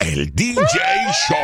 [0.00, 0.62] El DJ
[1.28, 1.36] Show.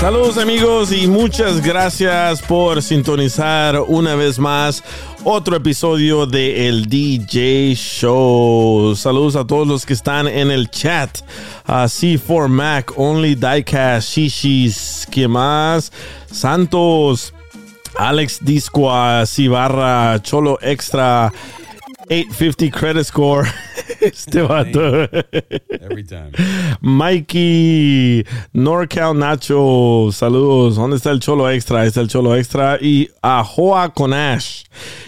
[0.00, 4.82] Saludos amigos y muchas gracias por sintonizar una vez más
[5.22, 8.96] otro episodio de El DJ Show.
[8.96, 11.18] Saludos a todos los que están en el chat.
[11.64, 15.92] A C4 Mac, Only Diecast, Shishis, ¿qué más?
[16.30, 17.32] Santos,
[17.98, 21.32] Alex Discoa, Cibarra, Cholo Extra,
[22.08, 23.46] 850 Credit Score.
[24.00, 25.08] Este vato.
[25.80, 26.30] Every time.
[26.80, 30.76] Mikey, NorCal Nacho, saludos.
[30.76, 31.80] ¿Dónde está el Cholo Extra?
[31.80, 32.78] Ahí está el Cholo Extra.
[32.80, 34.64] Y a Joa Conash.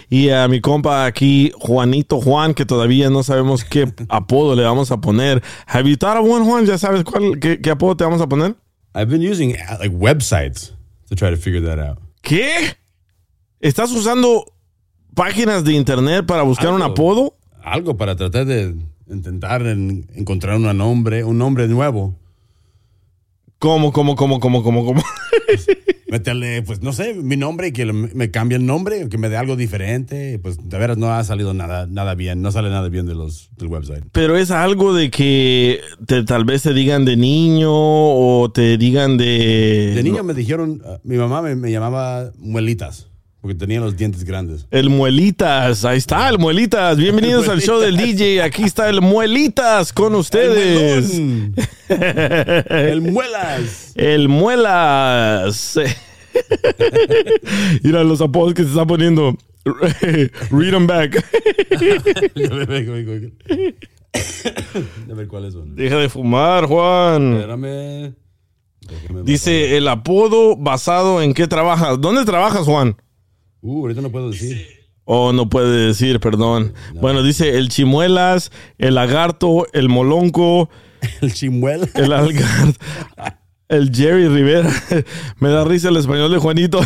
[0.09, 4.91] Y a mi compa aquí, Juanito Juan, que todavía no sabemos qué apodo le vamos
[4.91, 5.41] a poner.
[5.67, 6.65] Have you thought of one, Juan?
[6.65, 8.55] ¿Ya sabes cuál, qué, qué apodo te vamos a poner?
[8.95, 10.73] I've been using like websites
[11.09, 11.99] to try to figure that out.
[12.21, 12.75] ¿Qué?
[13.59, 14.45] ¿Estás usando
[15.15, 16.93] páginas de internet para buscar un Algo.
[16.93, 17.37] apodo?
[17.63, 18.75] Algo para tratar de
[19.09, 22.15] intentar en- encontrar un nombre, un nombre nuevo.
[23.57, 25.03] ¿Cómo, cómo, cómo, cómo, cómo, cómo?
[26.09, 29.35] Meterle, pues no sé, mi nombre y que me cambie el nombre, que me dé
[29.37, 30.39] algo diferente.
[30.39, 33.49] Pues de veras no ha salido nada, nada bien, no sale nada bien de los,
[33.57, 34.05] del website.
[34.13, 39.17] Pero es algo de que te- tal vez te digan de niño o te digan
[39.17, 39.91] de...
[39.93, 43.09] De niño me dijeron, uh, mi mamá me, me llamaba muelitas,
[43.41, 44.67] porque tenía los dientes grandes.
[44.69, 46.97] El Muelitas, ahí está el Muelitas.
[46.97, 48.41] Bienvenidos al show del DJ.
[48.41, 51.13] Aquí está el Muelitas con ustedes.
[51.87, 53.93] El, muelas.
[53.95, 55.79] El Muelas.
[57.83, 59.37] Mira los apodos que se están poniendo.
[60.51, 61.23] Read them back.
[65.09, 65.75] A ver cuáles son.
[65.75, 67.35] Deja de fumar, Juan.
[67.35, 68.15] Espérame.
[69.23, 72.01] Dice el apodo basado en qué trabajas.
[72.01, 72.97] ¿Dónde trabajas, Juan?
[73.61, 74.65] Uh, ahorita no puedo decir.
[75.05, 76.73] Oh, no puede decir, perdón.
[76.95, 80.69] Bueno, dice el chimuelas, el lagarto, el molonco,
[81.21, 81.87] El chimuela.
[81.95, 82.73] el algar,
[83.69, 84.71] el Jerry Rivera.
[85.39, 86.79] Me da risa el español de Juanito.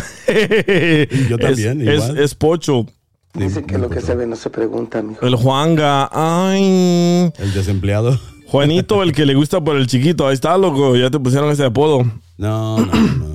[1.28, 2.18] yo también, Es, igual.
[2.18, 2.86] es, es pocho.
[3.34, 5.26] Dice que lo que se ve no se pregunta, mijo.
[5.26, 6.08] El Juanga.
[6.12, 7.32] Ay.
[7.38, 8.18] El desempleado.
[8.46, 10.28] Juanito, el que le gusta por el chiquito.
[10.28, 10.94] Ahí está, loco.
[10.96, 12.04] Ya te pusieron ese apodo.
[12.38, 13.33] No, no, no.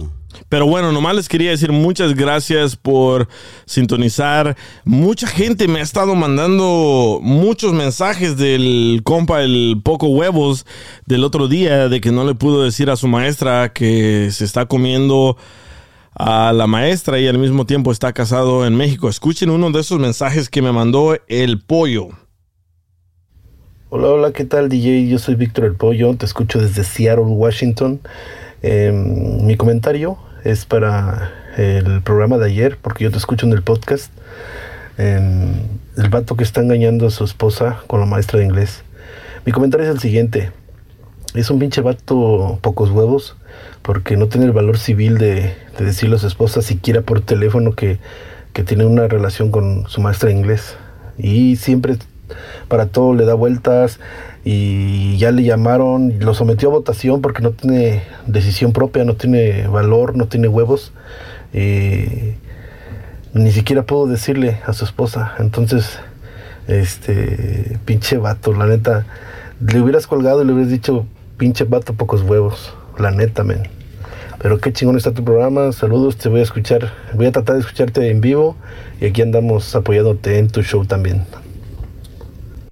[0.50, 3.28] Pero bueno, nomás les quería decir muchas gracias por
[3.66, 4.58] sintonizar.
[4.84, 10.66] Mucha gente me ha estado mandando muchos mensajes del compa el poco huevos
[11.06, 14.66] del otro día de que no le pudo decir a su maestra que se está
[14.66, 15.38] comiendo
[16.16, 19.08] a la maestra y al mismo tiempo está casado en México.
[19.08, 22.10] Escuchen uno de esos mensajes que me mandó el pollo.
[23.90, 25.08] Hola, hola, ¿qué tal DJ?
[25.08, 28.00] Yo soy Víctor el Pollo, te escucho desde Seattle, Washington.
[28.62, 33.62] Em, mi comentario es para el programa de ayer, porque yo te escucho en el
[33.62, 34.12] podcast.
[34.98, 38.84] El vato que está engañando a su esposa con la maestra de inglés.
[39.46, 40.52] Mi comentario es el siguiente.
[41.36, 43.36] Es un pinche vato pocos huevos,
[43.82, 47.74] porque no tiene el valor civil de, de decirle a su esposa siquiera por teléfono
[47.74, 48.00] que,
[48.54, 50.76] que tiene una relación con su maestra de inglés.
[51.18, 51.98] Y siempre
[52.68, 54.00] para todo le da vueltas
[54.44, 59.68] y ya le llamaron, lo sometió a votación porque no tiene decisión propia, no tiene
[59.68, 60.94] valor, no tiene huevos.
[61.54, 62.38] Eh,
[63.34, 65.34] ni siquiera puedo decirle a su esposa.
[65.40, 66.00] Entonces,
[66.68, 69.06] este, pinche vato, la neta,
[69.60, 71.06] le hubieras colgado y le hubieras dicho,
[71.38, 73.64] pinche vato, pocos huevos, la neta, men.
[74.42, 77.62] Pero qué chingón está tu programa, saludos, te voy a escuchar, voy a tratar de
[77.62, 78.56] escucharte en vivo
[79.02, 81.26] y aquí andamos apoyándote en tu show también.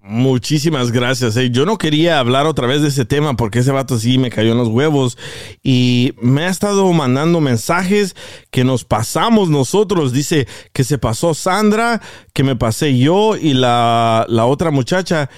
[0.09, 1.36] Muchísimas gracias.
[1.36, 1.50] eh.
[1.51, 4.54] Yo no quería hablar otra vez de ese tema porque ese vato sí me cayó
[4.54, 5.18] en los huevos
[5.62, 8.15] y me ha estado mandando mensajes
[8.50, 10.13] que nos pasamos nosotros.
[10.13, 12.01] Dice que se pasó Sandra,
[12.33, 15.30] que me pasé yo y la, la otra muchacha.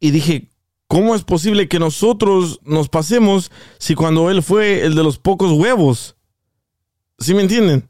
[0.00, 0.50] Y dije,
[0.88, 5.52] ¿cómo es posible que nosotros nos pasemos si cuando él fue el de los pocos
[5.52, 6.16] huevos?
[7.20, 7.88] ¿Sí me entienden?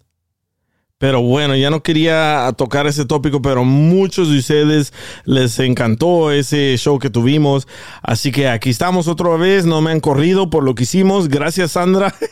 [0.98, 4.92] Pero bueno, ya no quería tocar ese tópico, pero muchos de ustedes
[5.24, 7.68] les encantó ese show que tuvimos.
[8.02, 11.28] Así que aquí estamos otra vez, no me han corrido por lo que hicimos.
[11.28, 12.12] Gracias, Sandra.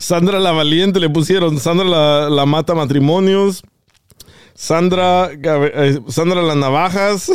[0.00, 1.60] Sandra la valiente le pusieron.
[1.60, 3.62] Sandra la, mata matrimonios.
[4.54, 7.30] Sandra, eh, Sandra las navajas.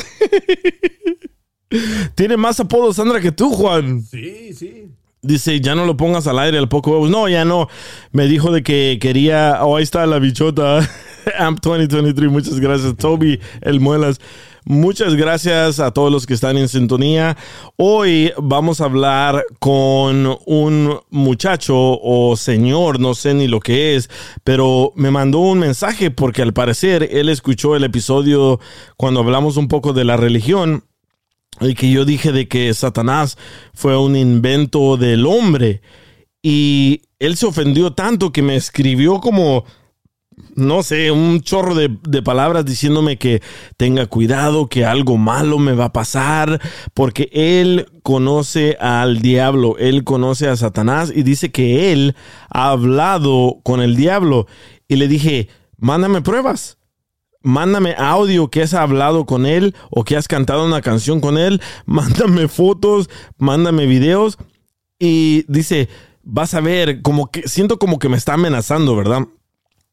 [2.16, 4.02] Tiene más apodos Sandra que tú, Juan.
[4.02, 4.88] Sí, sí.
[5.24, 7.12] Dice, ya no lo pongas al aire, el poco huevos.
[7.12, 7.68] No, ya no.
[8.12, 9.60] Me dijo de que quería.
[9.62, 10.80] Oh, ahí está la bichota.
[11.38, 12.32] AMP 2023.
[12.32, 14.20] Muchas gracias, Toby, el Muelas.
[14.66, 17.36] Muchas gracias a todos los que están en sintonía.
[17.78, 24.10] Hoy vamos a hablar con un muchacho o señor, no sé ni lo que es,
[24.44, 28.60] pero me mandó un mensaje porque al parecer él escuchó el episodio
[28.98, 30.84] cuando hablamos un poco de la religión
[31.60, 33.38] y que yo dije de que Satanás
[33.74, 35.82] fue un invento del hombre.
[36.42, 39.66] Y él se ofendió tanto que me escribió como,
[40.56, 43.44] no sé, un chorro de, de, palabras diciéndome que
[43.78, 46.60] tenga cuidado, que algo malo me va a pasar,
[46.96, 52.16] porque él conoce al diablo, él conoce a Satanás y dice que él
[52.50, 54.48] ha hablado con el diablo.
[54.88, 55.48] Y le dije,
[55.78, 56.80] mándame pruebas
[57.42, 61.62] mándame audio que has hablado con él o que has cantado una canción con él,
[61.86, 64.38] mándame fotos, mándame videos
[65.00, 65.90] y dice,
[66.24, 69.22] vas a ver, como que siento como que me está amenazando, ¿verdad?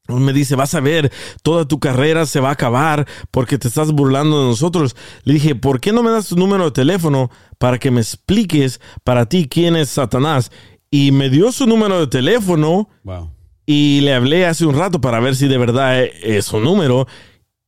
[0.09, 1.13] Me dice, vas a ver,
[1.43, 4.97] toda tu carrera se va a acabar porque te estás burlando de nosotros.
[5.25, 8.81] Le dije, ¿por qué no me das tu número de teléfono para que me expliques
[9.05, 10.51] para ti quién es Satanás?
[10.91, 13.31] Y me dio su número de teléfono Wow.
[13.67, 17.07] y le hablé hace un rato para ver si de verdad es su número.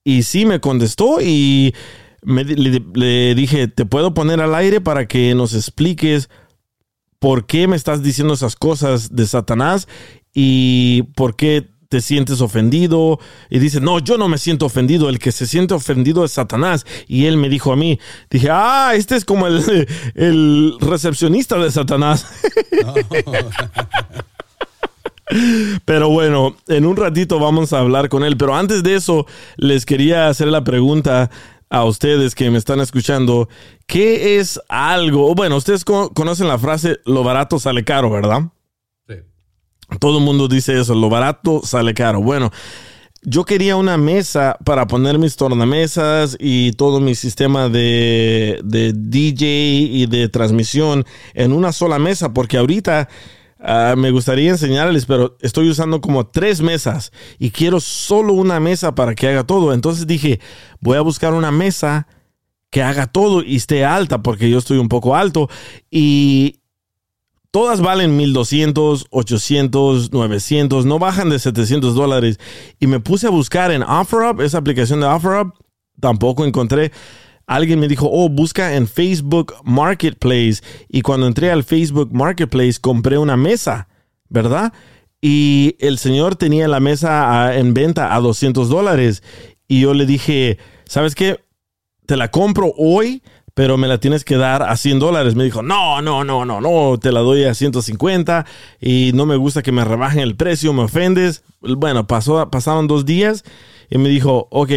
[0.05, 1.75] Y sí me contestó y
[2.23, 6.31] me, le, dije, te puedo poner al aire para que nos expliques
[7.19, 9.88] por qué me estás diciendo esas cosas de Satanás
[10.32, 13.19] y por qué te sientes ofendido.
[13.50, 16.87] Y dice, no, yo no me siento ofendido, el que se siente ofendido es Satanás.
[17.06, 17.99] Y él me dijo a mí,
[18.31, 22.26] dije, ah, este es como el, el recepcionista de Satanás.
[25.85, 28.37] Pero bueno, en un ratito vamos a hablar con él.
[28.37, 31.31] Pero antes de eso, les quería hacer la pregunta
[31.69, 33.49] a ustedes que me están escuchando.
[33.87, 35.35] ¿Qué es algo?
[35.35, 38.43] Bueno, ustedes co conocen la frase, lo barato sale caro, ¿verdad?
[39.09, 39.15] Sí.
[40.00, 42.21] Todo el mundo dice eso, lo barato sale caro.
[42.21, 42.50] Bueno,
[43.23, 49.47] yo quería una mesa para poner mis tornamesas y todo mi sistema de, de DJ
[49.47, 51.05] y de transmisión
[51.35, 53.09] en una sola mesa, porque ahorita
[53.62, 58.95] Uh, me gustaría enseñarles, pero estoy usando como tres mesas y quiero solo una mesa
[58.95, 59.75] para que haga todo.
[59.75, 60.41] Entonces dije,
[60.81, 62.07] voy a buscar una mesa
[62.71, 65.51] que haga todo y esté alta, porque yo estoy un poco alto.
[65.91, 66.61] Y
[67.51, 72.41] todas valen 1200, 800, 900, no bajan de 700 dólares.
[72.79, 75.55] Y me puse a buscar en OfferUp, esa aplicación de OfferUp,
[76.01, 76.93] tampoco encontré
[77.50, 80.62] alguien me dijo, oh, busca en Facebook Marketplace.
[80.88, 83.88] Y cuando entré al Facebook Marketplace, compré una mesa,
[84.29, 84.73] ¿verdad?
[85.20, 89.25] Y el señor tenía la mesa a, en venta a 200 dólares.
[89.66, 91.40] Y yo le dije, ¿sabes qué?
[92.07, 93.21] Te la compro hoy,
[93.52, 95.35] pero me la tienes que dar a 100 dólares.
[95.35, 98.47] Me dijo, no, no, no, no, no, te la doy a 150
[98.80, 101.42] y no me gusta que me rebajen el precio, me ofendes.
[101.61, 103.42] Bueno, pasó, pasaron dos días
[103.90, 104.71] y me dijo, ok,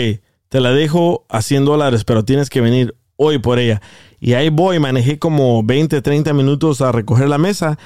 [0.53, 3.81] te la dejo a 100 dólares, pero tienes que venir hoy por ella.
[4.19, 7.79] Y ahí voy, manejé como 20, 30 minutos a recoger la mesa.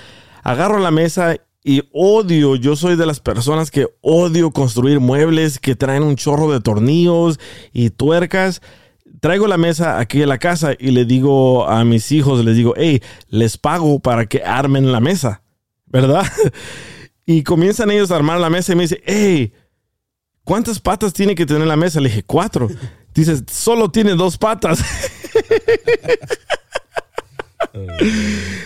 [0.44, 5.78] Agarro la mesa y odio, yo soy de las personas que odio construir muebles que
[5.78, 7.40] traen un chorro de tornillos
[7.72, 8.62] y tuercas.
[9.22, 12.74] Traigo la mesa aquí en la casa y le digo a mis hijos, les digo,
[12.76, 15.42] hey, les pago para que armen la mesa,
[15.86, 16.26] ¿verdad?
[17.30, 19.52] Y comienzan ellos a armar la mesa y me dicen, hey,
[20.48, 22.00] ¿cuántas patas tiene que tener la mesa?
[22.00, 22.70] Le dije, cuatro.
[23.14, 24.82] Dices, solo tiene dos patas.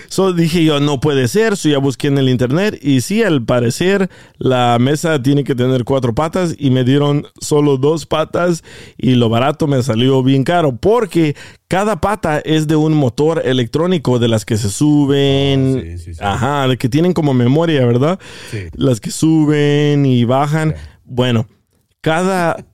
[0.07, 1.57] so dije yo, no puede ser.
[1.57, 5.83] So ya busqué en el internet y sí, al parecer la mesa tiene que tener
[5.83, 8.63] cuatro patas y me dieron solo dos patas
[8.95, 11.35] y lo barato me salió bien caro porque
[11.67, 15.77] cada pata es de un motor electrónico de las que se suben.
[15.77, 16.19] Oh, sí, sí, sí.
[16.23, 18.19] Ajá, de que tienen como memoria, ¿verdad?
[18.51, 18.67] Sí.
[18.73, 20.75] Las que suben y bajan.
[21.05, 21.47] Bueno,
[22.01, 22.65] cada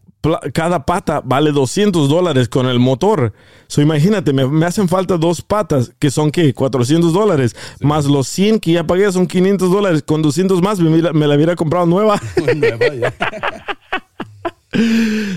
[0.54, 3.32] cada pata vale 200 dólares con el motor.
[3.68, 6.54] So, imagínate, me, me hacen falta dos patas, que son, ¿qué?
[6.54, 7.56] 400 dólares.
[7.80, 10.04] Más los 100 que ya pagué son 500 dólares.
[10.04, 12.20] Con 200 más me, la hubiera comprado nueva.
[12.56, 13.14] Nueva, ya.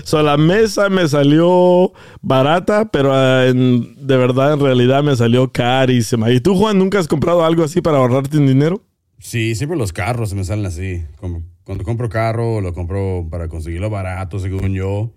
[0.03, 5.51] So, la mesa me salió barata, pero ah, en- de verdad, en realidad me salió
[5.51, 6.29] carísima.
[6.31, 8.83] ¿Y tú, Juan, nunca has comprado algo así para ahorrarte en dinero?
[9.19, 11.03] Sí, siempre los carros me salen así.
[11.19, 15.11] Como- Cuando compro carro, lo compro para conseguirlo barato, según yo.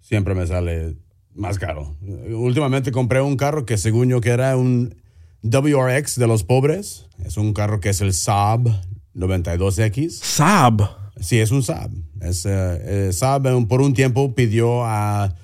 [0.00, 0.96] Siempre me sale
[1.34, 1.96] más caro.
[2.30, 4.94] Últimamente compré un carro que según yo que era un
[5.42, 7.06] WRX de los pobres.
[7.24, 8.68] Es un carro que es el Saab
[9.14, 10.10] 92X.
[10.22, 10.82] Saab.
[11.20, 11.90] Sí, es un Saab.
[12.20, 12.48] Es, eh,
[13.08, 15.34] eh, Saab eh, por un tiempo pidió a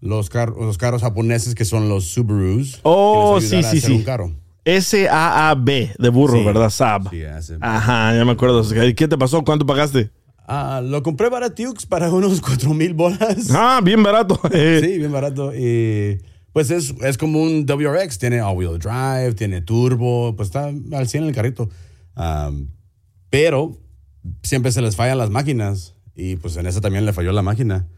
[0.00, 2.80] los, car- los carros japoneses que son los Subarus.
[2.82, 3.96] Oh, que les ayudara sí, a sí, hacer sí.
[3.96, 4.32] un carro.
[4.64, 6.44] S-A-A-B, de burro, Sí.
[6.44, 6.70] ¿verdad?
[6.70, 7.10] Saab.
[7.10, 8.62] Sí, hace- Ajá, ya me acuerdo.
[8.86, 9.42] ¿Y ¿Qué te pasó?
[9.44, 10.10] ¿Cuánto pagaste?
[10.46, 13.50] Ah, lo compré baratiux para unos 4 mil bolas.
[13.52, 14.40] Ah, bien barato.
[14.52, 15.52] Sí, bien barato.
[15.54, 16.18] Y
[16.52, 18.18] pues es, es como un WRX.
[18.18, 20.34] Tiene all-wheel drive, tiene turbo.
[20.36, 21.68] Pues está al 100 el carrito.
[22.14, 22.68] Am,
[23.30, 23.78] pero
[24.42, 25.94] siempre se les fallan las máquinas.
[26.14, 27.88] Y pues en esa también le falló la máquina.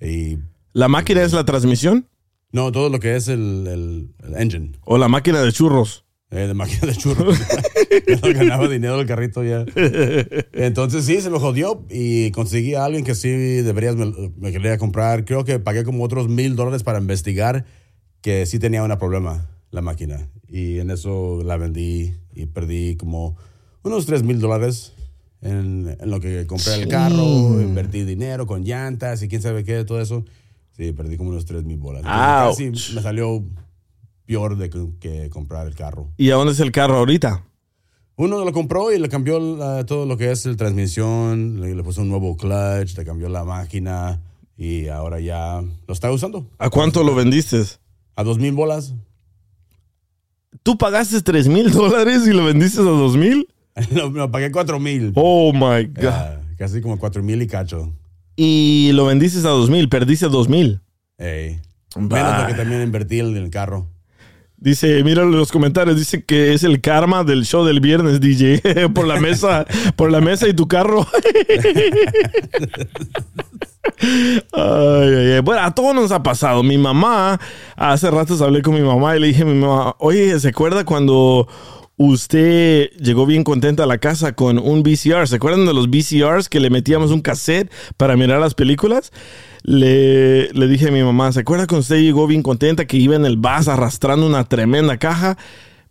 [0.00, 0.38] Y
[0.72, 2.06] ¿La máquina es la transmisión
[2.54, 4.72] no, todo lo que es el, el- el engine.
[4.84, 6.04] o la máquina de churros?
[6.30, 7.38] Eh, de máquina de churros.
[8.08, 9.64] ya no ganaba dinero el carrito ya.
[10.52, 14.78] Entonces sí, se me jodió y conseguí a alguien que sí deberías me, me quería
[14.78, 15.24] comprar.
[15.24, 17.64] Creo que pagué como otros mil dólares para investigar
[18.20, 20.28] que sí tenía un problema la máquina.
[20.48, 23.36] Y en eso la vendí y perdí como
[23.82, 24.92] unos tres mil dólares
[25.42, 29.84] en, en lo que compré el carro, invertí dinero con llantas y quién sabe qué,
[29.84, 30.24] todo eso.
[30.76, 32.02] Sí, perdí como unos tres mil bolas.
[32.04, 32.58] Ouch.
[32.58, 33.44] Casi me salió
[34.26, 36.08] peor de que, que comprar el carro.
[36.16, 37.44] ¿Y a dónde es el carro ahorita?
[38.16, 41.82] Uno lo compró y le cambió la- todo lo que es el transmisión, le, le
[41.82, 44.20] puso un nuevo clutch, le cambió la máquina
[44.56, 46.46] y ahora ya lo está usando.
[46.58, 47.62] ¿A cuánto lo vendiste?
[48.16, 48.94] A dos mil bolas.
[50.62, 53.48] ¿Tú pagaste 3 mil dólares y lo vendiste a 2 mil?
[53.90, 55.12] lo, lo pagué cuatro mil.
[55.16, 56.40] Oh my God.
[56.56, 57.92] Casi como cuatro mil y cacho.
[58.36, 60.80] Y lo vendiste a 2 mil, perdiste 2 mil.
[61.18, 61.60] Ey.
[61.96, 63.88] Menos porque también invertí en el carro.
[64.56, 69.06] Dice, mira los comentarios, dice que es el karma del show del viernes, DJ, por
[69.06, 71.06] la mesa, por la mesa y tu carro.
[74.52, 75.40] Ay, ay, ay.
[75.40, 76.62] Bueno, a todos nos ha pasado.
[76.62, 77.38] Mi mamá,
[77.76, 80.84] hace ratos hablé con mi mamá y le dije a mi mamá, oye, ¿se acuerda
[80.84, 81.46] cuando
[81.96, 85.28] usted llegó bien contenta a la casa con un VCR?
[85.28, 89.12] ¿Se acuerdan de los VCRs que le metíamos un cassette para mirar las películas?
[89.62, 93.16] Le, le dije a mi mamá, ¿se acuerda cuando usted llegó bien contenta que iba
[93.16, 95.38] en el bus arrastrando una tremenda caja?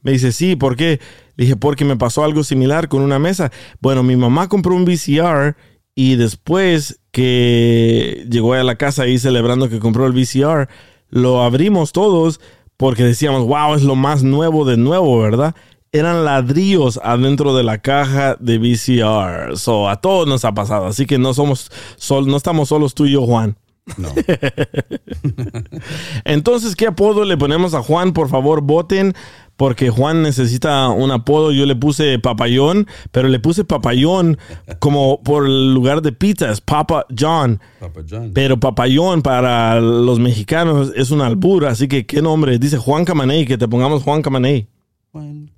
[0.02, 1.00] Me dice, sí, ¿por qué?
[1.36, 3.52] Le dije, porque me pasó algo similar con una mesa.
[3.80, 5.56] Bueno, mi mamá compró un VCR
[5.96, 10.68] y después que llegó a la casa ahí celebrando que compró el VCR,
[11.10, 12.42] lo abrimos todos
[12.78, 15.56] porque decíamos, wow, es lo más nuevo de nuevo, ¿verdad?
[15.96, 19.56] Eran ladrillos adentro de la caja de VCR.
[19.58, 20.88] So, a todos nos ha pasado.
[20.88, 23.56] Así que no somos sol, no estamos solos tú y yo, Juan.
[23.98, 24.10] No.
[26.26, 28.14] Entonces, ¿qué apodo le ponemos a Juan?
[28.14, 29.14] Por favor, voten.
[29.56, 31.52] Porque Juan necesita un apodo.
[31.52, 34.40] Yo le puse papayón, pero le puse papayón
[34.80, 36.50] como por el lugar de pizza.
[36.50, 37.62] Es Papa John.
[37.80, 38.32] Papa John.
[38.34, 41.68] Pero papayón para los mexicanos es un albur.
[41.68, 42.58] Así que, ¿qué nombre?
[42.58, 44.73] Dice Juan Camaney, que te pongamos Juan Camaney.
[45.14, 45.52] Juan.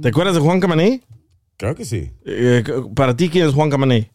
[0.00, 1.02] ¿Te acuerdas de Juan Camaney?
[1.56, 2.12] Creo que sí.
[2.24, 2.62] Eh,
[2.94, 4.08] para ti, ¿quién es Juan Camaney?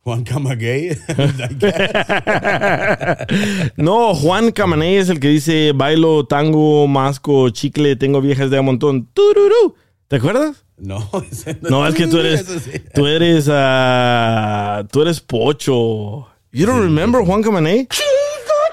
[0.00, 0.98] Juan Camagay.
[3.76, 8.62] No, Juan Camaney es el que dice bailo, tango, masco, chicle, tengo viejas de a
[8.62, 9.06] montón.
[9.12, 9.74] Tururú.
[10.08, 10.64] ¿Te acuerdas?
[10.78, 12.70] no, ese No, es que tú eres, sí.
[12.94, 16.26] tú eres, ah, tú eres pocho.
[16.52, 17.86] You don't remember Juan Camaney?
[17.86, 18.06] Chido,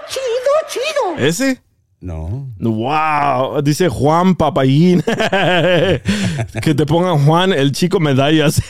[0.07, 1.17] chido, chido.
[1.27, 1.61] ¿Ese?
[2.01, 2.49] No.
[2.59, 5.01] Wow, dice Juan Papayín.
[6.61, 8.61] que te pongan Juan el chico medallas.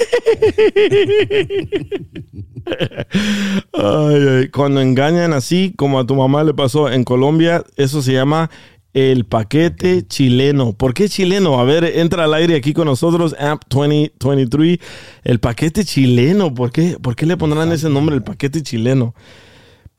[3.74, 8.13] Ay, ay, Cuando engañan así, como a tu mamá le pasó en Colombia, eso se
[8.13, 8.50] llama
[8.93, 10.74] el paquete chileno.
[10.74, 11.59] ¿Por qué chileno?
[11.59, 14.79] A ver, entra al aire aquí con nosotros, AMP 2023.
[15.24, 16.53] El paquete chileno.
[16.53, 19.13] ¿Por qué, ¿Por qué le pondrán ese nombre, el paquete chileno?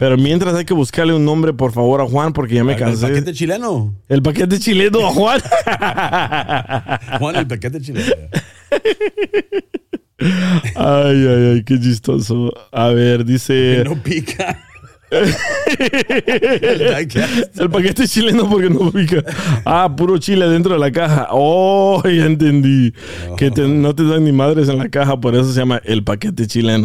[0.00, 2.78] Pero mientras hay que buscarle un nombre, por favor, a Juan, porque ya me El
[2.78, 3.06] cansé.
[3.06, 3.94] paquete chileno.
[4.08, 5.40] El paquete chileno a Juan.
[7.18, 8.06] Juan, el paquete chileno.
[10.74, 12.50] Ay, ay, ay, qué chistoso.
[12.72, 13.82] A ver, dice.
[13.84, 14.58] No pica.
[15.10, 15.34] el.
[17.58, 19.22] El paquete chileno porque no pica.
[19.64, 21.28] Ah, puro chile dentro de la caja.
[21.30, 22.92] Oh, ya entendí.
[23.36, 26.04] Que te- no te dan ni madres en la caja, por eso se llama el
[26.04, 26.84] paquete chileno.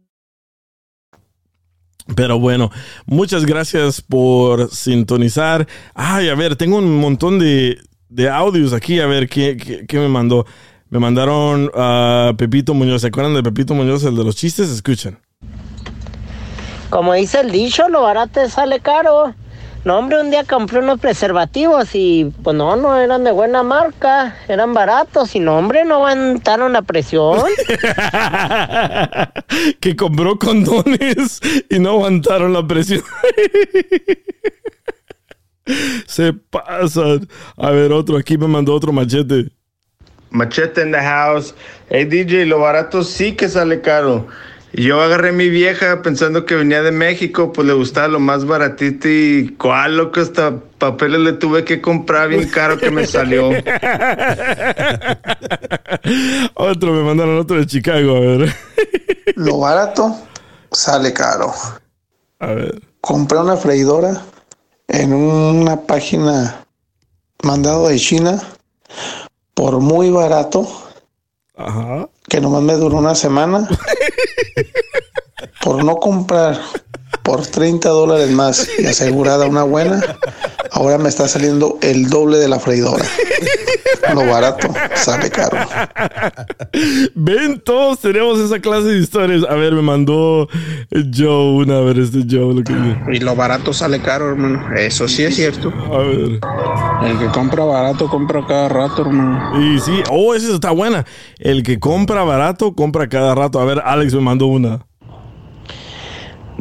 [2.15, 2.71] Pero bueno,
[3.05, 5.67] muchas gracias por sintonizar.
[5.93, 7.77] Ay, a ver, tengo un montón de,
[8.09, 8.99] de audios aquí.
[8.99, 10.45] A ver, ¿qué, qué, qué me mandó?
[10.89, 13.01] Me mandaron a Pepito Muñoz.
[13.01, 14.69] ¿Se acuerdan de Pepito Muñoz, el de los chistes?
[14.69, 15.17] Escuchen.
[16.89, 19.33] Como dice el dicho, lo barato sale caro.
[19.83, 24.37] No, hombre, un día compré unos preservativos y pues no, no eran de buena marca,
[24.47, 27.39] eran baratos y no, hombre, no aguantaron la presión.
[29.79, 33.01] que compró condones y no aguantaron la presión.
[36.05, 37.27] Se pasan.
[37.57, 39.49] A ver, otro, aquí me mandó otro machete.
[40.29, 41.55] Machete in the house.
[41.89, 44.27] Hey DJ, lo barato sí que sale caro.
[44.73, 48.21] Y yo agarré a mi vieja pensando que venía de México, pues le gustaba lo
[48.21, 53.05] más baratito y cuál loco hasta papeles le tuve que comprar bien caro que me
[53.05, 53.49] salió.
[56.53, 58.55] otro, me mandaron otro de Chicago, a ver.
[59.35, 60.15] lo barato
[60.71, 61.53] sale caro.
[62.39, 62.81] A ver.
[63.01, 64.21] Compré una freidora
[64.87, 66.65] en una página
[67.43, 68.41] mandado de China
[69.53, 70.67] por muy barato.
[71.57, 72.07] Ajá.
[72.29, 73.67] Que nomás me duró una semana.
[75.63, 76.59] por no comprar
[77.23, 80.01] por 30 dólares más y asegurada una buena,
[80.71, 83.05] ahora me está saliendo el doble de la freidora.
[84.13, 85.57] Lo barato sale caro.
[87.13, 89.43] Ven, todos tenemos esa clase de historias.
[89.47, 90.47] A ver, me mandó
[91.15, 92.55] Joe una vez este Joe.
[92.55, 92.73] Lo que...
[93.13, 94.75] Y lo barato sale caro, hermano.
[94.75, 95.71] Eso sí es cierto.
[95.93, 96.39] A ver.
[97.03, 99.61] El que compra barato compra cada rato, hermano.
[99.61, 101.05] Y sí, oh, esa está buena.
[101.37, 103.59] El que compra barato compra cada rato.
[103.59, 104.85] A ver, Alex me mandó una.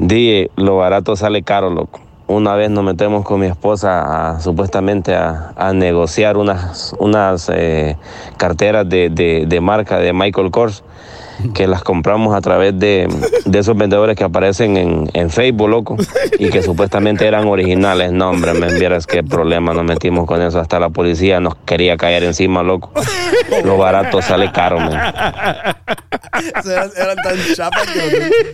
[0.01, 2.01] Di, lo barato sale caro, loco.
[2.27, 7.99] Una vez nos metemos con mi esposa a, supuestamente a, negociar unas, unas eh,
[8.39, 10.85] carteras de, de, marca de Michael Kors
[11.55, 13.09] que las compramos a través de,
[13.45, 15.97] de esos vendedores que aparecen en, en, Facebook, loco,
[16.39, 18.13] y que supuestamente eran originales.
[18.13, 20.61] No, hombre, me envieras qué problema nos metimos con eso.
[20.61, 22.93] Hasta la policía nos quería caer encima, loco.
[23.65, 24.93] Lo barato sale caro, man.
[26.65, 27.99] eran, eran, tan chapas que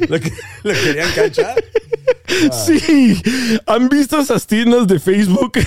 [0.08, 0.22] lo, lo,
[0.62, 1.54] lo querían cachar.
[2.28, 2.52] Ah.
[2.52, 3.22] Sí,
[3.66, 5.52] ¿han visto esas tiendas de Facebook?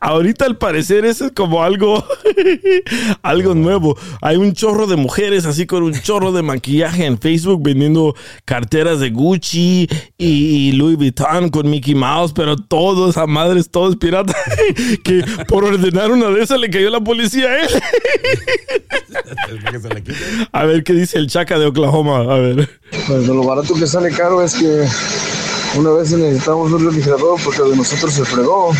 [0.00, 2.04] Ahorita al parecer eso es como algo,
[3.22, 3.96] algo nuevo.
[4.20, 9.00] Hay un chorro de mujeres así con un chorro de maquillaje en Facebook vendiendo carteras
[9.00, 14.36] de Gucci y Louis Vuitton con Mickey Mouse, pero todos a madres, todos piratas.
[15.04, 17.68] que por ordenar una de esas le cayó la policía a él.
[20.52, 22.20] a ver qué dice el chaca de Oklahoma.
[22.20, 22.68] A ver.
[23.06, 24.86] Pues lo barato que sale caro es que
[25.78, 28.72] una vez necesitamos un refrigerador porque de nosotros se fregó.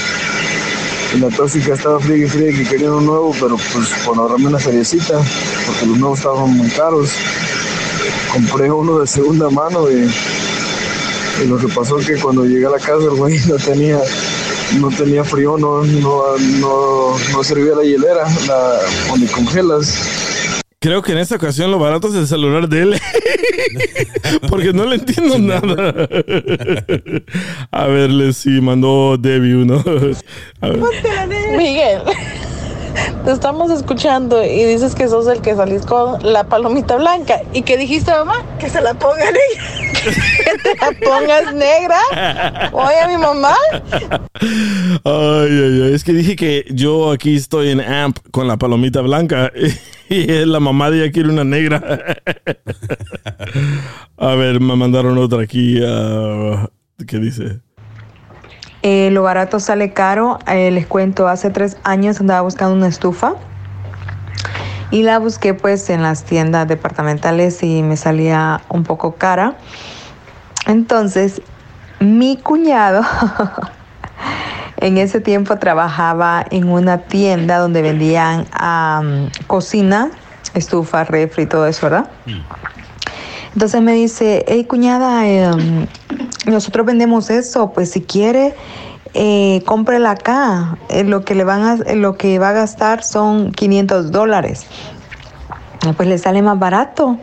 [1.15, 4.49] Y la tóxica estaba fría y fría que querían un nuevo, pero pues por ahorrarme
[4.49, 5.21] una feriecita,
[5.67, 7.11] porque los nuevos estaban muy caros.
[8.33, 10.11] Compré uno de segunda mano y,
[11.43, 14.01] y lo que pasó es que cuando llegué a la casa el güey no tenía
[14.81, 19.97] no tenía frío, no, no, no, no servía la hielera, la, donde congelas.
[20.85, 23.01] Creo que en esta ocasión lo barato es el celular de él.
[24.51, 25.95] Porque no le entiendo nada.
[27.71, 29.83] A ver, si mandó Debbie uno.
[30.61, 30.81] A ver.
[31.57, 32.03] Miguel,
[33.25, 37.43] te estamos escuchando y dices que sos el que salís con la palomita blanca.
[37.53, 38.45] ¿Y que dijiste, mamá?
[38.59, 40.05] Que se la ponga negra.
[40.45, 42.71] que te la pongas negra.
[42.73, 43.55] Oye, mi mamá.
[43.91, 45.95] Ay, ay, ay.
[45.95, 49.53] Es que dije que yo aquí estoy en AMP con la palomita blanca.
[50.07, 51.83] Y la mamá de ella quiere una negra.
[54.19, 55.81] A ver, me mandaron otra aquí.
[55.81, 56.69] Uh,
[57.07, 57.61] ¿Qué dice?
[58.87, 60.39] Eh, lo barato sale caro.
[60.47, 63.33] Eh, les cuento, hace tres años andaba buscando una estufa
[64.91, 69.57] y la busqué pues en las tiendas departamentales y me salía un poco cara.
[70.67, 71.41] Entonces,
[71.99, 73.01] mi cuñado
[74.77, 78.47] en ese tiempo trabajaba en una tienda donde vendían
[79.47, 80.11] cocina,
[80.53, 82.11] estufa, refri y todo eso, ¿verdad?
[83.55, 85.87] Entonces me dice, hey cuñada, em,
[86.47, 88.55] nosotros vendemos eso, pues si quiere,
[89.15, 90.77] eh, cómprela acá.
[90.89, 94.67] Eh, lo, que le van a, lo que va a gastar son 500 dólares.
[95.97, 97.17] Pues le sale más barato.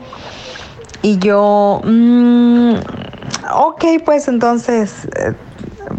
[1.02, 2.76] Y yo, mm,
[3.54, 5.34] ok, pues entonces, eh,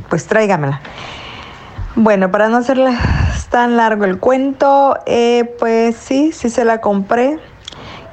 [0.09, 0.81] pues tráigamela.
[1.95, 2.97] Bueno, para no hacerle
[3.51, 7.38] tan largo el cuento, eh, pues sí, sí se la compré.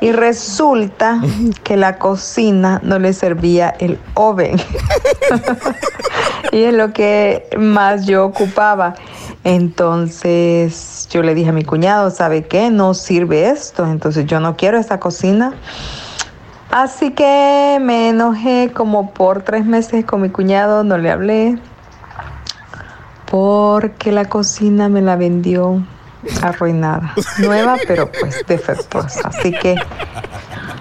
[0.01, 1.21] Y resulta
[1.63, 4.57] que la cocina no le servía el oven.
[6.51, 8.95] y es lo que más yo ocupaba.
[9.43, 12.69] Entonces yo le dije a mi cuñado, ¿sabe qué?
[12.69, 13.85] No sirve esto.
[13.85, 15.53] Entonces yo no quiero esta cocina.
[16.71, 21.57] Así que me enojé como por tres meses con mi cuñado, no le hablé.
[23.25, 25.83] Porque la cocina me la vendió
[26.41, 27.13] arruinada.
[27.37, 29.29] Nueva, pero pues defectuosa.
[29.29, 29.75] Así que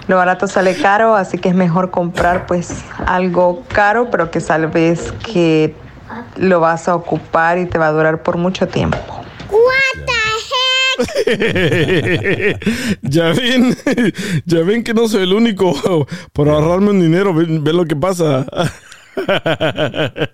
[0.07, 5.13] lo barato sale caro, así que es mejor comprar pues algo caro, pero que sabes
[5.31, 5.75] que
[6.37, 8.97] lo vas a ocupar y te va a durar por mucho tiempo.
[13.01, 13.77] ya ven,
[14.45, 15.73] ya ven que no soy el único
[16.33, 17.33] por ahorrarme un dinero.
[17.33, 18.45] Ven, lo que pasa.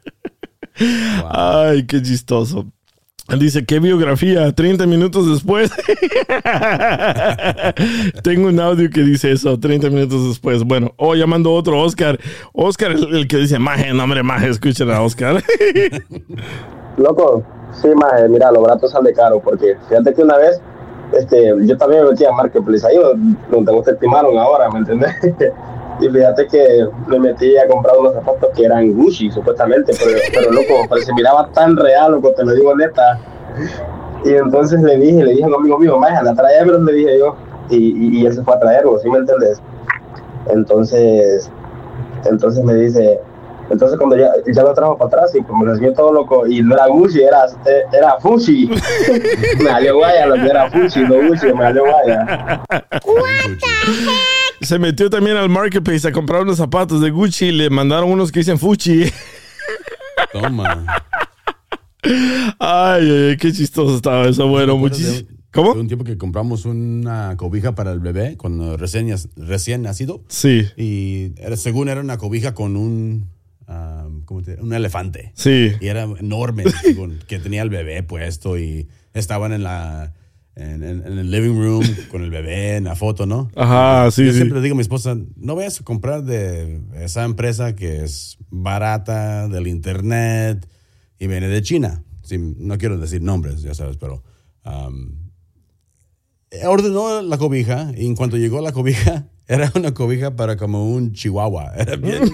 [1.30, 2.66] Ay, qué chistoso.
[3.28, 4.52] Dice, ¿qué biografía?
[4.52, 5.72] 30 minutos después.
[8.24, 10.64] Tengo un audio que dice eso, 30 minutos después.
[10.64, 12.20] Bueno, oh, llamando otro Oscar.
[12.54, 15.42] Oscar es el, que dice, maje, nombre maje, escuchen a Oscar.
[16.98, 20.62] Loco, sí, maje, mira, lo barato sale caro, porque fíjate que una vez,
[21.12, 22.98] este, yo también me metí a Marketplace, ahí
[23.50, 25.16] donde ustedes timaron ahora, ¿me entendés?
[26.00, 30.52] Y fíjate que me metí a comprar unos zapatos que eran Gucci, supuestamente, pero, pero
[30.52, 33.20] loco, pero se miraba tan real, loco, te lo digo neta.
[34.26, 37.36] Y entonces le dije, le dije a un amigo mío, la traerme, le dije yo,
[37.70, 39.62] y, y, él se fue a traerlo, ¿sí me entiendes?
[40.48, 41.50] Entonces,
[42.26, 43.20] entonces me dice,
[43.70, 46.62] entonces cuando ya, ya lo trajo para atrás y como me enseñó todo loco, y
[46.62, 47.46] no era Gucci, era,
[47.92, 48.68] era Fushi.
[49.60, 52.62] me salió guaya, lo que era Fushi, no Gucci, me salió guaya.
[54.66, 58.32] Se metió también al marketplace a comprar unos zapatos de Gucci y le mandaron unos
[58.32, 59.04] que dicen Fuchi.
[60.32, 60.86] Toma.
[62.60, 64.48] Ay, ay, qué chistoso estaba eso.
[64.48, 65.28] Bueno, muchísimo.
[65.52, 65.72] ¿Cómo?
[65.72, 70.22] un tiempo que compramos una cobija para el bebé cuando recién, recién nacido.
[70.28, 70.68] Sí.
[70.76, 73.30] Y era, según era una cobija con un,
[73.68, 75.32] ah, ¿cómo te, un elefante.
[75.34, 75.72] Sí.
[75.80, 76.66] Y era enorme,
[77.28, 80.14] que tenía el bebé puesto y estaban en la
[80.56, 83.50] en, el living room con el bebé en la foto, ¿no?
[83.56, 84.38] Ajá, sí, Yo sí.
[84.38, 89.48] siempre digo a mi esposa, no vayas a comprar de esa empresa que es barata,
[89.48, 90.68] del internet
[91.20, 92.04] y viene de China.
[92.24, 94.24] Sí, no quiero decir nombres, ya sabes, pero
[94.66, 95.25] um,
[96.66, 101.14] ordenó la cobija y en cuanto llegó la cobija, era una cobija para como un
[101.14, 101.72] chihuahua.
[101.78, 102.32] Era bien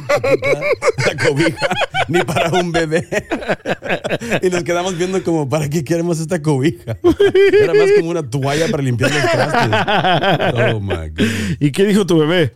[1.06, 1.68] la cobija,
[2.08, 3.08] ni para un bebé.
[4.42, 6.98] Y nos quedamos viendo como, ¿para qué queremos esta cobija?
[7.62, 10.76] Era más como una toalla para limpiar los trastes.
[10.76, 11.28] Oh, my God.
[11.60, 12.54] ¿Y qué dijo tu bebé?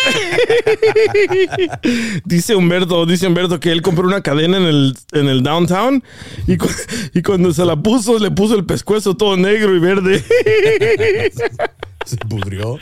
[2.24, 6.02] dice Humberto, dice Humberto que él compró una cadena en el, en el downtown
[6.46, 10.22] y, cuando se la puso, le puso el pescuezo todo negro y verde.
[12.04, 12.78] se pudrió.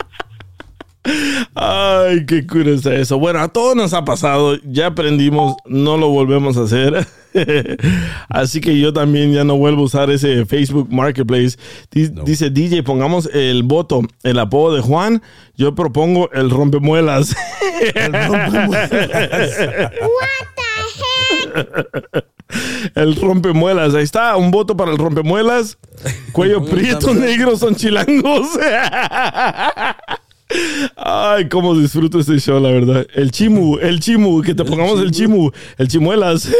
[1.54, 3.18] Ay, qué cura es eso.
[3.18, 7.06] Bueno, a todos nos ha pasado, ya aprendimos, no lo volvemos a hacer.
[8.28, 11.56] Así que yo también ya no vuelvo a usar ese Facebook Marketplace.
[11.90, 15.22] Dice DJ, pongamos el voto, el apodo de Juan.
[15.56, 17.36] Yo propongo el rompemuelas.
[17.94, 18.90] el rompemuelas.
[20.00, 20.62] What the
[22.18, 22.24] heck?
[22.94, 25.78] El rompemuelas, ahí está, un voto para el rompemuelas.
[26.32, 28.48] Cuello prieto negro son chilangos.
[30.96, 33.06] Ay, cómo disfruto este show, la verdad.
[33.14, 36.48] El chimu, el chimu, que te pongamos el chimu, el chimuelas.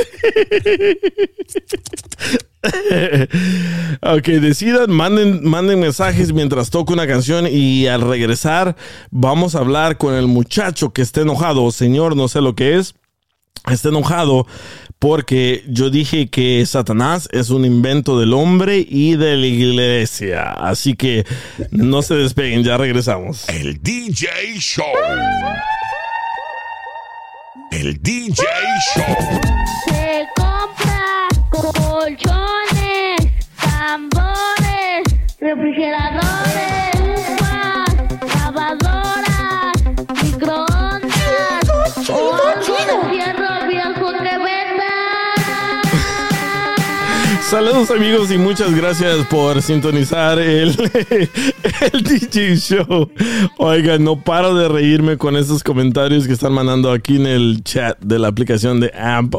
[4.03, 8.77] ok, decidan, manden, manden mensajes mientras toco una canción y al regresar
[9.11, 11.71] vamos a hablar con el muchacho que esté enojado.
[11.71, 12.95] Señor, no sé lo que es.
[13.71, 14.47] Está enojado
[14.99, 20.53] porque yo dije que Satanás es un invento del hombre y de la iglesia.
[20.53, 21.25] Así que
[21.71, 23.49] no se despeguen, ya regresamos.
[23.49, 24.87] El DJ Show.
[27.71, 28.45] El DJ
[28.95, 29.41] Show.
[29.87, 33.29] Se compra colchones,
[33.61, 35.05] tambores,
[35.39, 36.58] refrigeradores
[47.51, 50.69] Saludos amigos y muchas gracias por sintonizar el,
[51.93, 53.11] el DJ Show.
[53.57, 57.99] Oigan, no paro de reírme con estos comentarios que están mandando aquí en el chat
[58.01, 59.35] de la aplicación de AMP.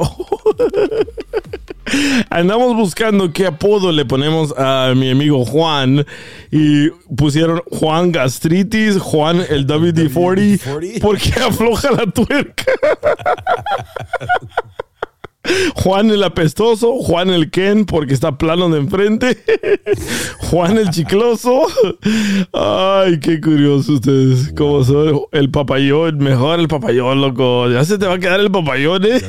[2.32, 6.04] Andamos buscando qué apodo le ponemos a mi amigo Juan
[6.50, 12.66] y pusieron Juan Gastritis, Juan el WD-40 porque afloja la tuerca.
[15.76, 19.38] Juan el apestoso, Juan el Ken porque está plano de enfrente,
[20.50, 21.64] Juan el chicloso.
[22.54, 24.54] Ay, qué curioso ustedes.
[24.56, 25.22] ¿Cómo son?
[25.32, 27.70] El papayón, mejor el papayón, loco.
[27.70, 29.20] Ya se te va a quedar el papayón, ¿eh?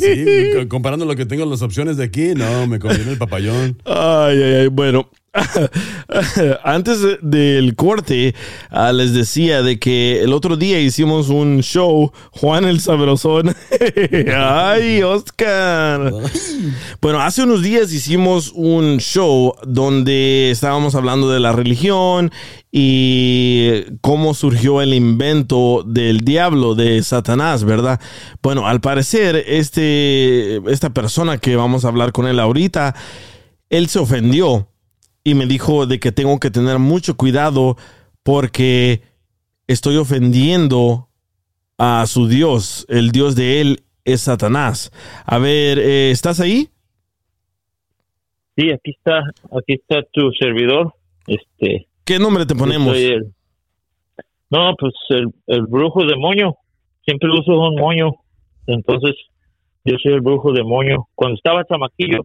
[0.00, 3.78] Sí, comparando lo que tengo las opciones de aquí, no, me conviene el papayón.
[3.84, 4.66] Ay, ay, ay.
[4.68, 5.08] Bueno,
[6.64, 8.34] antes de- del corte,
[8.70, 13.54] ah, les decía de que el otro día hicimos un show, Juan el Sabrosón.
[14.36, 16.12] ¡Ay, Oscar!
[17.00, 22.30] Bueno, hace unos días hicimos un show donde estábamos hablando de la religión
[22.70, 28.00] y cómo surgió el invento del diablo, de Satanás, ¿verdad?
[28.42, 32.94] Bueno, al parecer, este, esta persona que vamos a hablar con él ahorita,
[33.70, 34.68] él se ofendió
[35.24, 37.76] y me dijo de que tengo que tener mucho cuidado
[38.22, 39.02] porque
[39.66, 41.08] estoy ofendiendo
[41.78, 42.86] a su Dios.
[42.88, 44.90] El Dios de él es Satanás.
[45.24, 46.68] A ver, eh, ¿estás ahí?
[48.56, 49.20] Sí, aquí está,
[49.56, 50.92] aquí está tu servidor.
[51.26, 51.88] Este.
[52.04, 52.96] ¿Qué nombre te ponemos?
[52.96, 53.32] el-
[54.50, 56.56] no, pues el, el brujo de moño.
[57.06, 58.12] Siempre uso un moño.
[58.66, 59.14] Entonces,
[59.84, 61.08] yo soy el brujo de moño.
[61.14, 62.20] Cuando estaba chamaquillo,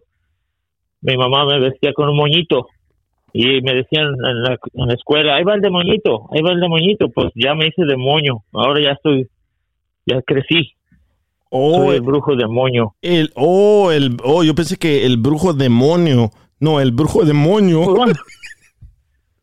[1.00, 2.66] mi mamá me vestía con un moñito.
[3.32, 6.52] Y me decían en la, en la escuela, ahí va el de moñito, ahí va
[6.52, 7.08] el de moñito.
[7.10, 8.42] Pues ya me hice de moño.
[8.52, 9.28] Ahora ya estoy,
[10.06, 10.72] ya crecí.
[11.50, 12.94] Oh, soy el brujo de moño.
[13.02, 16.30] El, oh, el, oh, yo pensé que el brujo demonio.
[16.60, 17.84] No, el brujo demonio.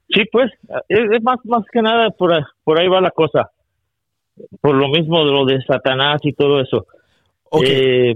[0.09, 0.51] Sí, pues,
[0.87, 3.49] es, es más, más que nada por, ahí- por ahí va la cosa.
[4.61, 6.85] Por lo mismo de lo de Satanás y todo eso.
[7.63, 8.15] Eh,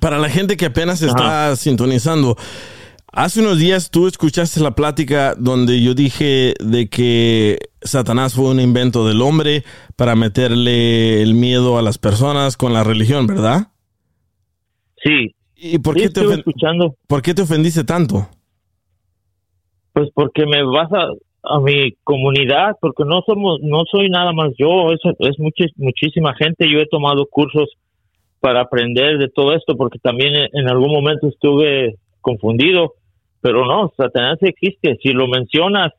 [0.00, 2.36] Para la gente que apenas está sintonizando,
[3.14, 8.60] hace unos días tú escuchaste la plática donde yo dije de que Satanás fue un
[8.60, 9.62] invento del hombre
[9.96, 13.68] para meterle el miedo a las personas con la religión, ¿verdad?
[15.02, 15.34] Sí.
[15.56, 16.96] ¿Y por Sí, qué, te, escuchando.
[17.06, 18.26] por qué te ofendiste tanto?
[19.92, 21.06] Pues porque me vas a,
[21.54, 25.36] a mi comunidad, porque no somos, no soy nada más yo, es, es
[25.76, 26.70] muchísima gente.
[26.70, 27.68] Yo he tomado cursos
[28.40, 32.94] para aprender de todo esto, porque también en algún momento estuve confundido,
[33.44, 34.96] pero no, Satanás existe.
[35.02, 35.92] Si lo mencionas,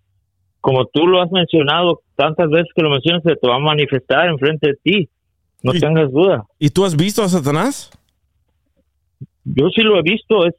[0.61, 4.27] como tú lo has mencionado tantas veces que lo mencionas, se te va a manifestar
[4.29, 5.09] enfrente de ti.
[5.61, 6.43] No tengas duda.
[6.57, 7.91] ¿Y tú has visto a Satanás?
[9.43, 10.55] Yo sí lo he visto, es,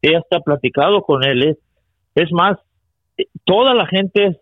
[0.00, 1.42] he hasta platicado con él.
[1.42, 1.58] Es,
[2.14, 2.56] es más,
[3.44, 4.40] toda la gente,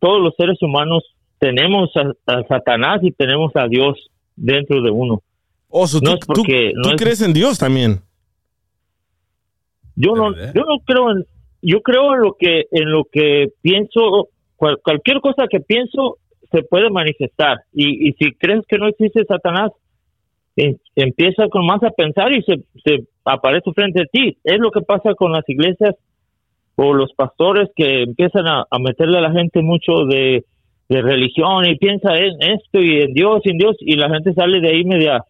[0.00, 1.04] todos los seres humanos,
[1.38, 5.22] tenemos a, a Satanás y tenemos a Dios dentro de uno.
[5.68, 8.00] Oh, so no tú, es porque tú no es- crees en Dios también.
[10.00, 11.24] Yo no, yo no creo en,
[11.62, 16.16] yo creo en lo que, en lo que pienso, cual- cualquier cosa que pienso
[16.50, 17.58] se puede manifestar.
[17.72, 19.70] Y, y si crees que no existe Satanás,
[20.56, 24.36] em- empieza con más a pensar y se, se aparece frente a ti.
[24.44, 25.94] Es lo que pasa con las iglesias
[26.76, 30.44] o los pastores que empiezan a, a meterle a la gente mucho de,
[30.88, 34.32] de religión y piensa en esto y en Dios y en Dios y la gente
[34.32, 35.22] sale de ahí media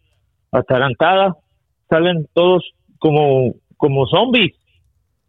[0.51, 1.35] atarantada,
[1.89, 2.63] salen todos
[2.99, 4.53] como, como zombies.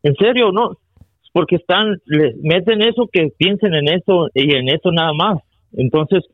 [0.03, 0.79] En serio, no,
[1.33, 5.39] porque están, les meten eso que piensen en eso y en eso nada más.
[5.73, 6.25] Entonces,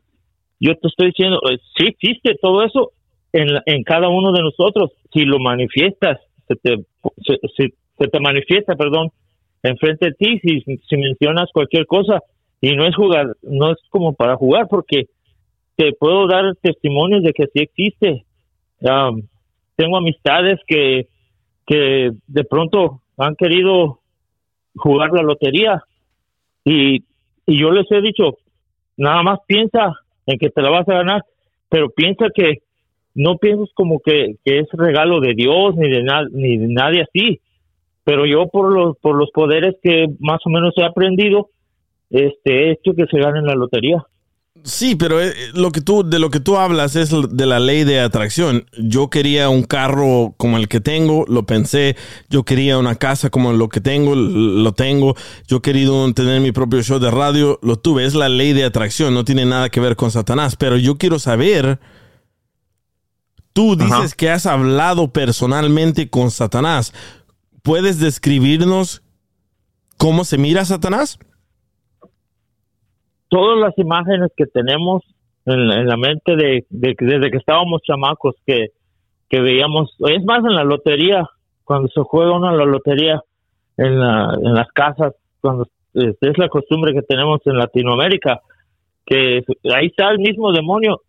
[0.59, 2.91] yo te estoy diciendo, eh, sí existe todo eso
[3.31, 4.91] en, la- en cada uno de nosotros.
[5.13, 6.77] Si lo manifiestas, se te,
[7.55, 9.09] se, te manifiesta, perdón,
[9.63, 12.19] enfrente de ti, si, si mencionas cualquier cosa.
[12.61, 15.05] Y no es jugar, no es como para jugar, porque
[15.77, 18.25] te puedo dar testimonios de que sí existe.
[18.81, 19.21] Um,
[19.77, 21.07] tengo amistades que,
[21.65, 23.99] que de pronto han querido
[24.75, 25.83] jugar la lotería
[26.63, 27.03] y,
[27.45, 28.37] y yo les he dicho,
[28.97, 29.93] nada más piensa
[30.25, 31.23] en que te la vas a ganar,
[31.69, 32.59] pero piensa que
[33.15, 37.01] no piensas como que, que es regalo de Dios ni de, na- ni de nadie
[37.03, 37.39] así,
[38.03, 41.49] pero yo por los, por los poderes que más o menos he aprendido,
[42.09, 44.03] este, he hecho que se gane la lotería.
[44.63, 47.83] Sí, pero eh, lo que tú, de lo que tú hablas es de la ley
[47.83, 48.65] de atracción.
[48.77, 51.95] Yo quería un carro como el que tengo, lo pensé.
[52.29, 55.15] Yo quería una casa como lo que tengo, lo tengo.
[55.47, 58.05] Yo he querido tener mi propio show de radio, lo tuve.
[58.05, 60.55] Es la ley de atracción, no tiene nada que ver con Satanás.
[60.55, 61.79] Pero yo quiero saber,
[63.53, 66.93] tú dices que has hablado personalmente con Satanás.
[67.61, 69.03] ¿puedes describirnos
[69.97, 71.19] cómo se mira Satanás?
[73.29, 75.03] Todas las imágenes que tenemos
[75.45, 78.67] en, en la mente de, desde que estábamos chamacos que,
[79.29, 81.27] que veíamos, es más en la lotería,
[81.63, 83.21] cuando se juega uno a la lotería
[83.77, 88.39] en, la- en las casas, cuando es la costumbre que tenemos en Latinoamérica,
[89.05, 89.41] que
[89.73, 91.01] ahí está el mismo demonio.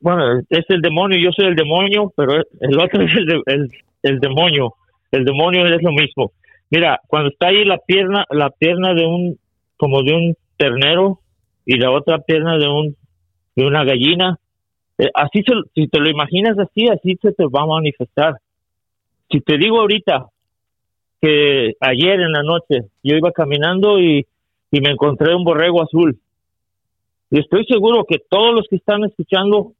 [0.00, 3.68] Bueno, es el demonio, yo soy el demonio, pero el otro es el, el,
[4.02, 4.74] el demonio.
[5.10, 6.32] El demonio es lo mismo.
[6.70, 9.38] Mira, cuando está ahí la pierna, la pierna de un,
[9.76, 11.20] como de un ternero
[11.66, 12.96] y la otra pierna de un,
[13.56, 14.38] de una gallina,
[14.98, 18.34] eh, así se, si te lo imaginas así, así se te va a manifestar.
[19.30, 20.26] Si te digo ahorita
[21.20, 24.26] que ayer en la noche yo iba caminando y,
[24.70, 26.18] y me encontré un borrego azul,
[27.30, 29.72] y estoy seguro que todos los que están escuchando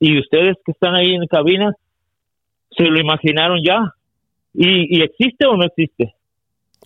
[0.00, 1.74] y ustedes que están ahí en cabina
[2.70, 3.92] se lo imaginaron ya.
[4.54, 6.14] ¿Y, y existe o no existe?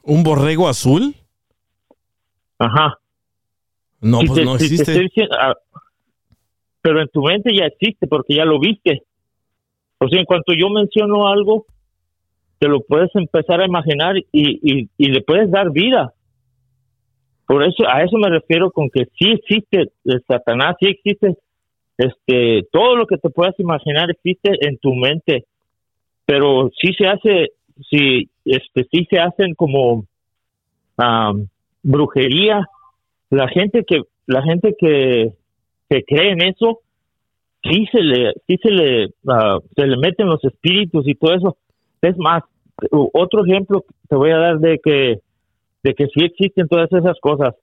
[0.03, 1.15] ¿Un borrego azul?
[2.59, 2.99] Ajá.
[4.01, 4.93] No, pues te- no te existe.
[5.01, 5.55] diciendo- ah,
[6.81, 9.03] pero en tu mente ya existe porque ya lo viste.
[9.99, 11.67] O sea, en cuanto yo menciono algo,
[12.59, 16.13] te lo puedes empezar a imaginar y, y, y le puedes dar vida.
[17.47, 21.37] Por eso, a eso me refiero con que sí existe el Satanás, sí existe
[21.97, 25.47] este, todo lo que te puedas imaginar existe en tu mente,
[26.27, 27.53] pero sí se hace,
[27.91, 30.05] sí, este, sí se hacen como
[30.97, 31.49] am,
[31.83, 32.65] brujería.
[33.31, 35.33] La gente que, la gente que,
[35.89, 36.81] que cree en eso,
[37.63, 41.57] sí se le, sí se le, ah, se le meten los espíritus y todo eso.
[42.03, 42.43] Es más,
[42.91, 45.21] otro ejemplo te voy a dar de que,
[45.83, 47.55] de que sí existen todas esas cosas.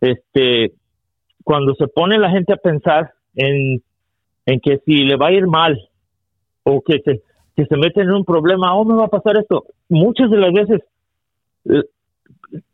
[0.00, 0.72] Este,
[1.44, 3.82] cuando se pone la gente a pensar en,
[4.46, 5.78] en que si le va a ir mal
[6.64, 7.22] o que se,
[7.56, 9.66] que se meten en un problema, oh, me va a pasar esto.
[9.88, 10.82] Muchas de las veces
[11.66, 11.82] eh,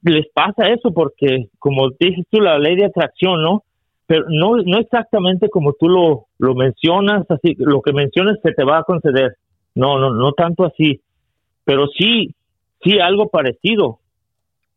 [0.03, 3.65] les pasa eso porque, como dices tú, la ley de atracción, ¿no?
[4.07, 8.65] Pero no, no exactamente como tú lo, lo mencionas, así, lo que mencionas se te
[8.65, 9.37] va a conceder.
[9.75, 11.01] No, no, no tanto así.
[11.65, 12.35] Pero sí,
[12.83, 14.01] sí algo parecido.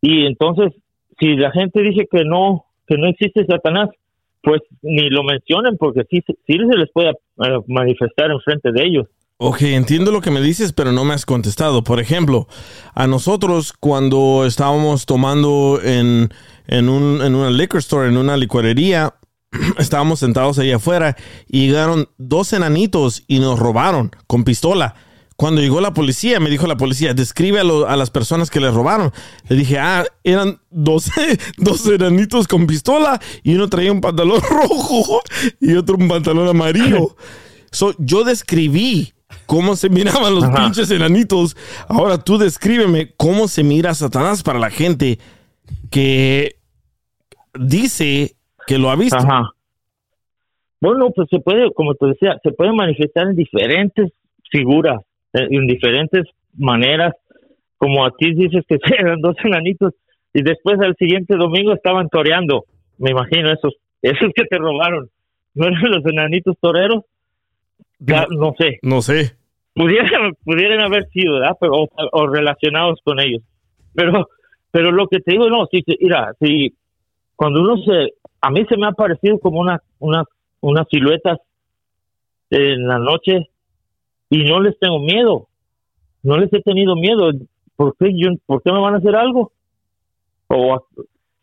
[0.02, 0.74] Y entonces,
[1.20, 3.89] si la gente dice que no, que no existe Satanás,
[4.41, 9.08] pues ni lo mencionen porque sí, sí se les puede eh, manifestar enfrente de ellos.
[9.38, 11.84] Ok, entiendo lo que me dices, pero no me has contestado.
[11.84, 12.48] Por ejemplo,
[12.93, 16.30] a nosotros cuando estábamos tomando en,
[16.67, 19.13] en, un, en una liquor store, en una licorería,
[19.78, 21.17] estábamos sentados ahí afuera
[21.50, 24.95] y llegaron dos enanitos y nos robaron con pistola.
[25.36, 28.62] Cuando llegó la policía, me dijo la policía, describe a, lo- a las personas que
[28.62, 29.12] les robaron.
[29.50, 31.12] Le dije, ah, eran dos,
[31.58, 35.21] dos enanitos con pistola y uno traía un pantalón rojo
[35.60, 37.17] y otro un pantalón amarillo.
[37.71, 39.12] So, yo describí
[39.46, 40.64] cómo se miraban los Ajá.
[40.64, 41.56] pinches enanitos.
[41.88, 45.20] Ahora tú descríbeme cómo se mira Satanás para la gente
[45.92, 46.56] que
[47.54, 48.36] dice
[48.68, 49.18] que lo ha visto.
[49.18, 49.52] Ajá.
[50.82, 54.12] Bueno, pues se puede, como te decía, se puede manifestar en diferentes
[54.52, 55.02] figuras,
[55.34, 57.14] eh, en diferentes maneras.
[57.78, 59.94] Como aquí dices que eran dos enanitos
[60.34, 62.66] y después al siguiente domingo estaban toreando.
[62.98, 65.10] Me imagino esos, esos que te robaron.
[65.54, 67.04] ¿No eran los enanitos toreros?
[68.00, 68.80] Ya, no sé.
[68.82, 69.36] No sé.
[69.74, 71.58] Pudieran, pudieran haber sido, ¿verdad?
[71.60, 73.42] Pero, o, o relacionados con ellos.
[73.94, 74.28] Pero,
[74.72, 76.76] pero lo que te digo, no, sí, mira, si
[77.36, 80.24] cuando uno se, a mí se me ha parecido como una, una,
[80.62, 81.40] unas siluetas
[82.50, 83.50] en la noche
[84.30, 85.48] y no les tengo miedo,
[86.24, 87.32] no les he tenido miedo.
[87.76, 89.52] ¿Por qué, yo, ¿por qué me van a hacer algo?
[90.48, 90.86] O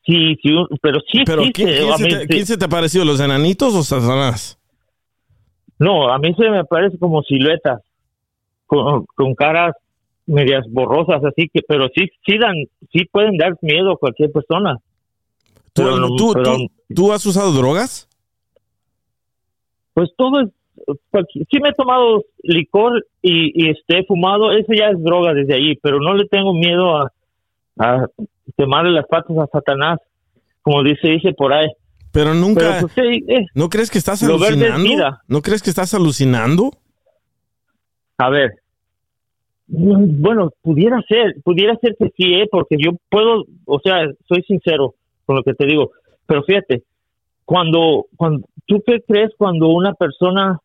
[0.05, 2.27] sí, sí, pero sí Pero existe, ¿quién, quién a se mí te, sí.
[2.29, 4.59] quién se te ha parecido, los enanitos o Satanás?
[5.83, 7.81] No, a mí se me parece como siluetas
[8.67, 9.75] con, con caras
[10.27, 12.55] medias borrosas, así que, pero sí, sí dan,
[12.93, 14.79] sí pueden dar miedo a cualquier persona.
[15.73, 18.09] ¿Tú, Pero tú- pero- tú- tú has usado drogas?
[19.95, 20.49] Pues todo es,
[21.11, 25.35] cualqui- sí me he tomado licor y, y este he fumado, eso ya es droga
[25.35, 27.13] desde ahí, pero no le tengo miedo a,
[27.79, 28.07] a
[28.57, 29.99] quemarle las patas a Satanás,
[30.63, 31.69] como dice, dice por ahí.
[32.13, 32.61] Pero nunca.
[32.61, 35.19] Pero, pues, sí, eh, ¿No crees que estás Lo alucinando?
[35.29, 36.73] ¿No crees que estás alucinando?
[38.19, 38.53] A ver.
[39.67, 42.49] Bueno, pudiera ser, pudiera ser que sí, ¿eh?
[42.51, 44.95] porque yo puedo, o sea, soy sincero
[45.25, 45.93] con lo que te digo,
[46.27, 46.83] pero fíjate,
[47.47, 50.59] cuando, cuando ¿tú qué crees cuando una persona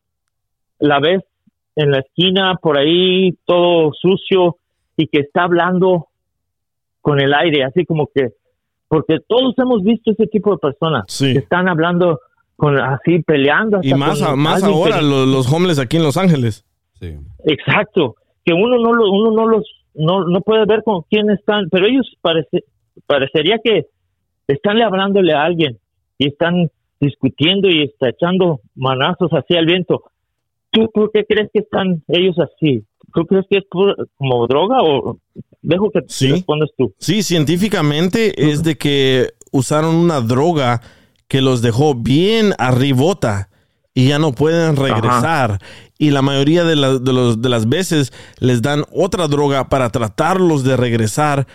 [0.78, 1.22] la ves
[1.76, 4.56] en la esquina, por ahí, todo sucio,
[4.96, 6.08] y que está hablando
[7.00, 8.32] con el aire, así como que,
[8.88, 11.32] porque todos hemos visto ese tipo de personas Sí.
[11.32, 12.20] que están hablando
[12.56, 16.16] con así peleando Y más, con a- más ahora, lo- los, homeless aquí en Los
[16.16, 16.64] Ángeles.
[17.44, 19.64] Exacto, que uno no lo, uno no los
[19.94, 22.64] no, no puedes ver con quién están, pero ellos parece,
[23.06, 23.86] parecería que
[24.46, 25.78] están hablándole a alguien
[26.18, 26.70] y están
[27.00, 30.04] discutiendo y está echando manazos así al viento.
[30.70, 32.84] ¿Tú por qué crees que están ellos así?
[33.14, 35.18] ¿Tú crees que es como droga o
[35.62, 36.30] dejo que Sí.
[36.32, 36.94] respondas tú?
[36.98, 40.80] Sí, científicamente es de que usaron una droga
[41.26, 43.48] que los dejó bien arribota
[43.94, 45.58] y ya no pueden regresar.
[45.98, 49.90] Y la mayoría de, la- de los- de las veces les dan otra droga para
[49.90, 51.46] tratarlos de regresar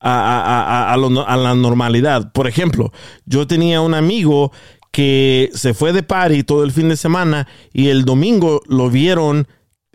[0.00, 2.32] a, a- a- lo a la normalidad.
[2.32, 2.90] Por ejemplo,
[3.26, 4.50] yo tenía un amigo
[4.92, 9.46] que se fue de party todo el fin de semana y el domingo lo vieron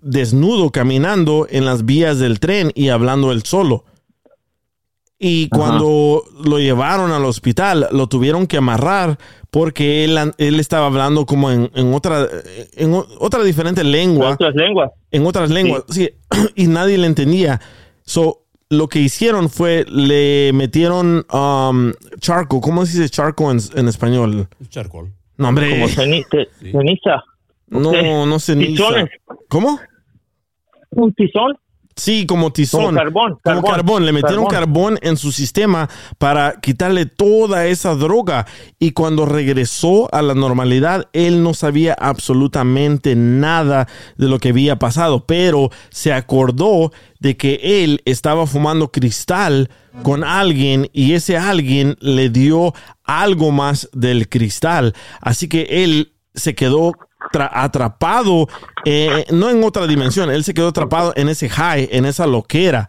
[0.05, 3.83] desnudo caminando en las vías del tren y hablando él solo.
[5.17, 9.17] Y cuando lo llevaron al hospital, lo tuvieron que amarrar
[9.49, 12.27] porque él, él estaba hablando como en, en otra,
[12.75, 14.33] en otra diferente lengua.
[14.33, 14.91] otras lenguas.
[15.11, 16.09] En otras lenguas, sí.
[16.55, 17.61] Y nadie le entendía.
[18.03, 22.59] So, lo que hicieron fue, le metieron um, charco.
[22.59, 24.47] ¿Cómo se dice charco en, en español?
[24.69, 25.13] Charcoal.
[25.37, 25.69] No, hombre.
[25.71, 27.23] Como ceni- ce- ceniza.
[27.67, 27.95] No, Ok.
[28.27, 28.83] no ceniza.
[29.47, 29.79] ¿Cómo?
[30.95, 31.57] ¿Un tizón?
[31.97, 32.87] Sí, como tizón.
[32.87, 34.05] Como carbón, Como carbón, carbón.
[34.05, 34.95] Le metieron carbón.
[34.95, 34.99] carbón.
[35.01, 38.45] en su sistema para quitarle toda esa droga.
[38.79, 43.87] Y cuando regresó a la normalidad, él no sabía absolutamente nada
[44.17, 45.25] de lo que había pasado.
[45.25, 46.91] Pero se acordó
[47.21, 49.69] de que él estaba fumando cristal
[50.03, 52.73] con alguien y ese alguien le dio
[53.05, 54.93] algo más del cristal.
[55.21, 56.91] Así que él se quedó
[57.35, 58.47] tra- atrapado,
[58.85, 62.87] eh, no en otra dimensión, él se quedó atrapado en ese high, en esa loquera.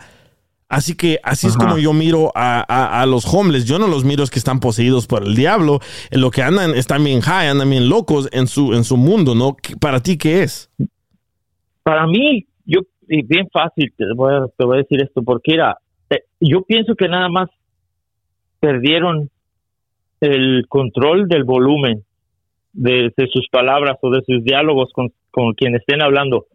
[0.68, 3.66] Así que así es como yo miro a, a- a los homeless.
[3.66, 5.78] Yo no los miro es que están poseídos por el diablo.
[6.10, 9.34] En lo que andan, están bien high, andan bien locos en su, en su mundo,
[9.36, 9.54] ¿no?
[9.56, 10.68] ¿Qué- ¿Para ti qué es?
[11.84, 15.54] Para mí, yo, y bien fácil, te voy a, te voy a decir esto, porque
[15.54, 15.78] era,
[16.10, 17.48] eh, yo pienso que nada más
[18.58, 19.30] perdieron
[20.20, 22.04] el control del volumen
[22.76, 26.46] de, de sus palabras o de sus diálogos con, con quien estén hablando.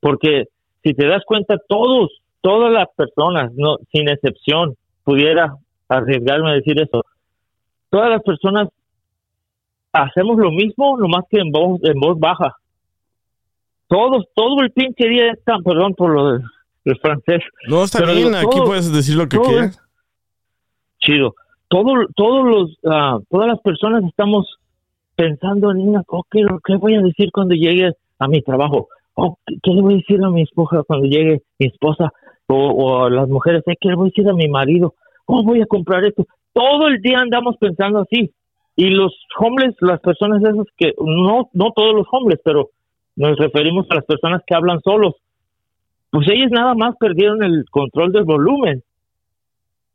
[0.00, 0.44] Porque
[0.82, 2.10] si te das cuenta, todos,
[2.40, 5.54] todas las personas, no, sin excepción, pudiera
[5.88, 7.04] arriesgarme a decir eso,
[7.90, 8.68] todas las personas
[9.92, 12.56] hacemos lo mismo, nomás que en voz, en voz baja.
[13.88, 16.42] Todos, todo el pinche día están, perdón por lo del,
[16.84, 17.42] del francés.
[17.68, 19.80] No, está Pero bien, aquí puedes decir lo que quieras.
[21.00, 21.34] chido.
[21.68, 24.57] Todo, todos los, ah, todas las personas estamos
[25.18, 26.44] pensando en una, oh, ¿qué,
[26.76, 28.86] voy a decir cuando llegue a mi trabajo?
[29.14, 32.12] Oh, ¿qué, le voy a decir a mi esposa cuando llegue mi esposa?
[32.46, 34.94] O, o a las mujeres, "Eh, ¿qué le voy a decir a mi marido?
[35.26, 36.24] Oh, voy a comprar esto.
[36.52, 38.32] Todo el día andamos pensando así.
[38.76, 42.70] Y los homeless, las personas esas que, no, no todos los homeless, pero
[43.16, 45.16] nos referimos a las personas que hablan solos,
[46.10, 48.84] pues ellos nada más perdieron el control del volumen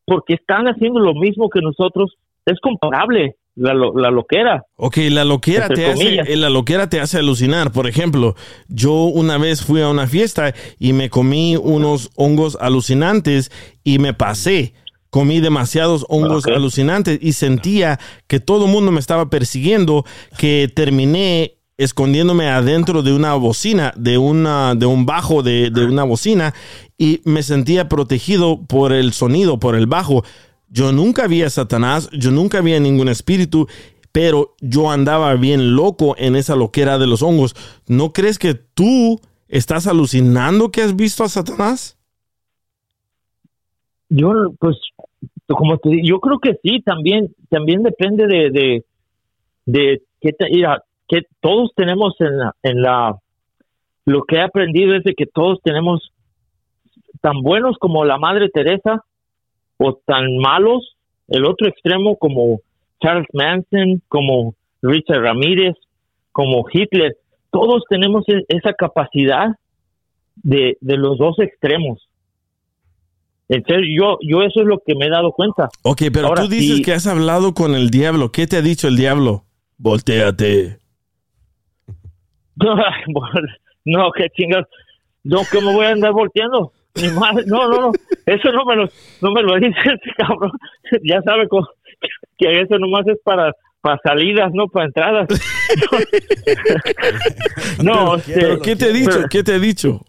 [0.05, 2.13] porque están haciendo lo mismo que nosotros.
[2.45, 4.63] Es comparable la, lo- la loquera.
[4.75, 7.71] Ok, la loquera, te hace, eh, la loquera te hace alucinar.
[7.71, 8.35] Por ejemplo,
[8.67, 13.51] yo una vez fui a una fiesta y me comí unos hongos alucinantes
[13.83, 14.73] y me pasé.
[15.09, 20.05] Comí demasiados hongos alucinantes y sentía que todo el mundo me estaba persiguiendo,
[20.39, 26.03] que terminé escondiéndome adentro de una bocina, de, una, de un bajo de, de una
[26.03, 26.53] bocina
[26.97, 30.23] y me sentía protegido por el sonido, por el bajo.
[30.73, 33.67] Yo nunca vi a Satanás, yo nunca vi a ningún espíritu,
[34.11, 37.53] pero yo andaba bien loco en esa loquera de los hongos.
[37.87, 41.95] ¿No crees que tú estás alucinando que has visto a Satanás?
[44.09, 44.77] Yo, pues,
[45.47, 48.85] como te digo, yo creo que sí, también, también depende de, de,
[49.67, 53.19] de qué te, mira, que todos tenemos en la, en la,
[54.05, 56.11] lo que he aprendido es de que todos tenemos
[57.21, 59.03] tan buenos como la Madre Teresa
[59.77, 60.95] o tan malos,
[61.27, 62.61] el otro extremo como
[63.01, 65.75] Charles Manson, como Richard Ramírez,
[66.31, 67.17] como Hitler,
[67.51, 69.55] todos tenemos e- esa capacidad
[70.35, 72.07] de, de los dos extremos.
[73.49, 75.69] Entonces yo, yo eso es lo que me he dado cuenta.
[75.83, 76.81] Ok, pero Ahora, tú dices sí.
[76.81, 78.31] que has hablado con el diablo.
[78.31, 79.43] ¿Qué te ha dicho el diablo?
[79.77, 80.79] Voltéate.
[83.85, 84.65] no, qué chingas.
[85.23, 86.73] No, que me voy a andar volteando.
[86.95, 87.43] Ni madre.
[87.47, 87.91] No, no, no.
[88.25, 88.87] Eso no me lo,
[89.21, 90.51] no me lo dice ese cabrón.
[91.03, 91.47] Ya sabe
[92.37, 95.27] que eso nomás es para, para salidas, no para entradas.
[97.83, 99.09] no, este, ¿Pero qué te ha dicho?
[99.11, 100.01] pero- ¿Qué te ha dicho?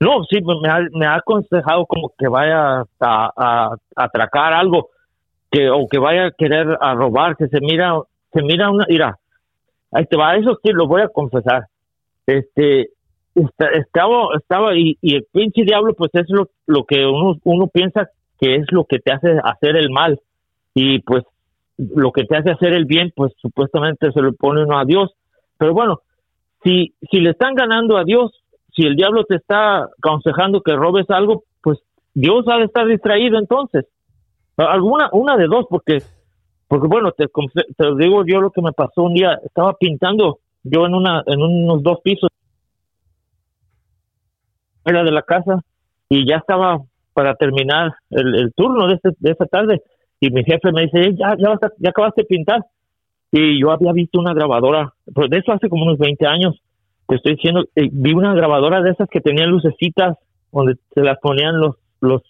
[0.00, 4.90] No, sí, me ha, me ha aconsejado como que vaya a, a- a atracar algo,
[5.50, 7.94] que o que vaya a querer a robar, que se mira,
[8.32, 9.18] se mira una, mira,
[9.92, 11.66] ahí te va, eso sí lo voy a confesar.
[12.26, 12.88] Este,
[13.34, 18.08] esta- estaba, estaba, y, el pinche diablo, pues es lo, lo que uno, uno piensa
[18.40, 20.20] que es lo que te hace hacer el mal.
[20.74, 21.24] Y pues
[21.78, 25.12] lo que te hace hacer el bien, pues supuestamente se lo pone uno a Dios.
[25.58, 26.00] Pero bueno,
[26.62, 28.32] si, si le están ganando a Dios,
[28.74, 31.78] si el diablo te está aconsejando que robes algo, pues
[32.12, 33.86] Dios ha de estar distraído entonces.
[34.56, 36.02] Alguna, una de dos, porque,
[36.68, 40.86] porque bueno, te, te digo yo lo que me pasó un día, estaba pintando yo
[40.86, 42.30] en una, en unos dos pisos
[44.84, 45.60] era de la casa
[46.08, 46.80] y ya estaba
[47.12, 49.82] para terminar el, turno de, este- de esa tarde
[50.20, 52.60] y mi jefe me dice, "Eh, ya, ya, acabaste de pintar.
[53.32, 56.60] Y yo había visto una grabadora, pero de eso hace como unos 20 años,
[57.08, 60.16] te estoy diciendo, eh, vi una grabadora de esas que tenían lucecitas
[60.52, 62.22] donde se las ponían los, los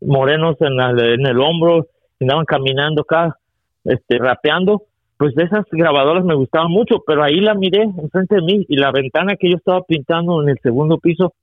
[0.00, 1.86] morenos en, la- en el hombro
[2.18, 3.36] y andaban caminando acá,
[3.84, 4.82] este, rapeando.
[5.18, 8.76] Pues de esas grabadoras me gustaban mucho, pero ahí la miré enfrente de mí y
[8.76, 11.34] la ventana que yo estaba pintando en el segundo piso,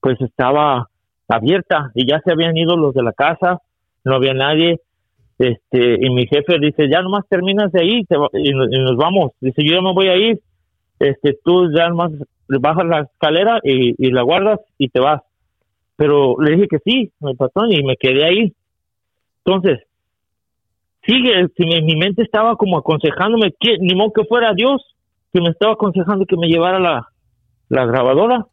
[0.00, 0.88] pues estaba
[1.28, 3.60] abierta y ya se habían ido los de la casa,
[4.04, 4.80] no había nadie,
[5.38, 8.00] este, y mi jefe dice, ya nomás terminas de ahí
[8.32, 10.40] y, nos- y nos vamos, dice, yo ya me voy a ir,
[10.98, 12.10] este, tú ya nomás
[12.48, 15.22] bajas la escalera y, y la guardas y te vas.
[15.96, 18.52] Pero le dije que sí, mi patrón, y me quedé ahí.
[19.44, 19.80] Entonces,
[21.02, 24.82] sigue, si mi, mi mente estaba como aconsejándome que ni modo que fuera Dios,
[25.32, 27.06] que me estaba aconsejando que me llevara la,
[27.68, 28.46] la grabadora.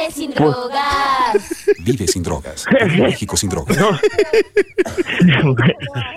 [0.00, 1.66] Vive sin Pues- drogas.
[1.84, 2.66] Vive sin drogas.
[2.98, 3.76] México sin drogas.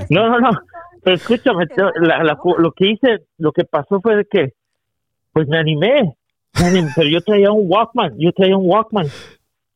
[0.10, 0.52] No, no, no.
[1.04, 4.54] Pero escúchame, te- la- la- lo que hice, lo que pasó fue de que,
[5.34, 6.16] pues me animé.
[6.60, 9.08] Me animé, pero yo traía un Walkman, yo traía un Walkman.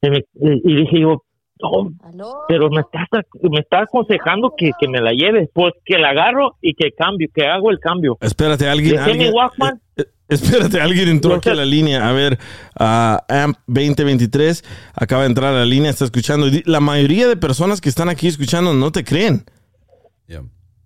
[0.02, 1.24] Y, me- y- y dije yo,
[1.62, 3.08] no, pero me está,
[3.42, 5.50] me está aconsejando que, que me la lleve.
[5.54, 8.18] Pues que la agarro y que cambio, que hago el cambio.
[8.22, 8.96] Espérate, alguien.
[8.98, 9.82] Dejé mi alguien Walkman.
[9.98, 12.08] eh, espérate, alguien entró aquí a la línea.
[12.08, 12.38] A ver,
[12.80, 16.48] a AMP 2023 acaba de entrar a la línea, está escuchando.
[16.66, 19.46] La mayoría de personas que están aquí escuchando no te creen.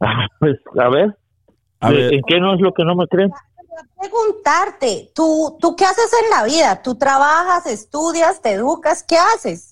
[0.04, 1.16] Ah, Pues a ver,
[1.80, 2.14] A ¿de- ver.
[2.16, 3.30] ¿en qué no es lo que no me creen?
[4.00, 6.82] preguntarte, ¿tú, ¿tú qué haces en la vida?
[6.82, 9.04] ¿Tú trabajas, estudias, te educas?
[9.04, 9.71] ¿Qué haces?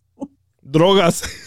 [0.71, 1.23] Drogas.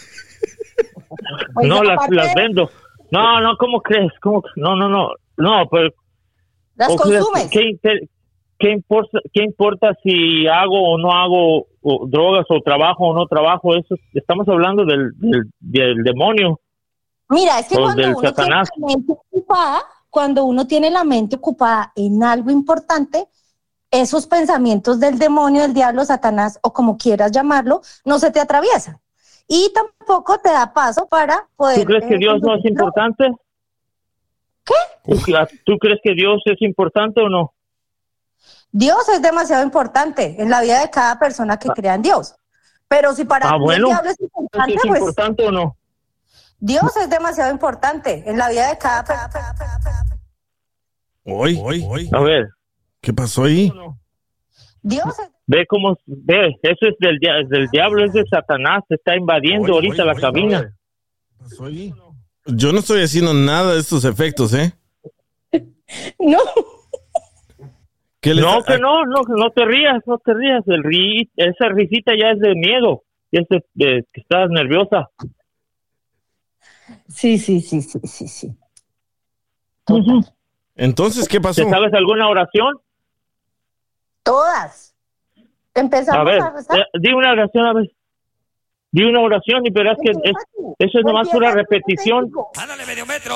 [1.63, 2.69] No, las, las vendo.
[3.11, 4.11] No, no, ¿cómo crees?
[4.19, 4.41] ¿Cómo?
[4.55, 5.09] No, no, no.
[5.37, 5.89] No, pero
[6.75, 7.49] ¿Las ¿O qué- consumes?
[7.51, 7.77] ¿Qué,
[8.57, 13.27] qué importa, ¿Qué importa si hago o no hago o, drogas o trabajo o no
[13.27, 13.75] trabajo?
[13.75, 16.59] Eso estamos hablando del, del, del demonio.
[17.29, 21.35] Mira, es que cuando del uno tiene la mente ocupada, cuando uno tiene la mente
[21.35, 23.27] ocupada en algo importante,
[23.91, 28.99] esos pensamientos del demonio, del diablo, Satanás o como quieras llamarlo, no se te atraviesan.
[29.47, 31.79] Y tampoco te da paso para poder...
[31.79, 33.31] ¿Tú crees que eh, Dios no es importante?
[34.63, 34.73] ¿Qué?
[35.65, 37.53] ¿Tú crees que Dios es importante o no?
[38.71, 42.35] Dios es demasiado importante en la vida de cada persona que crea en Dios.
[42.87, 43.87] Pero si para Ah, ti bueno.
[43.87, 45.77] el diablo es importante, ¿Es pues importante o no?
[46.59, 49.53] Dios es demasiado importante en la vida de cada persona.
[51.25, 52.09] Hoy, hoy.
[52.13, 52.49] A ver,
[53.03, 53.69] ¿Qué pasó ahí?
[54.81, 58.95] Dios es ve cómo, ve, eso es del, dia- del diablo, es de Satanás, se
[58.95, 60.73] está invadiendo ahorita la cabina.
[62.45, 64.73] Yo no estoy haciendo nada de estos efectos, ¿eh?
[66.19, 66.39] No.
[68.19, 70.63] ¿Qué le No, que no, no, no te rías, no te rías.
[70.67, 75.09] El ri- esa risita ya es de miedo, ya es de, de que estás nerviosa.
[77.09, 78.55] Sí, sí, sí, sí, sí, sí.
[80.75, 81.63] Entonces, ¿qué pasó?
[81.63, 82.77] ¿Te sabes alguna oración?
[84.23, 84.92] Todas.
[85.75, 86.79] Empezamos A a, ver, rezar.
[86.79, 87.91] eh, di una oración, a ver.
[88.91, 90.17] Di una oración y verás que es-
[90.79, 92.31] eso es nomás pura repetición.
[92.61, 93.33] Ándale, medio metro.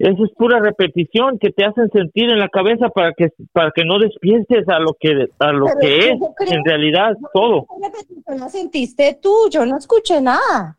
[0.00, 3.84] Eso es pura repetición que te hacen sentir en la cabeza para que para que
[3.84, 7.66] no despiertes a lo que a lo Pero que es creo- en realidad todo.
[7.66, 9.32] ¿Qué repetición la sentiste tú?
[9.50, 10.76] Yo no escuché nada.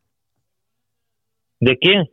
[1.60, 2.10] ¿De quién?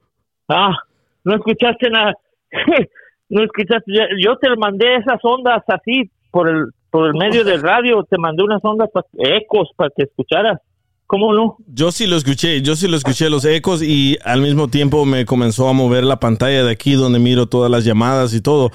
[0.49, 0.77] Ah,
[1.25, 2.15] no escuchaste nada.
[3.29, 3.93] no escuchaste.
[4.25, 8.03] Yo te mandé esas ondas así por el por el medio del radio.
[8.05, 10.61] Te mandé unas ondas pa- ecos para que escucharas.
[11.09, 11.57] ¿Cómo no?
[11.69, 15.25] Yo sí lo escuché, yo sí lo escuché los ecos y al mismo tiempo me
[15.25, 18.71] comenzó a mover la pantalla de aquí donde miro todas las llamadas y todo.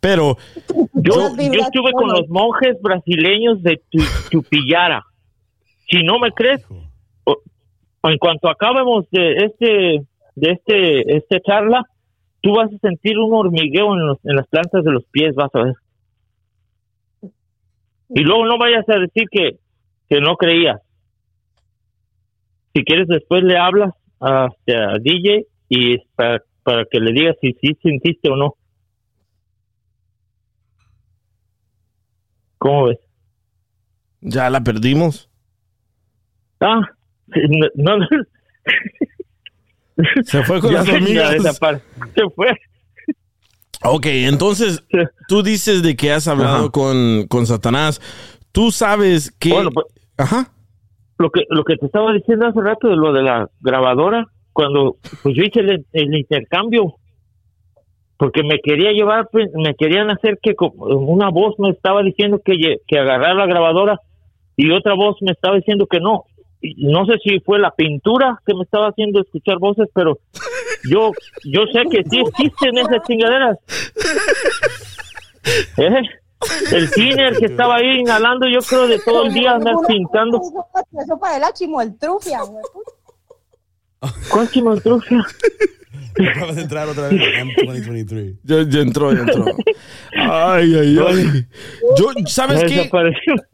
[0.00, 0.36] Pero
[0.94, 5.04] Yo, yo estuve con los monjes brasileños de Tu- Tupillara.
[5.88, 6.64] Si no me crees,
[8.02, 10.02] en cuanto acabemos de este
[10.34, 11.84] de este este charla,
[12.40, 15.54] tú vas a sentir un hormigueo en, los- en las plantas de los pies, vas
[15.54, 15.74] a ver.
[18.10, 19.58] Y luego no vayas a decir que,
[20.08, 20.80] que no creías.
[22.74, 27.52] Si quieres, después le hablas a, a DJ y para, para que le digas si
[27.60, 28.54] sí sentiste o no.
[32.58, 32.98] ¿Cómo ves?
[34.20, 35.30] Ya la perdimos.
[36.60, 36.80] Ah,
[37.74, 38.06] no, no.
[40.24, 41.42] Se fue con Ya- las hormigas.
[42.14, 42.48] Se fue.
[43.84, 44.84] Ok, entonces
[45.28, 48.00] tú dices de que has hablado con, con Satanás.
[48.52, 49.50] Tú sabes que...
[49.50, 50.50] Bueno, pues, Ajá.
[51.18, 54.96] Lo que, lo que te estaba diciendo hace rato de lo de la grabadora, cuando
[55.22, 56.94] pues yo hice el, el intercambio,
[58.16, 62.76] porque me quería llevar, pues, me querían hacer que una voz me estaba diciendo que,
[62.86, 64.00] que agarrar la grabadora
[64.56, 66.24] y otra voz me estaba diciendo que no.
[66.76, 70.18] No sé si fue la pintura que me estaba haciendo escuchar voces, pero
[70.90, 71.12] yo
[71.44, 73.58] yo sé que sí existen esas chingaderas.
[75.76, 76.02] ¿Eh?
[76.72, 80.40] El tiner que estaba ahí inhalando, yo creo de todo el día andar pintando.
[80.92, 82.40] Eso para la chimoltrufia.
[84.30, 85.24] ¿Cuál chimoltrufia?
[86.30, 88.38] Acabas de entrar otra vez en M2023.
[88.42, 89.44] Ya, ya entró, ya entró.
[90.16, 91.46] Ay, ay, ay.
[91.96, 92.90] Yo, ¿sabes qué?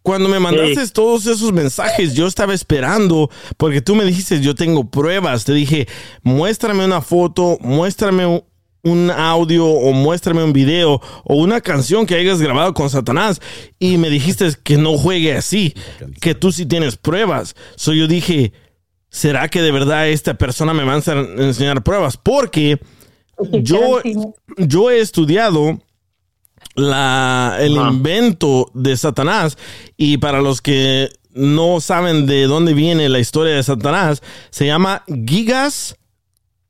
[0.03, 0.93] Cuando me mandaste Sí.
[0.93, 5.45] todos esos mensajes, yo estaba esperando, porque tú me dijiste, yo tengo pruebas.
[5.45, 5.87] Te dije,
[6.23, 8.45] muéstrame una foto, muéstrame un,
[8.83, 13.41] un audio o muéstrame un video o una canción que hayas grabado con Satanás.
[13.79, 15.75] Y me dijiste que no juegue así,
[16.21, 17.55] que tú sí tienes pruebas.
[17.77, 18.53] So yo dije,
[19.15, 22.17] ¿será que de verdad esta persona me va a ense- enseñar pruebas?
[22.17, 22.81] Porque
[23.63, 24.01] yo,
[24.59, 25.81] yo he estudiado
[26.75, 29.57] la, el invento de Satanás
[29.97, 35.05] y para los que no saben de dónde viene la historia de Satanás, se llama
[35.27, 35.97] Gigas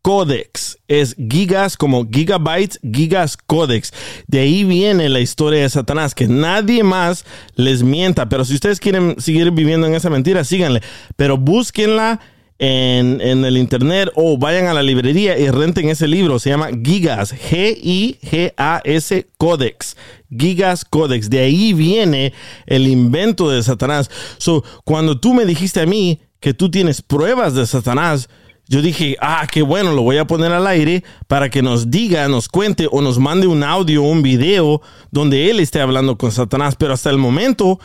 [0.02, 0.76] Codex.
[0.86, 3.90] Es gigas como gigabytes, gigas codex.
[4.26, 7.24] De ahí viene la historia de Satanás, que nadie más
[7.54, 8.28] les mienta.
[8.28, 10.82] Pero si ustedes quieren seguir viviendo en esa mentira, síganle.
[11.16, 12.20] Pero búsquenla
[12.58, 16.38] en, en el internet o vayan a la librería y renten ese libro.
[16.38, 19.96] Se llama Gigas, G-I-G-A-S Codex.
[20.30, 21.30] Gigas Codex.
[21.30, 22.32] De ahí viene
[22.66, 24.10] el invento de Satanás.
[24.38, 28.28] So, cuando tú me dijiste a mí que tú tienes pruebas de Satanás,
[28.66, 32.26] yo dije, ah, qué bueno, lo voy a poner al aire para que nos diga,
[32.28, 34.80] nos cuente o nos mande un audio o un video
[35.10, 36.74] donde él esté hablando con Satanás.
[36.76, 37.78] Pero hasta el momento,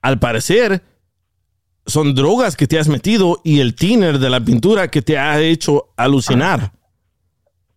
[0.00, 0.82] al parecer,
[1.86, 5.40] son drogas que te has metido y el tiner de la pintura que te ha
[5.40, 6.70] hecho alucinar.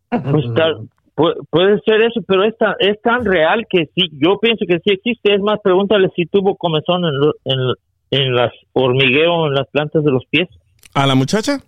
[0.09, 4.37] Pues tal- pu- puede ser eso, pero es tan, es tan real que sí, yo
[4.39, 5.33] pienso que sí existe.
[5.33, 7.59] Es más, pregúntale si tuvo comezón en, lo- en,
[8.11, 10.47] en las hormigueo, en las plantas de los pies.
[10.93, 11.59] ¿A la muchacha?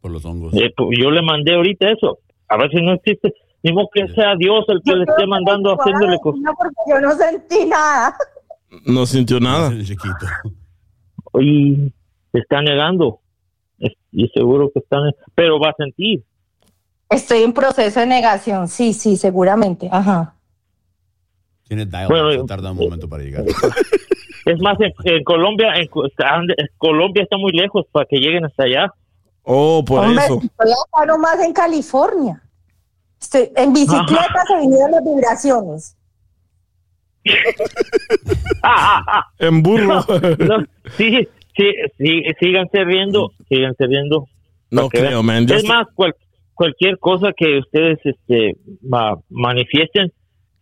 [0.00, 0.54] Por los hongos.
[0.54, 2.18] Eh, pues, yo le mandé ahorita eso.
[2.48, 3.32] A ver si no existe.
[3.62, 6.40] Ni modo que sea Dios el que le esté mandando, haciéndole cosas.
[6.42, 8.14] No, porque yo no sentí nada.
[8.84, 9.72] No sintió nada.
[11.40, 11.92] Y
[12.32, 13.20] se está negando.
[14.12, 16.24] Y seguro que está, ne- pero va a sentir.
[17.10, 19.88] Estoy en proceso de negación, sí, sí, seguramente.
[19.92, 20.34] Ajá.
[21.68, 23.44] Tiene Bueno, eso tarda un momento para llegar.
[24.46, 28.18] Es más, en, en Colombia, en, Co- están- en Colombia está muy lejos para que
[28.18, 28.94] lleguen hasta allá.
[29.42, 32.40] Oh, por Hombre, estoy acá nomás en California.
[33.20, 35.95] Estoy, en bicicleta se vinieron las vibraciones.
[39.38, 40.04] En burro.
[40.38, 40.64] No,
[40.96, 41.64] sí, sí,
[41.98, 44.26] sí, síganse riendo, síganse riendo.
[44.70, 45.44] No creo, man.
[45.44, 46.14] Es estoy- más, cual-
[46.54, 50.12] cualquier cosa que ustedes este, ma- manifiesten,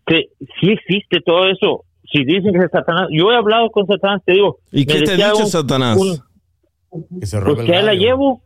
[0.07, 0.25] que
[0.61, 1.85] sí existe todo eso.
[2.13, 4.59] Si dicen que es Satanás, yo he hablado con Satanás, te digo.
[4.71, 5.97] ¿Y qué te ha dicho un- Satanás?
[5.99, 6.19] un-
[7.21, 8.43] Que se pues que ahí la llevo,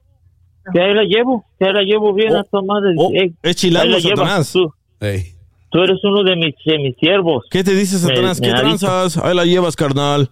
[0.73, 2.93] que ahí la llevo, que ahí la llevo bien a tu madre.
[2.93, 3.11] Eh, Oh,
[3.43, 3.57] es
[4.05, 4.53] llevas Satanás.
[4.53, 4.73] Tú,
[5.71, 7.45] tú eres uno de mis, de mis siervos.
[7.51, 8.41] ¿Qué te dice Satanás?
[8.41, 9.17] Me- ¿Qué me tranzas?
[9.19, 10.29] Ahí la llevas, carnal.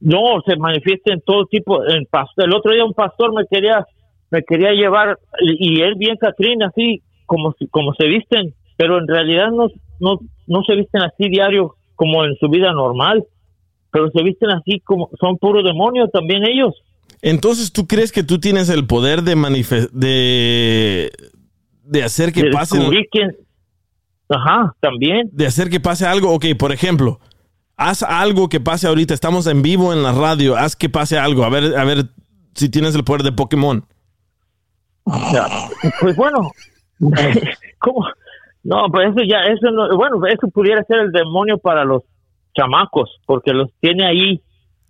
[0.00, 1.82] No, se manifiesta en todo tipo.
[1.88, 2.06] En
[2.36, 3.84] el otro día un pastor me quería
[4.30, 9.50] me quería llevar y, él bien Catrín así como como se visten, pero en realidad
[9.50, 9.68] no
[10.00, 13.24] no no se visten así diario como en su vida normal,
[13.90, 16.74] pero se visten así como son puro demonio también ellos.
[17.20, 19.34] Entonces, ¿tú crees que tú tienes el poder de
[19.92, 21.10] de
[21.84, 23.36] de hacer que De pase descubrir quién-
[24.28, 25.28] Ajá, también.
[25.32, 26.32] de hacer que pase algo?
[26.32, 27.18] Ok, por ejemplo,
[27.76, 29.14] haz algo que pase ahorita.
[29.14, 30.56] Estamos en vivo en la radio.
[30.56, 31.44] Haz que pase algo.
[31.44, 32.06] A ver, a ver
[32.54, 33.84] si tienes el poder de Pokémon.
[36.00, 36.50] Pues bueno,
[37.78, 38.06] ¿cómo?
[38.64, 42.02] No, pues eso ya, eso no, bueno, eso pudiera ser el demonio para los
[42.54, 44.42] chamacos, porque los tiene ahí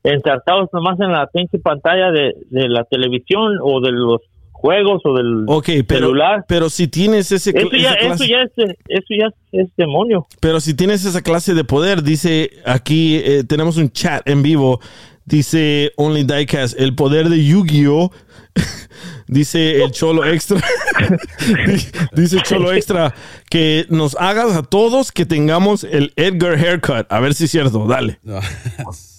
[0.03, 4.23] ensartados nomás en la pinche pantalla de, de la televisión o de los
[4.59, 6.45] juegos o del Ok, pero, celular.
[6.49, 8.53] pero si tienes ese, Eso ya, esa eso clase- ya es,
[8.89, 10.27] eso ya es demonio.
[10.41, 14.81] Pero si tienes esa clase de poder, dice aquí, eh, tenemos un chat en vivo,
[15.25, 18.11] Dice Only Diecast, el poder de Yu-Gi-Oh!
[19.29, 20.59] Dice el Cholo Extra.
[22.15, 23.15] Dice Cholo Extra
[23.51, 27.07] que nos hagas a todos que tengamos el Edgar haircut.
[27.13, 27.87] A ver si es cierto.
[27.87, 28.19] Dale.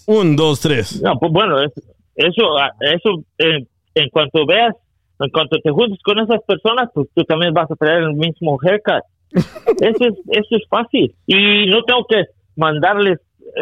[0.08, 1.00] Un, dos, tres.
[1.02, 1.72] No, pues bueno, es-
[2.16, 3.66] eso, ah, eso eh,
[3.96, 4.74] en cuanto veas,
[5.20, 8.58] en cuanto te juntes con esas personas, pues tú también vas a traer el mismo
[8.62, 9.04] haircut.
[9.32, 11.14] Eso es, eso es fácil.
[11.28, 12.24] Y no tengo que
[12.56, 13.20] mandarles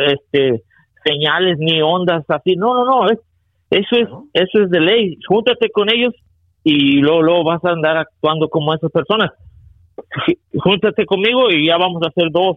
[0.07, 0.63] este
[1.03, 2.55] señales ni ondas así.
[2.55, 3.09] No, no, no.
[3.09, 3.19] es-
[3.69, 5.17] eso es, eso es de ley.
[5.27, 6.13] Júntate con ellos
[6.63, 9.31] y luego, luego vas a andar actuando como esas personas.
[10.57, 12.55] Júntate conmigo y ya vamos a hacer dos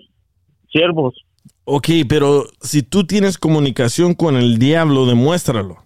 [0.70, 1.14] siervos.
[1.64, 5.78] Ok, pero si tú tienes comunicación con el diablo, demuéstralo.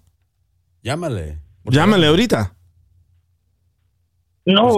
[0.82, 1.38] Llámale.
[1.64, 2.54] Llámale ahorita.
[4.46, 4.68] No,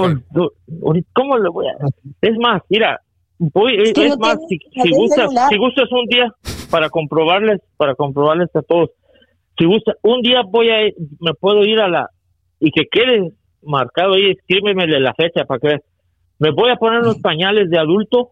[0.83, 1.73] ahorita, ¿cómo le voy a...?
[2.21, 3.01] Es más, mira,
[3.39, 5.19] voy, es, que no es más, si, si gustas,
[5.51, 6.33] si gustas un día
[6.71, 8.91] para comprobarles, para comprobarles a todos,
[9.59, 12.09] si gusta, un día voy a, ir- me puedo ir a la,
[12.61, 15.83] y que quede marcado ahí, escríbemele la fecha para que veas.
[16.39, 18.31] me voy a poner unos pañales de adulto,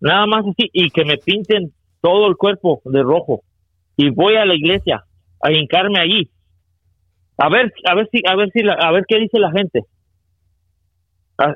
[0.00, 1.72] nada más así, y que me pinten
[2.02, 3.42] todo el cuerpo de rojo,
[3.96, 5.04] y voy a la iglesia
[5.40, 6.28] a hincarme allí,
[7.38, 9.80] a ver, a ver si, a ver si, la- a ver qué dice la gente.
[11.38, 11.52] Ah,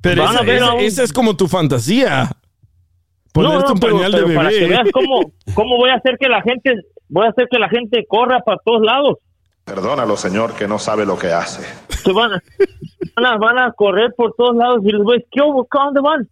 [0.00, 2.24] Pero esa, esa- a un- esa es como tu fantasía.
[2.24, 4.68] No, Ponerte no, un pero- pañal pero de para que bebé.
[4.68, 6.74] veas cómo, cómo voy a hacer que la gente,
[7.08, 9.18] voy a hacer que la gente corra para todos lados.
[9.64, 11.62] Perdónalo, señor, que no sabe lo que hace.
[11.88, 12.42] Se van, a,
[13.16, 16.00] van, a, van a correr por todos lados y les voy a decir, ¿qué ¿Dónde
[16.00, 16.28] van?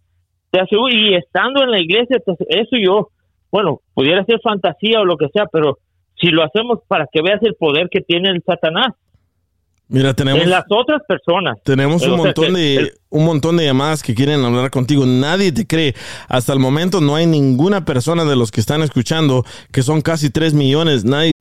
[0.51, 3.09] Te aseguro, y estando en la iglesia, pues, eso yo,
[3.51, 5.77] bueno, pudiera ser fantasía o lo que sea, pero
[6.19, 8.87] si lo hacemos para que veas el poder que tiene el Satanás
[9.93, 11.57] Mira, tenemos, en las otras personas.
[11.65, 15.05] tenemos un montón de el- un montón de llamadas que quieren hablar contigo.
[15.05, 15.93] Nadie te cree.
[16.29, 20.29] Hasta el momento no hay ninguna persona de los que están escuchando, que son casi
[20.29, 21.03] 3 millones.
[21.03, 21.31] Nadie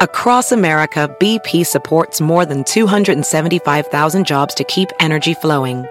[0.00, 5.84] Across America, BP supports more than 275,000 jobs to keep energy flowing.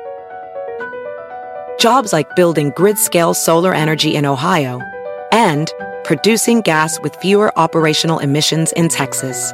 [1.77, 4.79] Jobs like building grid scale solar energy in Ohio
[5.33, 5.67] and
[6.05, 9.53] producing gas with fewer operational emissions in Texas.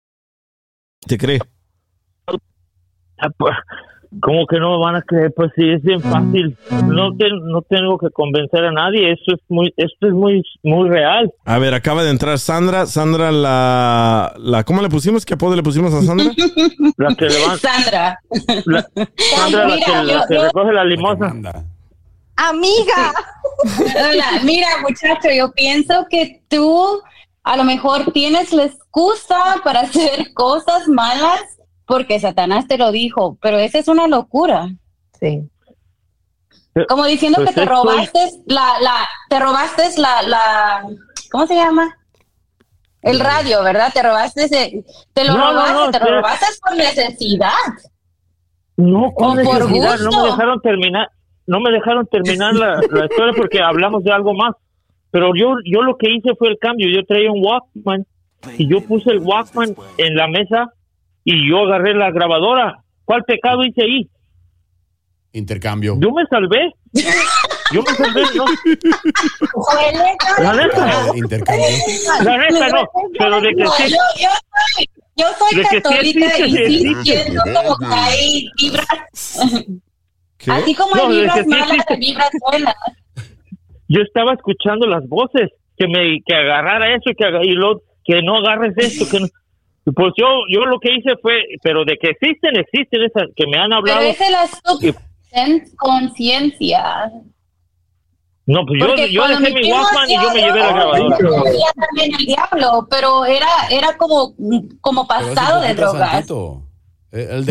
[1.07, 1.39] Te cree.
[3.37, 3.53] Pues,
[4.21, 5.31] ¿Cómo que no me van a creer?
[5.33, 6.57] Pues sí, es bien fácil.
[6.87, 9.13] No, te- no tengo que convencer a nadie.
[9.13, 11.31] Eso es muy, esto es muy, muy real.
[11.45, 12.85] A ver, acaba de entrar Sandra.
[12.87, 15.25] Sandra, la, la ¿cómo le pusimos?
[15.25, 16.25] ¿Qué apodo le pusimos a Sandra?
[16.97, 18.19] La que levanta, Sandra.
[18.65, 18.85] la,
[19.37, 21.27] Sandra, la Mira, que, la yo- que yo- recoge la limosna.
[22.35, 23.13] Amiga.
[24.11, 26.99] Hola, mira, muchacho, yo pienso que tú
[27.43, 31.41] a lo mejor tienes la excusa para hacer cosas malas
[31.85, 34.69] porque Satanás te lo dijo, pero esa es una locura.
[35.19, 35.49] Sí.
[36.87, 40.87] Como diciendo Pues que te robaste la, la, te robaste la, la,
[41.29, 41.97] ¿cómo se llama?
[43.01, 43.91] El radio, ¿verdad?
[43.93, 47.51] Te robaste ese, te lo No, robaste, no, te lo robaste por necesidad.
[48.77, 51.09] No, con por necesidad, no me dejaron terminar,
[51.45, 54.55] no me dejaron terminar la, la historia porque hablamos de algo más.
[55.11, 56.87] Pero yo, yo lo que hice fue el cambio.
[56.89, 58.05] Yo traía un Walkman
[58.57, 60.73] y yo puse el Walkman en la mesa
[61.23, 62.79] y yo agarré la grabadora.
[63.05, 64.09] ¿Cuál pecado hice ahí?
[65.33, 65.97] Intercambio.
[65.99, 66.73] Yo me salvé.
[67.71, 68.45] Yo me salvé, ¿no?
[70.43, 71.05] La neta.
[71.15, 71.65] Intercambio.
[72.23, 73.83] La neta no, pero de que No, sí.
[73.91, 74.29] yo, yo
[74.77, 78.87] soy, yo soy sí católica existe, y sí sí siento como que hay vibras.
[80.47, 82.75] Así como No, hay vibras sí malas, hay vibras buenas.
[83.93, 88.21] Yo estaba escuchando las voces que me que agarrara eso y que y lo que
[88.21, 89.27] no agarres esto que no-
[89.93, 91.33] pues yo yo lo que hice fue
[91.63, 94.01] pero de que existen existen esas que me han Pero hablado.
[94.01, 94.95] Esa es la sub-
[95.33, 97.11] en conciencia.
[98.45, 101.17] no pues yo, Porque yo cuando dejé mi Walkman y yo me llevé la grabadora.
[101.17, 104.33] también el diablo, pero era, era como,
[104.81, 106.27] como pasado de drogas.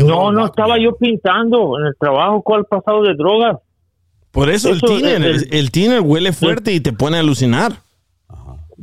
[0.05, 3.57] no no estaba yo pintando en el trabajo cuál pasado de drogas
[4.33, 7.73] Por eso, Eso, el tiner, el- el, tiner huele fuerte y te pone a alucinar.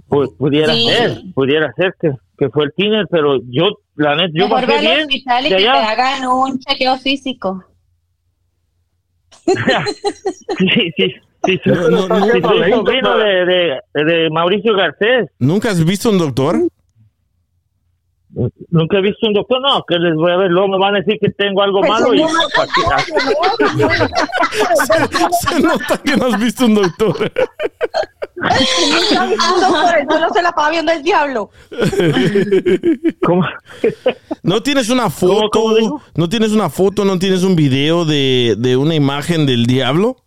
[0.09, 0.87] pues pudiera Sí.
[0.89, 4.79] ser pudiera ser que que fue el tiner, pero yo, la neta, yo Mejor al
[4.81, 7.63] bien y que te hagan un chequeo físico.
[10.57, 11.13] Sí, sí, sí.
[11.45, 12.25] Sí, sí, No, no, no.
[12.25, 15.29] sí, sobrino de, de, de Mauricio Garcés.
[15.39, 16.57] ¿Nunca has visto un doctor?
[18.69, 20.99] Nunca he visto un doctor, no, que les voy a ver, luego me van a
[20.99, 22.81] decir que tengo algo Pues malo y no, ¿para qué?
[25.47, 27.15] se, se nota que no has visto un doctor.
[28.37, 31.49] No se la estaba viendo el diablo.
[33.23, 33.43] ¿Cómo?
[34.43, 35.99] ¿No tienes una foto?
[36.15, 37.03] ¿No tienes una foto?
[37.03, 40.17] ¿No tienes un video de, de una imagen del diablo?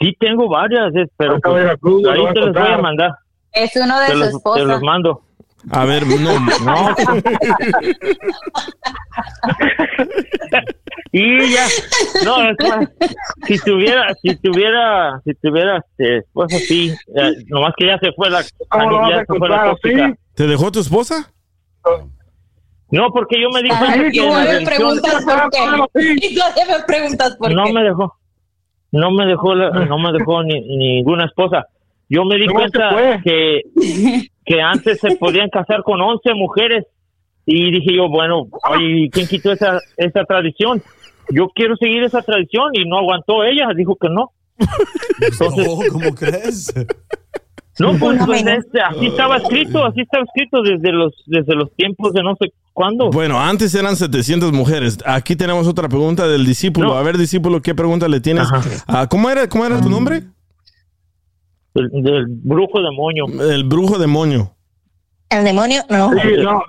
[0.00, 3.10] Sí, tengo varias, eh, pero pues, ahí voy a te los voy a mandar.
[3.52, 5.22] Es uno de Te su los, te los mando.
[5.70, 6.94] A ver, no, no.
[11.12, 11.66] y ya,
[12.24, 12.88] no, es más,
[13.46, 18.30] si tuviera, si tuviera, si tuviera, este, pues así, eh, nomás que ya se fue
[18.30, 20.04] la, ¿Cómo lo vas ya a se fue la encontrar tóxica.
[20.06, 20.14] así?
[20.34, 21.30] ¿Te dejó tu esposa?
[22.90, 25.58] No, porque yo me di Ay, cuenta y que la todavía me preguntas por qué.
[26.20, 27.72] Y todavía me preguntas por no qué.
[27.72, 28.14] me dejó
[28.92, 31.66] no me dejó la- no me dejó ni, ninguna esposa
[32.08, 33.62] yo me di ¿Cómo se cuenta que
[34.44, 36.84] que antes se podían casar con 11 mujeres
[37.46, 40.82] y dije yo bueno oye, quién quitó esa esa tradición
[41.30, 44.30] yo quiero seguir esa tradición y no aguantó ella dijo que no
[45.20, 46.72] entonces No, ¿cómo crees?
[47.78, 52.12] no pues, pues, este, así estaba escrito así estaba escrito desde los desde los tiempos
[52.12, 54.98] de no sé cuándo Bueno, antes eran 700 mujeres.
[55.06, 56.96] Aquí tenemos otra pregunta del discípulo.
[56.96, 58.48] A ver, discípulo, ¿qué pregunta le tienes?
[58.88, 60.24] Ah, ¿Cómo era, cómo era tu nombre?
[61.74, 63.26] del, del brujo demonio.
[63.26, 64.54] El brujo demonio.
[65.30, 66.10] El demonio, no.
[66.12, 66.62] Sí, no.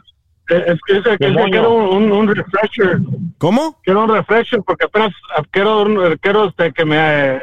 [0.49, 2.99] Eh, es que, es que, quiero un, un, refresher.
[3.39, 3.80] ¿Cómo?
[3.84, 5.12] Quiero un refresher porque apenas
[5.49, 5.88] quiero,
[6.22, 7.39] quiero este, que me eh,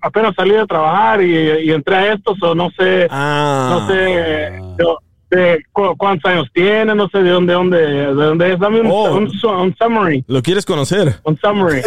[0.00, 3.68] apenas salí de trabajar y, y entré a estos o no sé, ah.
[3.70, 4.98] no sé yo,
[5.30, 8.58] de cu cuántos años tiene, no sé de dónde, dónde, de dónde es.
[8.58, 9.14] Dame un, oh.
[9.14, 10.24] un, un summary.
[10.26, 11.20] ¿Lo quieres conocer?
[11.24, 11.82] Un summary.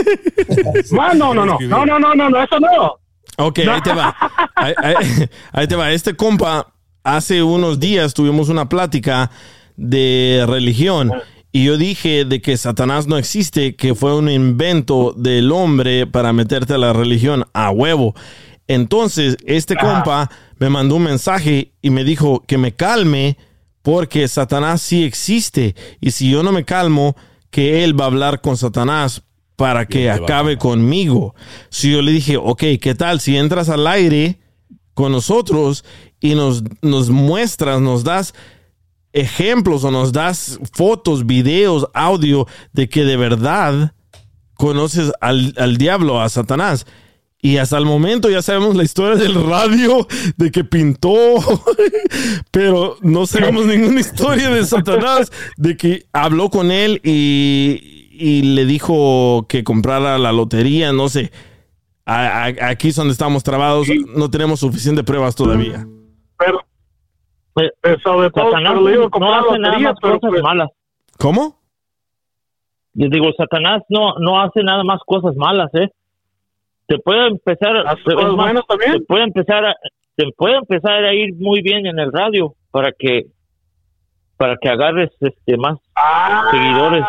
[0.92, 3.01] Man, no, no, no, no, no, no, no, eso no.
[3.38, 4.16] Ok, ahí te va.
[4.56, 4.96] Ahí, ahí-
[5.54, 5.92] ahí te va.
[5.92, 6.74] Este compa,
[7.04, 9.32] hace unos días tuvimos una plática
[9.78, 11.12] de religión
[11.52, 16.34] y yo dije de que Satanás no existe, que fue un invento del hombre para
[16.34, 18.14] meterte a la religión a huevo.
[18.68, 20.30] Entonces, este compa
[20.60, 23.38] me mandó un mensaje y me dijo que me calme
[23.82, 27.16] porque Satanás sí existe y si yo no me calmo,
[27.50, 29.24] que él va a hablar con Satanás
[29.56, 31.36] para que acabe conmigo.
[31.70, 34.40] Si yo le dije, ok, ¿qué tal si entras al aire
[34.94, 35.86] con nosotros
[36.20, 38.34] y nos, nos muestras, nos das
[39.14, 43.94] ejemplos o nos das fotos, videos, audio de que de verdad
[44.56, 46.86] conoces al, al diablo, a Satanás?
[47.44, 51.12] Y hasta el momento ya sabemos la historia del radio, de que pintó,
[52.52, 58.66] pero no sabemos ninguna historia de Satanás, de que habló con él y, y le
[58.66, 61.32] dijo que comprara la lotería, no sé.
[62.06, 65.86] A- a- aquí es donde estamos trabados, no tenemos suficiente pruebas todavía.
[66.38, 66.60] Pero,
[67.58, 70.70] eh, sobre todo, Satanás pero le digo, no hace nada más pero cosas pues, malas
[71.18, 71.60] ¿Cómo?
[72.94, 75.90] Yo digo, Satanás no, no hace nada más cosas malas, ¿eh?
[76.88, 78.92] Te puede empezar, ¿Hace es cosas más, buenas también?
[78.94, 79.76] Te puede empezar a,
[80.16, 83.28] te puede empezar a ir muy bien en el radio para que,
[84.36, 86.50] para que agarres este más Ah.
[86.52, 87.06] seguidores.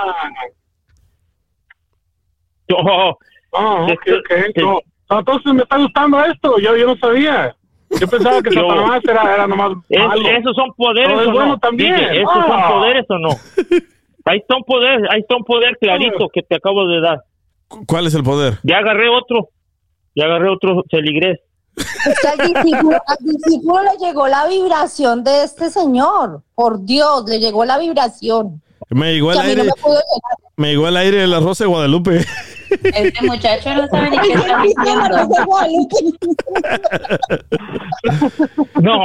[2.78, 3.16] Oh,
[3.54, 4.56] Ah, ok, ok.
[4.62, 6.58] No, no, entonces me está gustando esto.
[6.58, 7.54] Yo, yo no sabía.
[8.00, 10.28] Yo pensaba que Satanás era, era nomás es- malo.
[10.28, 11.58] ¿Esos son poderes es o bueno no?
[11.58, 11.94] también.
[11.94, 12.46] ¿Esos Ah.
[12.48, 13.28] son poderes o no?
[14.24, 17.22] Ahí está un poder, ahí está un poder clarito que te acabo de dar.
[17.88, 18.56] ¿Cuál es el poder?
[18.62, 19.48] Ya agarré otro,
[20.14, 21.40] ya agarré otro feligrés.
[21.76, 26.42] Es que al discípulo, al discípulo le llegó la vibración de este señor.
[26.54, 28.62] Por Dios, le llegó la vibración.
[28.90, 29.72] Me llegó mí aire, no me
[30.56, 32.20] me llegó al aire de la Rosa de Guadalupe.
[32.82, 35.28] Este muchacho no sabe ni qué está Ay, diciendo.
[38.80, 38.98] No,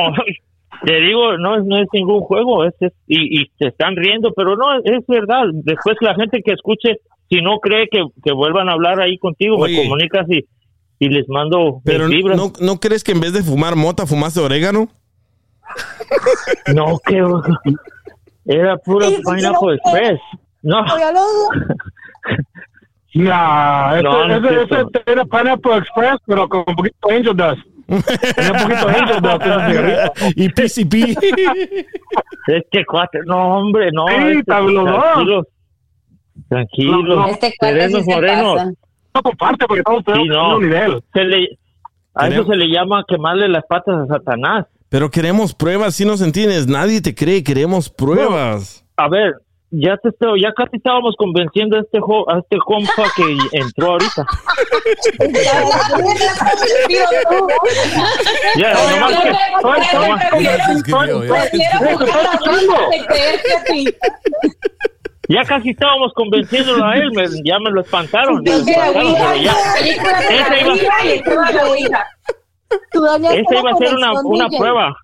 [0.85, 4.31] te digo, no es, no es ningún juego, es, es- y, y se están riendo,
[4.35, 5.43] pero no, es verdad.
[5.53, 6.97] Después la gente que escuche,
[7.29, 9.77] si no cree que, que vuelvan a hablar ahí contigo, Oye.
[9.77, 10.45] me comunicas y,
[10.99, 12.37] y les mando Pero mis vibras.
[12.37, 14.87] ¿no, ¿no crees que en vez de fumar mota, fumaste orégano?
[16.73, 17.21] No, que
[18.45, 20.19] era pura Sí, Pineapple Express.
[20.61, 20.83] No.
[23.23, 24.99] Nah, ese, No, no es ese, cierto.
[24.99, 27.61] ese era Pineapple Express, pero con un poquito de Angel Dust.
[28.35, 30.93] Tenía un poquito de Angel Dust y PCP.
[32.47, 34.07] este cuate, no, hombre, no.
[34.07, 35.45] Sí, este, tranquilos,
[36.49, 37.03] tranquilos.
[37.07, 37.27] No, no.
[37.27, 38.61] Este cuate sí morenos.
[39.13, 40.59] No comparte porque estamos Sí, no.
[40.59, 41.03] mismo nivel.
[41.13, 41.37] Se le,
[42.13, 44.65] a eso Tenemos- se le llama quemarle las patas a Satanás.
[44.89, 46.67] Pero queremos pruebas, si nos entiendes.
[46.67, 48.85] Nadie te cree, queremos pruebas.
[48.95, 49.33] A ver,
[49.71, 53.91] ya te estoy- ya casi estábamos convenciendo a este jo- a este compa que entró
[53.91, 54.25] ahorita.
[58.57, 59.31] Ya, nomás que-
[65.29, 68.41] Ya casi estábamos convenciéndolo a él, me- ya me lo espantaron.
[68.43, 69.53] me lo espantaron, pero ya.
[73.33, 74.95] Esa iba, a ser una, una prueba.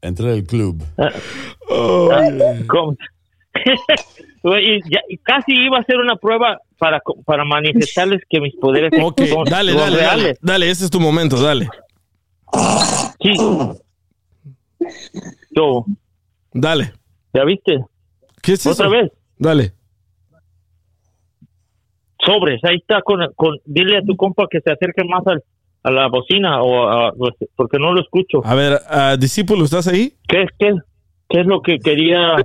[0.00, 0.82] Entra el club.
[0.98, 1.10] Ah,
[4.90, 9.28] ya- casi iba a ser una prueba para, para manifestarles que mis poderes son, dale,
[9.28, 9.96] son dale, dale.
[9.96, 10.38] reales.
[10.40, 11.68] Dale, ese es tu momento, dale.
[13.20, 13.32] Sí.
[15.54, 15.84] Yo,
[16.52, 16.92] Dale.
[17.34, 17.78] ¿ya viste?
[18.42, 18.90] ¿Qué es ¿Otra eso?
[18.94, 19.12] vez?
[19.38, 19.72] Dale.
[22.24, 23.02] Sobres, ahí está.
[23.02, 25.42] Con, con, dile a tu compa que se acerque más al-
[25.82, 27.12] a la bocina o a-
[27.56, 28.40] porque no lo escucho.
[28.44, 30.14] A ver, ah, discípulo, ¿estás ahí?
[30.28, 30.74] ¿Qué, qué,
[31.28, 32.36] qué es lo que quería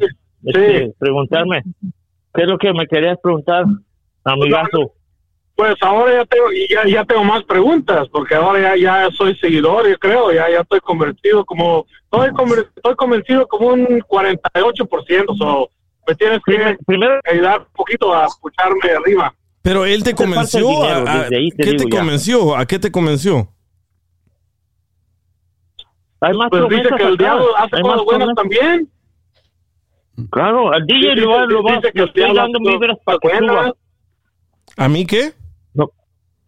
[0.46, 1.64] este, preguntarme?
[2.34, 3.66] ¿Qué es lo que me querías preguntar,
[4.24, 4.94] amigazo?
[5.56, 9.36] Pues ahora ya tengo, y ya, ya tengo más preguntas, porque ahora ya, ya soy
[9.38, 15.38] seguidor, yo creo, ya, ya estoy convertido como, estoy, conver- estoy convencido como un 48%,
[15.38, 15.70] so,
[16.08, 16.76] me tienes que
[17.32, 19.34] ayudar un poquito a escucharme de arriba.
[19.62, 20.68] Pero él te convenció.
[20.68, 22.00] dinero, a- te ¿Qué te ya.
[22.00, 22.58] convenció?
[22.58, 23.48] ¿A qué te convenció?
[26.22, 28.90] Hay más Pues dice que el diablo hace cosas buenas también.
[30.30, 33.74] Claro, al DJ lo va, lo el estoy dando vibras para que suba.
[34.78, 35.32] ¿A mí qué?
[35.74, 35.90] No,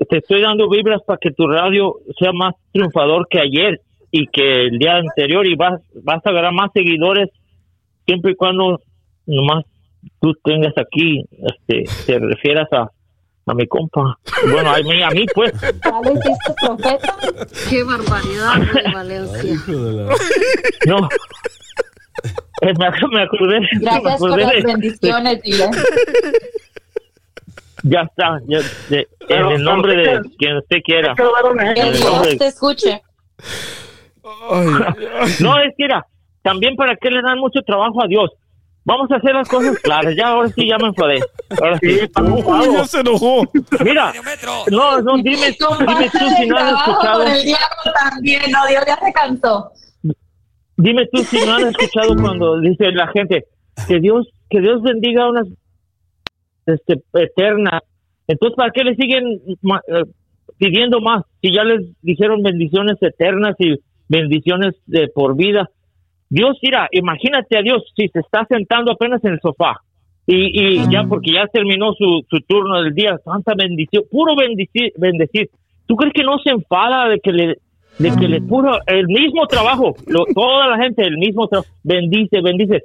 [0.08, 4.68] te estoy dando vibras para que tu radio sea más triunfador que ayer y que
[4.68, 7.30] el día anterior y vas, vas a agarrar más seguidores
[8.06, 8.80] siempre y cuando
[9.26, 9.66] nomás
[10.22, 12.92] tú tengas aquí, este, te refieras a,
[13.48, 14.18] a mi compa.
[14.52, 15.54] Bueno, a mí, a mí pues.
[17.70, 18.62] Qué barbaridad,
[18.94, 19.56] Valencia.
[20.88, 21.10] No.
[22.62, 23.60] Eh, Me, ac- me acordé.
[23.74, 25.70] me Gracias por acordé las de- bendiciones, dile.
[27.84, 31.14] Ya está, ya, de- Pero- en el nombre de quien usted quiera.
[31.16, 33.02] Que Dios te escuche.
[35.40, 36.06] No, es que era,
[36.42, 38.32] también para qué le dan mucho trabajo a Dios.
[38.84, 40.14] Vamos a hacer las cosas claras.
[40.16, 41.20] Ya, ahora sí, ya me enfadé.
[41.60, 42.00] Ahora sí.
[42.22, 43.44] Uy, ya se enojó.
[43.84, 44.14] Mira,
[44.70, 47.24] no, no, dime, dime tú si no trabajo escuchado.
[47.24, 49.72] con el diablo también, no, Dios ya se cansó.
[50.78, 53.46] Dime tú si no han escuchado cuando dice la gente
[53.88, 55.48] que Dios, que Dios bendiga unas
[56.66, 57.82] este, eternas.
[58.28, 59.40] Entonces, ¿para qué le siguen
[59.88, 60.04] eh,
[60.58, 61.24] pidiendo más?
[61.42, 63.76] Si ya les dijeron bendiciones eternas y
[64.08, 65.70] bendiciones de por vida.
[66.30, 69.82] Dios, mira, imagínate a Dios si se está sentando apenas en el sofá
[70.28, 74.92] y, y ya porque ya terminó su, su turno del día, tanta bendición, puro bendecir,
[74.98, 75.50] bendecir.
[75.86, 77.58] ¿Tú crees que no se enfada de que le
[78.00, 82.42] de que le puro el mismo trabajo, lo- toda la gente el mismo trabajo, bendice,
[82.42, 82.84] bendice.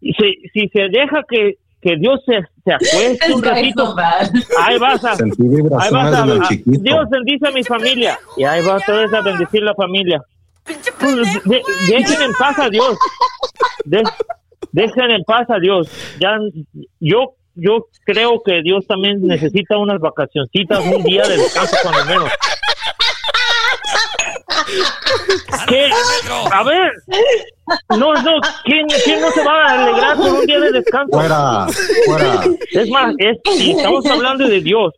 [0.00, 3.94] Y si, si se deja que, que Dios se, se acueste un ratito,
[4.60, 6.48] ahí vas a, ahí vas a, a-.
[6.64, 10.20] Dios bendice a mi familia y ahí vas otra vez a bendecir la familia.
[11.00, 12.96] Pues, de- dejen en paz a Dios.
[13.84, 14.02] De-
[14.72, 15.88] dejen en paz a Dios.
[16.20, 16.38] Ya,
[17.00, 22.30] yo, yo creo que Dios también necesita unas vacacioncitas, un día de descanso cuando menos.
[25.68, 25.88] ¿Qué?
[26.52, 26.92] A ver,
[27.98, 31.10] no, no, ¿quién, quién no se va a alegrar por un día de descanso?
[31.18, 31.66] Fuera,
[32.06, 32.40] fuera.
[32.72, 34.94] Es más, es, estamos hablando de Dios,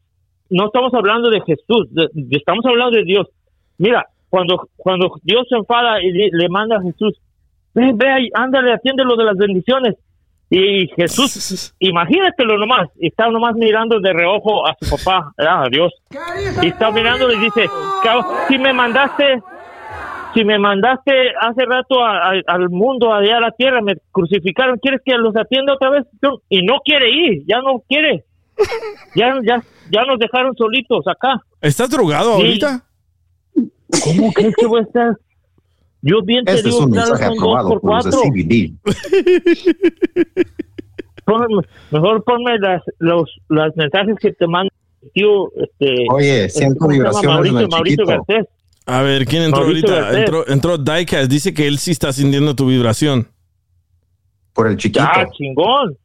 [0.51, 3.27] no estamos hablando de Jesús, de- de- estamos hablando de Dios.
[3.79, 7.19] Mira, cuando, cuando Dios se enfada y le, le manda a Jesús,
[7.75, 9.97] ve, ve ahí, ándale, atiende lo de las bendiciones.
[10.53, 15.93] Y Jesús, imagínatelo nomás, está nomás mirando de reojo a su papá, a Dios.
[16.63, 17.67] Y está mirando y dice,
[18.03, 19.41] "Cab- si me mandaste,
[20.35, 24.79] si me mandaste hace rato a- a- al mundo, allá a la tierra, me crucificaron,
[24.79, 26.07] ¿quieres que los atienda otra vez?
[26.49, 28.25] Y no quiere ir, ya no quiere.
[29.17, 31.41] Ya, ya, ya nos dejaron solitos acá.
[31.61, 32.43] ¿Estás drogado Sí.
[32.43, 32.85] ahorita?
[34.05, 35.17] ¿Cómo crees que voy a estar?
[36.03, 38.11] Yo bien te Este es digo, un mensaje son dos aprobado por por los de
[38.11, 38.31] cuatro.
[38.33, 38.73] CBD.
[41.27, 44.73] Ponme- mejor ponme las, los, los mensajes que te manda
[45.15, 45.49] tío.
[45.57, 48.07] Este, Oye, este, siento vibraciones Mauricio, Mauricio.
[48.07, 48.47] Garcés.
[48.91, 50.19] A ver, ¿quién entró ahorita?
[50.19, 51.31] Entró, entró Diecast.
[51.31, 53.29] Dice que él sí está sintiendo tu vibración.
[54.53, 55.01] Por el chiquito.
[55.03, 55.97] Ah, chingón.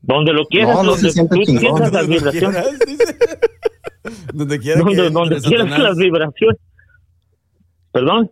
[0.00, 1.60] Donde lo quieras, No, no donde tú chingón.
[1.60, 2.64] sientas las vibraciones.
[2.68, 3.38] quieras.
[4.34, 5.78] Donde quiera que Donde, donde quieras Satanás.
[5.78, 6.58] las vibraciones.
[7.92, 8.30] Perdón.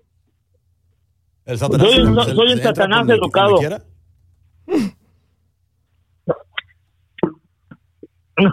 [1.47, 3.57] El Satanás Soy un- se- soy un Satanás educado.
[8.39, 8.51] No,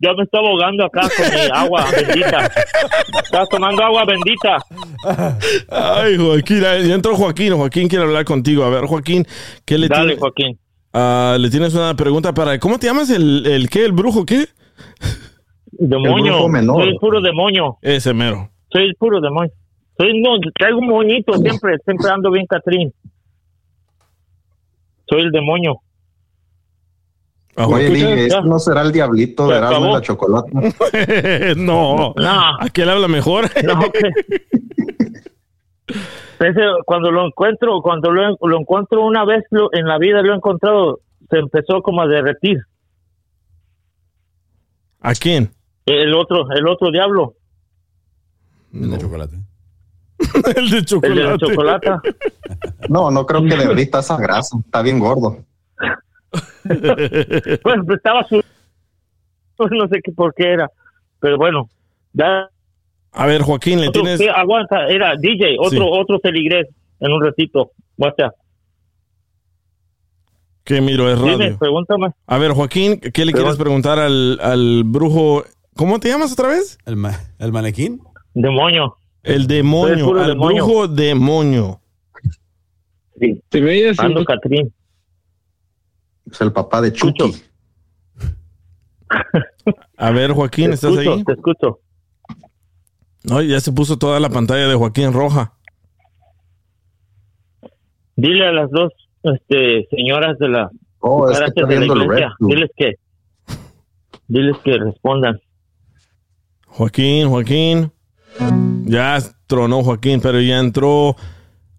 [0.00, 2.50] ya me estaba ahogando acá con mi agua bendita.
[3.22, 4.56] Estaba tomando agua bendita.
[5.68, 7.54] Ay, Joaquín, ya entró Joaquín.
[7.54, 8.64] Joaquín quiere hablar contigo.
[8.64, 9.26] A ver, Joaquín,
[9.64, 10.20] ¿qué le Dale, tienes?
[10.20, 10.58] Joaquín.
[10.92, 12.58] Ah, le tienes una pregunta para.
[12.58, 13.10] ¿Cómo te llamas?
[13.10, 13.84] ¿El, el qué?
[13.84, 14.46] ¿El brujo qué?
[15.72, 16.34] Demonio.
[16.34, 16.82] brujo menor.
[16.82, 17.78] Soy el puro demonio.
[17.82, 18.50] Ese mero.
[18.70, 19.52] Soy el puro demonio.
[19.98, 22.92] Soy no, traigo un moñito siempre, siempre ando bien Catrín.
[25.08, 25.80] Soy el demonio.
[27.66, 28.40] Oye, dije, ¿este Ya.
[28.42, 30.50] no será el diablito de Erasmo la chocolate?
[31.56, 32.14] no.
[32.16, 32.40] No.
[32.60, 33.44] Aquel habla mejor.
[33.64, 33.80] No,
[36.40, 40.32] Ese, cuando lo encuentro, cuando lo, lo encuentro una vez lo- en la vida lo
[40.32, 41.00] he encontrado,
[41.30, 42.58] se empezó como a derretir.
[45.00, 45.50] ¿A quién?
[45.86, 47.34] El otro, el otro diablo,
[48.72, 49.36] El de chocolate.
[50.56, 51.20] el de el chocolate.
[51.20, 51.90] de la chocolate.
[52.88, 54.58] No, no creo que de ahorita esa grasa.
[54.64, 55.38] Está bien gordo.
[57.64, 58.42] Bueno, pues estaba su...
[59.56, 60.70] pues no sé qué por qué era,
[61.20, 61.68] pero bueno,
[62.12, 62.48] ya
[63.12, 64.18] A ver, Joaquín, le otro- tienes.
[64.20, 65.88] sí, aguanta, era DJ, otro Sí.
[65.90, 66.66] otro feligrés
[67.00, 67.70] en un ratito.
[67.96, 68.34] WhatsApp.
[70.64, 71.10] ¿Qué miro?
[71.10, 71.58] Es Dime, radio.
[71.58, 72.08] pregúntame.
[72.26, 75.44] A ver, Joaquín, ¿qué le quieres preguntar al, al brujo?
[75.74, 76.76] ¿Cómo te llamas otra vez?
[76.84, 78.00] ¿El, ma- el manequín?
[78.34, 78.96] Demonio.
[79.22, 80.64] El demonio, el al demonio.
[80.64, 81.80] brujo demonio.
[83.18, 83.42] Sí.
[83.48, 84.72] Te veías Ando Catrín.
[86.30, 87.42] Es el papá de Chucky.
[89.96, 91.24] A ver, Joaquín, Te ¿estás escucho, ahí?
[91.24, 91.80] Te escucho.
[93.24, 95.54] No, ya se puso toda la pantalla de Joaquín roja.
[98.16, 100.70] Dile a las dos este, señoras de la
[101.00, 102.94] Oh, es que de la iglesia, diles que
[104.26, 105.40] diles que respondan.
[106.66, 107.92] Joaquín, Joaquín.
[108.84, 111.16] Ya tronó Joaquín, pero ya entró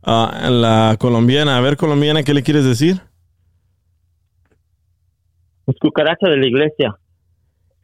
[0.03, 1.57] ah, la colombiana.
[1.57, 3.01] A ver, colombiana, ¿qué le quieres decir?
[5.69, 6.95] Es cucaracha de la iglesia.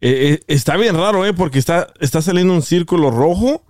[0.01, 1.33] Eh, eh, está bien raro, ¿eh?
[1.33, 3.63] Porque está, está saliendo un círculo rojo.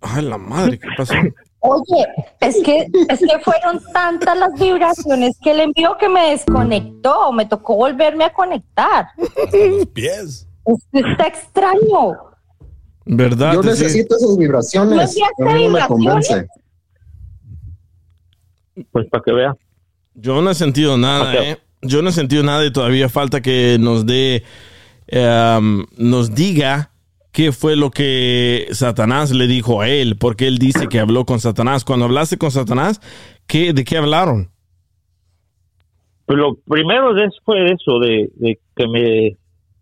[0.00, 1.14] Ay, la madre, ¿qué pasó?
[1.60, 2.06] Oye,
[2.40, 7.46] es que, es que fueron tantas las vibraciones que el envío que me desconectó, me
[7.46, 9.08] tocó volverme a conectar.
[9.16, 10.46] Los pies.
[10.64, 12.16] Es- Está extraño.
[13.06, 13.54] ¿Verdad?
[13.54, 13.68] Yo sí.
[13.70, 15.16] necesito esas ¿No vibraciones.
[15.38, 16.46] no me convence.
[18.92, 19.54] Pues para que vea.
[20.14, 21.34] Yo no he sentido nada.
[21.42, 21.58] ¿eh?
[21.82, 24.42] Yo no he sentido nada y todavía falta que nos dé,
[25.06, 26.90] em, nos diga
[27.32, 31.38] qué fue lo que Satanás le dijo a él, porque él dice que habló con
[31.38, 31.84] Satanás.
[31.84, 33.00] Cuando hablaste con Satanás,
[33.46, 34.50] ¿qué, ¿de qué hablaron?
[36.26, 39.36] Pues lo primero de eso fue eso, de, de que me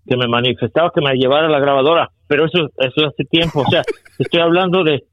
[0.07, 3.71] que me manifestaba que me llevara a la grabadora, pero eso eso hace tiempo, o
[3.71, 3.83] sea,
[4.19, 5.05] estoy hablando de,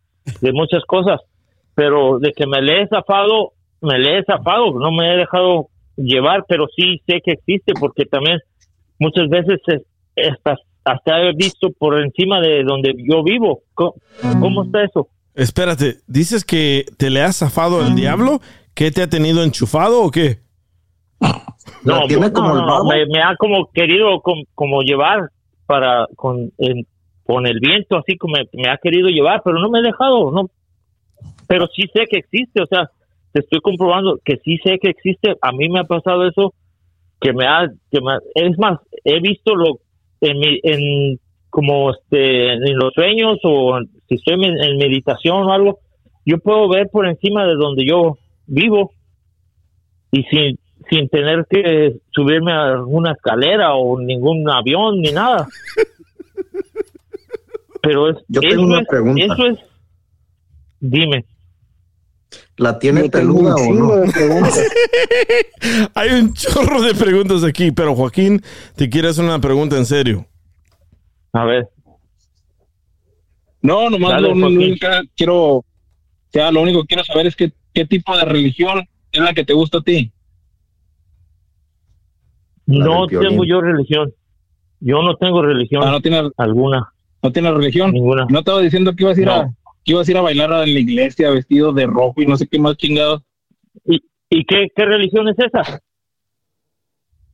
[0.42, 1.22] de muchas cosas,
[1.74, 5.70] pero de que me le he zafado, me le he zafado, no me he dejado
[5.98, 8.40] llevar, pero sí sé que existe, porque también
[9.00, 9.84] muchas veces es-
[10.32, 13.62] hasta, hasta he visto por encima de donde yo vivo.
[13.74, 13.94] ¿Cómo,
[14.40, 15.08] cómo está eso?
[15.36, 18.40] Espérate, ¿dices que te le has zafado el diablo?
[18.76, 20.40] ¿Que te ha tenido enchufado o qué?
[21.86, 22.90] No, tiene no, como el no, no, babo?
[22.90, 25.30] me, me ha como querido com- como llevar
[25.66, 26.86] para con, en-
[27.26, 30.32] con el viento, así como me, me ha querido llevar, pero no me he dejado,
[30.32, 30.50] no.
[31.48, 32.90] Pero sí sé que existe, o sea,
[33.34, 35.36] te estoy comprobando que sí sé que existe.
[35.42, 36.54] A mí me ha pasado eso,
[37.20, 39.80] que me ha, que me ha- es más, he visto lo
[40.22, 41.20] en mi, en
[41.50, 43.78] como este, en los sueños o
[44.08, 45.80] si estoy en, en meditación o algo,
[46.26, 48.18] yo puedo ver por encima de donde yo
[48.48, 48.92] vivo
[50.12, 50.58] y sin,
[50.90, 55.48] sin tener que subirme a una escalera o ningún avión ni nada.
[57.82, 59.24] Pero es, Yo eso tengo una es- pregunta.
[59.26, 59.60] Eso es,
[60.80, 61.26] dime.
[62.58, 63.94] ¿La tiene peluda o no?
[65.96, 68.42] Hay un chorro de preguntas aquí, pero Joaquín,
[68.76, 70.28] te quiere hacer una pregunta en serio.
[71.34, 71.68] A ver.
[73.62, 75.66] No, nomás Dale, lo único que quiero, o
[76.32, 79.46] sea, lo único que quiero saber es que, qué tipo de religión es la que
[79.46, 80.12] te gusta a ti.
[82.68, 84.14] La no tengo yo religión.
[84.80, 86.94] Yo no tengo religión Ah, no tiene, alguna.
[87.22, 87.92] no tiene religión.
[87.92, 88.26] Ninguna.
[88.30, 89.50] No estaba diciendo que ibas a ir a.
[89.84, 92.48] que ibas a ir a bailar en la iglesia vestido de rojo y no sé
[92.48, 93.22] qué más chingados.
[93.86, 95.82] ¿Y, y qué, qué religión es esa?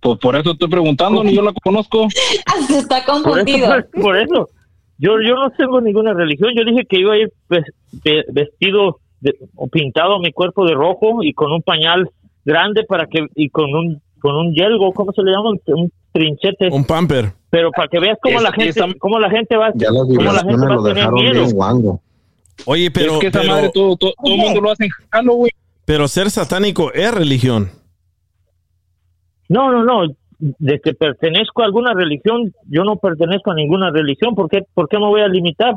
[0.02, 2.08] Pues por eso estoy preguntando, ni yo la conozco.
[2.70, 3.68] Está Por eso, confundido.
[3.68, 4.50] pues, por eso.
[4.98, 6.52] Yo, yo no tengo ninguna religión.
[6.58, 7.74] Yo dije que iba a ir ves-
[8.04, 12.10] ve- vestido de- o pintado mi cuerpo de rojo y con un pañal
[12.46, 15.52] grande para que y con un con un yelgo, ¿cómo se le llama?
[15.68, 16.68] Un trinchete.
[16.72, 17.32] Un pamper.
[17.50, 20.40] Pero para que veas cómo Es- la gente, esa- cómo la gente va, cómo la
[20.42, 21.46] gente va a lo tener dejaron miedo.
[22.66, 24.92] Oye, pero, es que esa pero, madre todo, todo, todo el mundo lo hace en
[25.12, 25.52] Halloween.
[25.86, 27.72] pero ser satánico es religión.
[29.48, 30.14] No, no, no.
[30.38, 34.88] de que pertenezco a alguna religión, yo no pertenezco a ninguna religión, ¿por qué, por
[34.88, 35.76] qué me voy a limitar?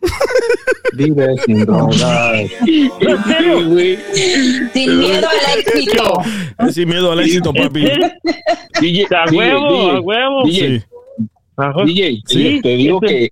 [0.94, 2.00] Vive sin drogas.
[2.00, 3.58] No, en serio.
[4.72, 6.12] Sin miedo al éxito.
[6.72, 7.84] Sin miedo al éxito, papi.
[8.80, 10.42] DJ, A huevo, a huevo.
[10.44, 11.84] DJ, Sí.
[11.86, 13.30] DJ, Sí, te digo que,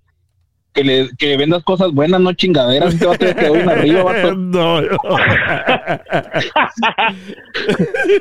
[0.76, 2.96] que, le, que vendas cosas buenas, no chingaderas.
[2.98, 4.34] Te va a tener que dar una arriba, vato.
[4.36, 4.98] No, no.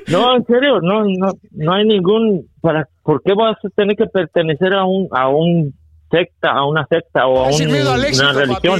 [0.07, 4.05] No, en serio, no, no, no hay ningún, para, ¿por qué vas a tener que
[4.07, 5.73] pertenecer a un, a un
[6.11, 7.53] secta, a una secta o a un-
[8.21, 8.79] una religión?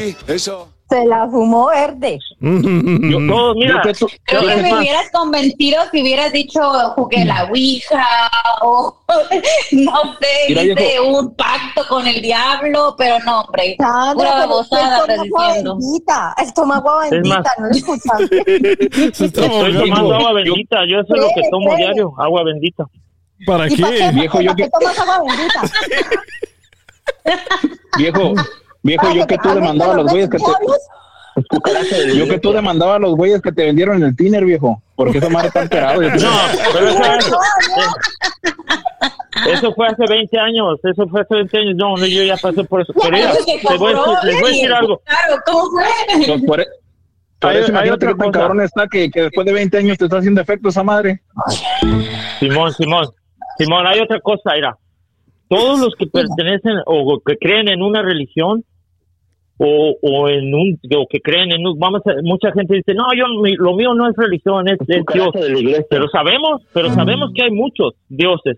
[0.88, 2.20] Se la fumó verde.
[2.40, 6.32] Yo, todo, mira, Yo que tú- Creo que es me más, hubieras convencido si hubieras
[6.32, 6.62] dicho
[6.96, 8.06] jugué la ouija
[8.62, 8.96] o
[9.72, 11.08] no sé, Mira, hice viejo.
[11.18, 13.76] un pacto con el diablo, pero no, hombre.
[13.80, 16.34] Sandra, Pura pero estás toma agua bendita.
[16.42, 16.54] Es
[17.60, 18.44] no lo escuchaste.
[19.26, 22.86] Estoy tomando agua bendita, yo eso es lo que tomo diario, agua bendita.
[23.46, 25.62] ¿Para ¿Y para qué, yo ¿Para qué tomas agua bendita?
[27.98, 28.34] Viejo,
[28.86, 30.44] viejo, ¿Para yo que que te tú demandaba a los güeyes que te...
[32.18, 34.82] Yo que tú demandaba a los güeyes que te vendieron en el tiner, viejo.
[34.96, 35.94] Porque esa madre está alterada.
[35.96, 37.38] No, pero eso, eso,
[39.52, 42.64] eso fue hace 20 años, eso fue hace 20 años, no, no, yo ya pasé
[42.64, 42.94] por eso.
[42.94, 45.02] Pero se les voy, a decir- les voy a decir algo.
[45.06, 45.84] Claro, ¿cómo fue?
[46.48, 48.40] Pues e- Hay- hay otra qué tan cosa.
[48.40, 51.22] cabrón está que, que después de 20 años te está haciendo efecto esa madre.
[52.40, 53.08] Simón, Simón,
[53.58, 54.78] Simón, hay otra cosa, mira.
[55.50, 58.64] Todos los que pertenecen o que creen en una religión
[59.58, 63.06] o, o en un o que creen en un, vamos a, mucha gente dice no
[63.18, 65.32] yo mi- lo mío no es religión es, es Dios
[65.90, 68.58] pero sabemos pero sabemos que hay muchos dioses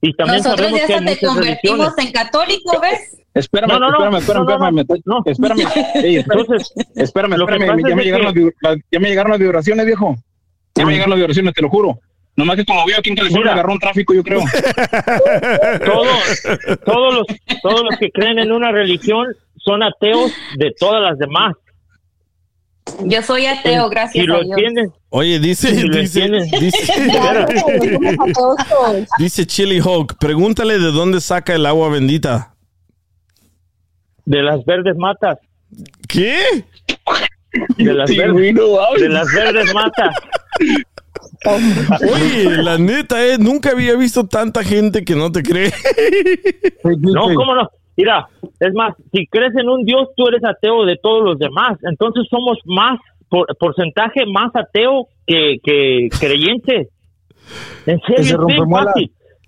[0.00, 3.24] y también Nosotros sabemos ya que hay muchas convertimos religiones en católico, ¿ves?
[3.32, 3.92] Espérame, No, no, no.
[3.94, 4.80] espérame, espérame, No, no, no.
[4.80, 5.22] espérame, No.
[5.24, 5.60] espérame.
[6.04, 9.08] Ey, espérame, entonces espérame, espérame, pasa ya es me, de llegaron que- las, ya me
[9.08, 10.16] llegaron las vibraciones, viejo.
[10.74, 11.98] Ya me llegaron las vibraciones, te lo juro.
[12.36, 14.40] Nomás que como veo aquí en California agarró un tráfico, yo creo.
[15.84, 16.42] todos
[16.84, 17.26] todos los
[17.62, 19.26] todos los que creen en una religión
[19.64, 21.54] son ateos de todas las demás
[23.04, 24.58] Yo soy ateo, gracias si lo a Dios.
[24.58, 26.28] entienden Oye, dice, Si dice,
[26.60, 26.92] dice,
[29.18, 32.54] dice Chili Hawk, pregúntale de dónde saca el agua bendita.
[34.26, 35.38] de las verdes matas
[36.08, 36.64] ¿Qué?
[37.78, 38.54] de las verdes
[38.98, 40.14] de las verdes matas
[41.46, 45.72] Oye, la neta, eh, nunca había visto tanta gente que no te cree.
[46.84, 47.70] No, ¿cómo no?
[47.96, 48.28] Mira,
[48.60, 51.78] es más, si crees en un Dios, tú eres ateo de todos los demás.
[51.82, 52.98] Entonces somos más,
[53.28, 56.90] por, porcentaje más ateo que, que creyente.
[57.86, 58.46] En serio.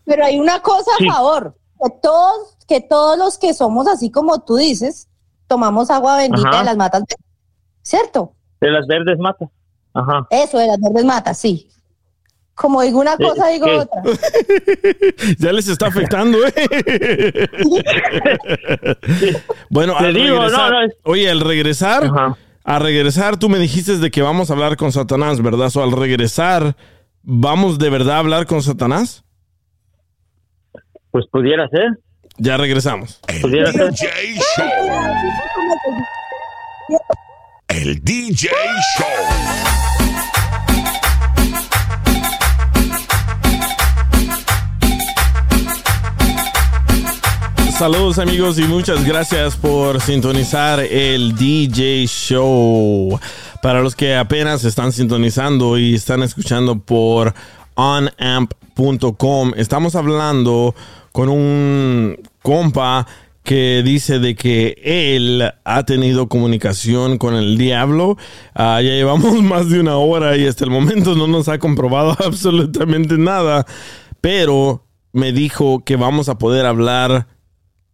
[0.04, 1.08] Pero hay una cosa Sí.
[1.08, 5.08] a favor, que todos, que todos los que somos así como tú dices,
[5.48, 6.58] tomamos agua bendita Ajá.
[6.60, 7.02] de las matas,
[7.82, 8.32] ¿cierto?
[8.60, 9.48] De las verdes matas.
[9.94, 10.26] Ajá.
[10.30, 11.68] Eso de las verdes matas, sí.
[12.56, 13.76] Como digo una cosa, digo ¿qué?
[13.76, 14.02] otra.
[15.38, 17.48] ya les está afectando, ¿eh?
[19.70, 22.36] bueno, Te al digo, regresar, no, no, es- oye, al regresar, Ajá.
[22.64, 25.70] a regresar, tú me dijiste de que vamos a hablar con Satanás, ¿verdad?
[25.76, 26.76] O al regresar,
[27.22, 29.22] ¿vamos de verdad a hablar con Satanás?
[31.10, 31.90] Pues pudiera ser.
[32.38, 33.20] Ya regresamos.
[33.28, 33.90] El Pudiera ser.
[33.90, 34.08] DJ
[34.56, 34.66] Show.
[37.68, 38.48] El DJ
[38.98, 39.06] Show.
[47.78, 53.20] Saludos amigos y muchas gracias por sintonizar el DJ Show.
[53.60, 57.34] Para los que apenas están sintonizando y están escuchando por
[57.74, 60.74] onamp.com, estamos hablando
[61.12, 63.06] con un compa
[63.42, 68.16] que dice de que él ha tenido comunicación con el diablo.
[68.54, 72.16] Ah, ya llevamos más de una hora y hasta el momento no nos ha comprobado
[72.24, 73.66] absolutamente nada.
[74.22, 77.35] Pero me dijo que vamos a poder hablar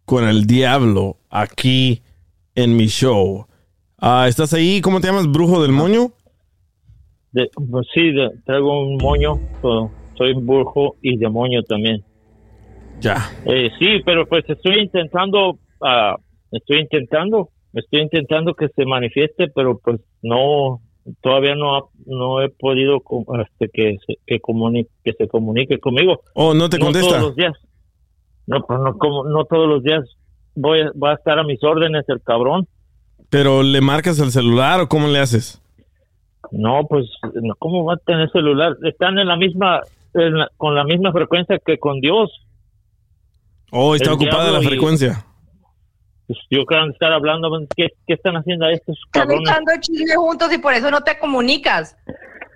[0.04, 2.02] con el diablo aquí
[2.54, 3.46] en mi show.
[3.98, 4.80] Ah, ¿Estás ahí?
[4.80, 5.30] ¿Cómo te llamas?
[5.30, 6.12] ¿Brujo del Moño?
[7.32, 9.38] De- pues sí, de- traigo un moño.
[9.62, 12.04] so- soy burjo y demonio también.
[13.00, 13.16] Ya.
[13.46, 16.16] Eh, sí, pero pues estoy intentando, ah,
[16.52, 20.80] estoy intentando, estoy intentando que se manifieste, pero pues no,
[21.22, 23.02] todavía no, ha- no he podido
[23.40, 26.20] este, que, se, que, comuni- que se comunique conmigo.
[26.34, 27.08] Oh, no te No contesta.
[27.08, 27.54] todos los días.
[28.46, 30.04] No, pues no, como, no todos los días
[30.54, 32.66] voy a, va a estar a mis órdenes el cabrón.
[33.30, 35.60] Pero le marcas el celular o cómo le haces?
[36.50, 37.06] No, pues,
[37.58, 38.76] ¿cómo va a tener celular?
[38.84, 39.80] Están en la misma,
[40.14, 42.30] en la- con la misma frecuencia que con Dios.
[43.70, 45.24] Oh, está El ocupada la frecuencia.
[46.32, 49.50] Pues yo creo que estar hablando, ¿qué, qué están haciendo a estos Están cabrones?
[49.50, 51.94] echando chisme juntos y por eso no te comunicas.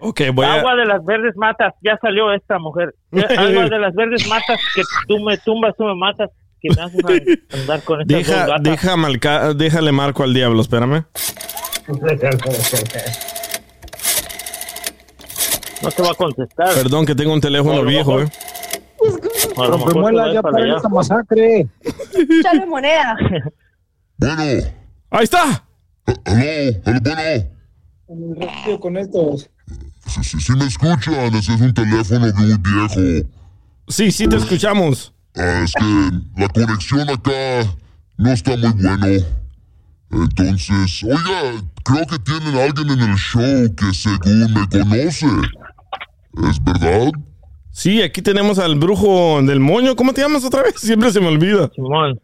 [0.00, 0.54] Ok, voy a...
[0.54, 2.94] Agua de las verdes matas, ya salió esta mujer.
[3.12, 6.30] Agua de las verdes matas, que tú me tumbas, tú me matas,
[6.62, 11.04] que me haces a- andar con estas Deja, deja malca- déjale marco al diablo, espérame.
[15.82, 16.74] No te va a contestar.
[16.74, 18.28] Perdón que tengo un teléfono viejo, eh.
[19.56, 20.76] Rompemuela, ya para allá.
[20.76, 21.66] esta masacre.
[22.40, 23.16] Échale moneda.
[24.18, 24.42] Bueno,
[25.10, 25.64] Ahí está.
[26.24, 26.42] aló,
[26.84, 28.80] aló, bueno.
[28.80, 29.50] Con estos.
[30.06, 33.28] Si, si, si me escuchan, ese es un teléfono muy viejo.
[33.88, 35.12] Sí, sí te escuchamos.
[35.34, 37.32] Ah, es que la conexión acá
[38.16, 39.06] no está muy bueno.
[40.12, 45.26] Entonces, oiga, creo que tienen a alguien en el show que según me conoce.
[46.48, 47.10] ¿Es verdad?
[47.72, 49.96] Sí, aquí tenemos al brujo del moño.
[49.96, 50.74] ¿Cómo te llamas otra vez?
[50.76, 51.70] Siempre se me olvida.
[51.74, 52.20] Simón.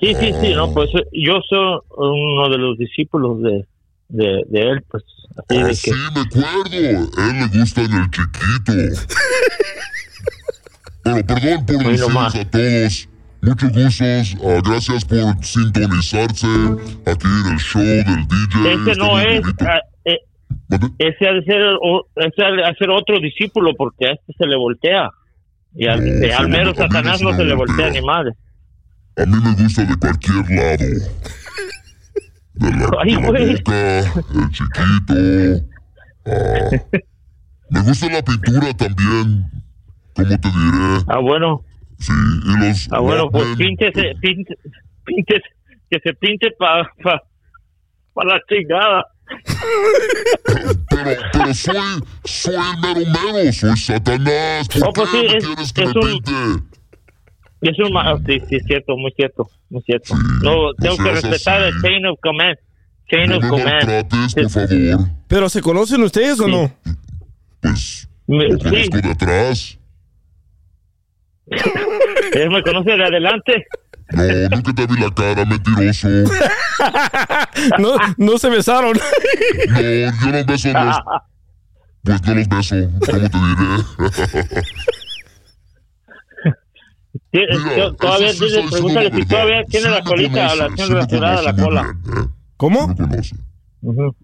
[0.00, 3.64] Sí, sí, sí, no, pues eh, yo soy uno de los discípulos de,
[4.08, 5.02] de, de él, pues
[5.36, 7.10] así Ah, de sí, que me acuerdo.
[7.30, 8.72] Él le gusta en el chiquito.
[11.04, 13.08] Bueno, perdón por decirles a todos.
[13.42, 14.36] Muchos gustos.
[14.42, 16.46] ah, gracias por sintonizarse
[17.06, 18.72] aquí en el show del DJ.
[18.72, 20.18] ese Está no es, ah, eh,
[20.98, 24.46] ese ha de ser, o- ese ha de ser otro discípulo porque a este se
[24.46, 25.10] le voltea.
[25.76, 27.76] Y al, No, al mero a Satanás no se le voltea.
[27.76, 28.32] voltea ni madre.
[29.16, 30.86] A mí me gusta de cualquier lado.
[32.54, 35.66] De la, Ay, de la boca, el chiquito.
[36.26, 37.00] ah,
[37.70, 39.50] me gusta la pintura también.
[40.14, 41.04] ¿Cómo te diré?
[41.08, 41.64] Ah, bueno.
[41.98, 42.88] Sí, y los.
[42.92, 44.54] Ah, bueno, pues Walkman, píntese, pinte,
[45.04, 45.40] pinte,
[45.90, 47.22] que se pinte para pa,
[48.14, 49.04] pa la chingada.
[50.90, 51.76] Pero, pero soy,
[52.24, 54.68] soy el mero mero, soy Satanás.
[54.68, 56.73] ¿Por Oh, pues qué sí, me es- quieres que me un- pinte?
[57.64, 60.14] Y es un ma- ah, sí, sí, es cierto, muy cierto, muy cierto.
[60.42, 61.74] no, tengo que respetar así.
[61.76, 62.56] el chain of command.
[63.10, 63.70] Chain No of me command.
[63.86, 65.08] maltrates, por favor.
[65.28, 66.70] ¿Pero se conocen ustedes o no?
[67.60, 69.78] Pues, Me- lo sí, conozco de atrás.
[72.34, 73.66] él me conoce de adelante.
[74.12, 74.22] No,
[74.56, 76.08] nunca te vi la cara, mentiroso.
[77.78, 78.92] No, no se besaron.
[79.70, 80.96] No, yo los beso los...
[82.02, 82.76] Pues no los beso,
[83.06, 84.62] ¿cómo te diré?
[87.34, 91.00] Sí, Mira, yo- todavía sí pregúntale si todavía tiene Sí la colita la tiene me
[91.00, 91.82] rasurada la cola.
[91.82, 92.28] bien, ¿eh?
[92.56, 92.86] ¿Cómo?
[92.86, 93.36] Me conoce.
[93.82, 94.16] Ujú.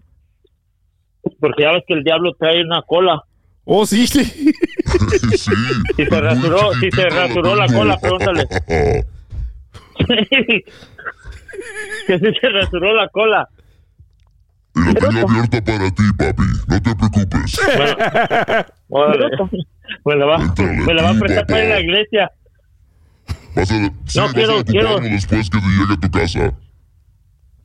[1.41, 3.21] Porque ya ves que el diablo trae una cola.
[3.65, 4.23] Oh, sí, sí.
[5.35, 5.51] sí.
[5.97, 8.47] Si se rasuró, si se rasuró la cola, pregúntale.
[12.07, 13.49] que si se rasuró la cola.
[14.73, 16.43] Y la tengo abierta para ti, papi.
[16.69, 17.59] No te preocupes.
[18.87, 19.25] Órale.
[20.05, 22.31] Me la va, me la va a prestar para ir a la iglesia.
[23.55, 26.53] Vas a, sí, No, vas quiero- a quiero- después que te llegue a tu casa.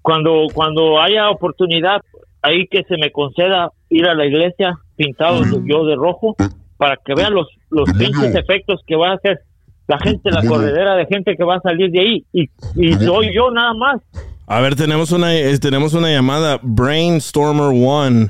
[0.02, 2.00] Cuando, cuando haya oportunidad,
[2.42, 6.36] ahí que se me conceda ir a la iglesia pintado yo de rojo
[6.76, 9.40] para que vean los, los pinches efectos que va a hacer
[9.88, 12.24] la gente, la corredera de gente que va a salir de ahí.
[12.32, 12.42] Y,
[12.76, 14.00] y soy yo nada más.
[14.48, 16.60] A ver, tenemos una, eh, tenemos una llamada.
[16.62, 18.28] Brainstormer One.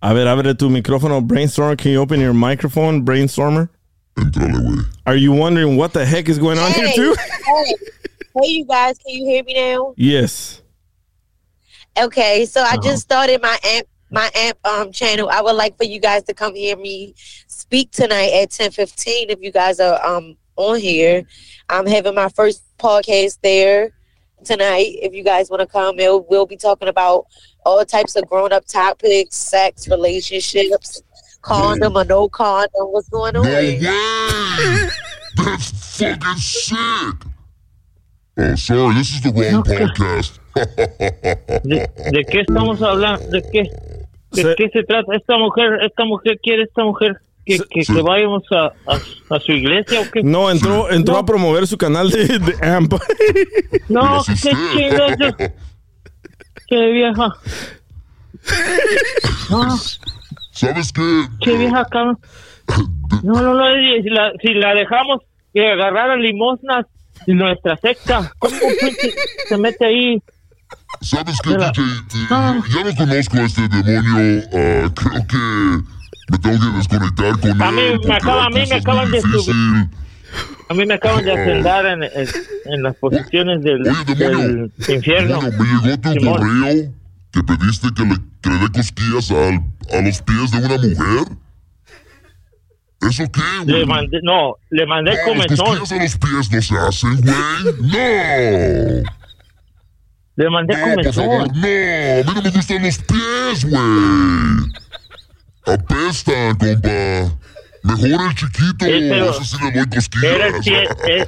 [0.00, 1.20] A ver, abre tu micrófono.
[1.22, 3.68] Brainstormer, can you open your microphone, Brainstormer?
[5.06, 7.14] Are you wondering what the heck is going on here too?
[7.46, 7.74] hey,
[8.42, 9.94] hey, you guys, can you hear me now?
[9.96, 10.62] Yes.
[11.98, 12.80] Okay, so I Uh-huh.
[12.82, 15.28] just started my amp my amp um channel.
[15.28, 17.14] I would like for you guys to come hear me
[17.46, 19.28] speak tonight at ten fifteen.
[19.30, 21.24] If you guys are um on here,
[21.68, 23.90] I'm having my first podcast there
[24.44, 24.96] tonight.
[25.02, 27.26] If you guys want to come, it'll, we'll be talking about
[27.66, 31.02] all types of grown up topics, sex, relationships,
[31.42, 32.68] condom or no condom.
[32.92, 33.44] What's going on?
[33.44, 33.78] No way!
[35.36, 36.76] That's fucking sick!
[38.40, 40.38] Oh, sorry, this is the wrong podcast.
[41.64, 43.26] ¿De, de qué estamos hablando?
[43.30, 43.62] ¿De qué?
[44.32, 45.14] ¿De Se- qué se trata?
[45.16, 49.52] Esta mujer, esta mujer quiere esta mujer que, que, que vayamos a, a, a su
[49.52, 50.22] iglesia o qué?
[50.22, 52.94] No, entró, entró a promover su canal de, de AMP.
[53.88, 55.34] No, qué chingados.
[56.68, 57.34] Qué vieja.
[59.50, 59.76] No,
[60.58, 61.26] ¿Sabes qué?
[61.44, 62.18] qué vieja cabrón.
[63.22, 63.64] No, no, no,
[64.02, 65.22] si la, si la dejamos
[65.54, 66.84] que agarrara limosnas
[67.26, 69.12] de nuestra secta, ¿cómo pinche
[69.48, 70.22] se mete ahí?
[71.00, 71.82] ¿Sabes qué, DJ?
[72.28, 74.42] Ya no conozco a este demonio.
[74.52, 75.82] ah, creo que
[76.30, 78.00] me tengo que desconectar con A mí él.
[78.06, 79.88] me acaba- a mí me acaban de subir.
[80.68, 82.28] A mí me acaban de ascender en, en,
[82.66, 85.40] en las posiciones del, del infierno.
[85.40, 86.36] Bueno, me llegó tu Simón.
[86.36, 86.92] correo
[87.32, 89.64] que pediste que le, que le dé cosquillas al-
[89.96, 91.36] a los pies de una mujer.
[93.08, 93.80] ¿Eso qué, güey?
[93.80, 95.66] Le mandé, no, le mandé No, las comezón.
[95.78, 97.34] cosquillas a los pies no se hacen, güey.
[97.80, 99.10] ¡No!
[100.36, 101.14] Le mandé No, por comezón.
[101.14, 101.52] favor, no.
[101.52, 104.72] A mí no me gustan los pies, güey.
[105.66, 107.38] apesta, compa.
[107.84, 110.96] Mejor el chiquito, Eh, ese sí le doy Era el cosquillas.
[111.04, 111.26] pie, eh,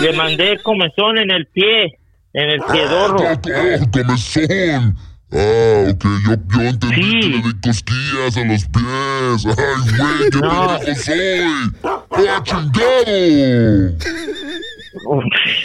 [0.00, 1.98] le mandé comezón en el pie,
[2.32, 3.16] en el piedorro.
[3.20, 4.96] Oh, comezón.
[5.34, 9.46] Ah, ok, yo, yo entendí que le di cosquillas a los pies.
[9.46, 10.78] Ay, güey, qué No.
[10.78, 11.50] pendejo soy.
[11.82, 13.98] ¡Ah, chingado!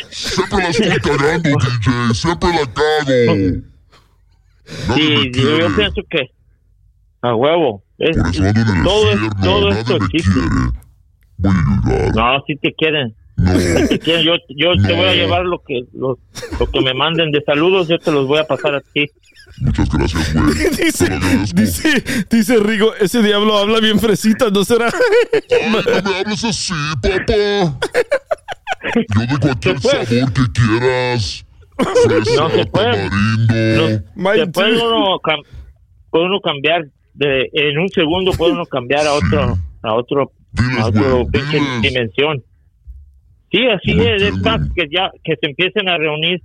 [0.10, 2.14] Siempre la estoy cagando, DJ.
[2.14, 3.36] Siempre la cago.
[4.96, 6.32] Sí, yo, yo pienso que
[7.22, 7.84] a huevo.
[7.98, 10.32] Es, Por eso ando en el todo, es- todo nadie esto me existe.
[10.32, 10.50] quiere.
[11.38, 12.16] Voy a llorar.
[12.16, 13.16] No, si te quieren.
[13.38, 14.34] Si quieren, yo,
[14.86, 16.18] te voy a llevar lo que lo,
[16.60, 19.06] lo que me manden de saludos, yo te los voy a pasar a ti.
[19.62, 20.54] Muchas gracias, güey.
[20.78, 21.20] dice,
[21.54, 24.88] dice, dice Rigo, ese diablo habla bien fresita, ¿no será?
[24.88, 25.42] Ay,
[25.72, 27.80] no me hables así, papá.
[29.16, 31.46] Yo de cualquier sabor que quieras.
[31.78, 33.10] Fresa, No se puede.
[33.10, 33.88] tamarindo.
[34.36, 35.20] Se puede uno,
[36.10, 40.32] puede uno cambiar de, en un segundo puede uno cambiar a otro a otro
[40.80, 42.44] a otro pinche dimensión.
[43.52, 46.42] Sí, así es, es más que ya que se empiecen a reunir,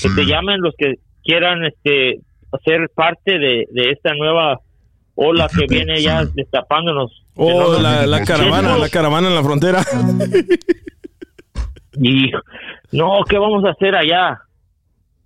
[0.00, 2.20] que te llamen los que quieran este
[2.64, 4.60] ser parte de, de esta nueva
[5.14, 7.22] ola que viene ya destapándonos.
[7.36, 9.82] Oh, la, la caravana, la caravana en la frontera.
[11.94, 12.30] Y
[12.92, 14.40] no, ¿qué vamos a hacer allá?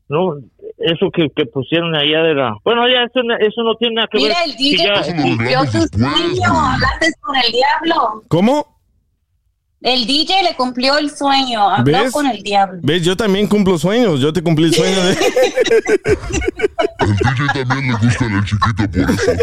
[0.09, 0.35] No,
[0.79, 2.57] eso que, que pusieron allá de la...
[2.65, 4.51] Bueno, ya eso, no- eso no tiene nada que Mira, ver.
[4.51, 6.59] el DJ su sueño.
[6.59, 8.23] Hablaste con el diablo.
[8.29, 8.76] ¿Cómo?
[9.83, 11.69] El DJ le cumplió el sueño.
[11.69, 12.13] Habló ¿Ves?
[12.13, 12.81] con el diablo.
[12.83, 13.03] ¿Ves?
[13.03, 14.21] Yo también cumplo sueños.
[14.21, 15.11] Yo te cumplí el sueño de...
[16.99, 19.33] Al DJ también le gusta el chiquito por eso.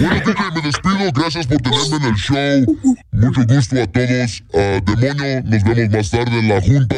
[0.00, 1.12] bueno, DJ, me despido.
[1.14, 2.64] Gracias por tenerme en el show.
[3.12, 4.42] Mucho gusto a todos.
[4.54, 6.96] Ah, demonio, nos vemos más tarde en la junta.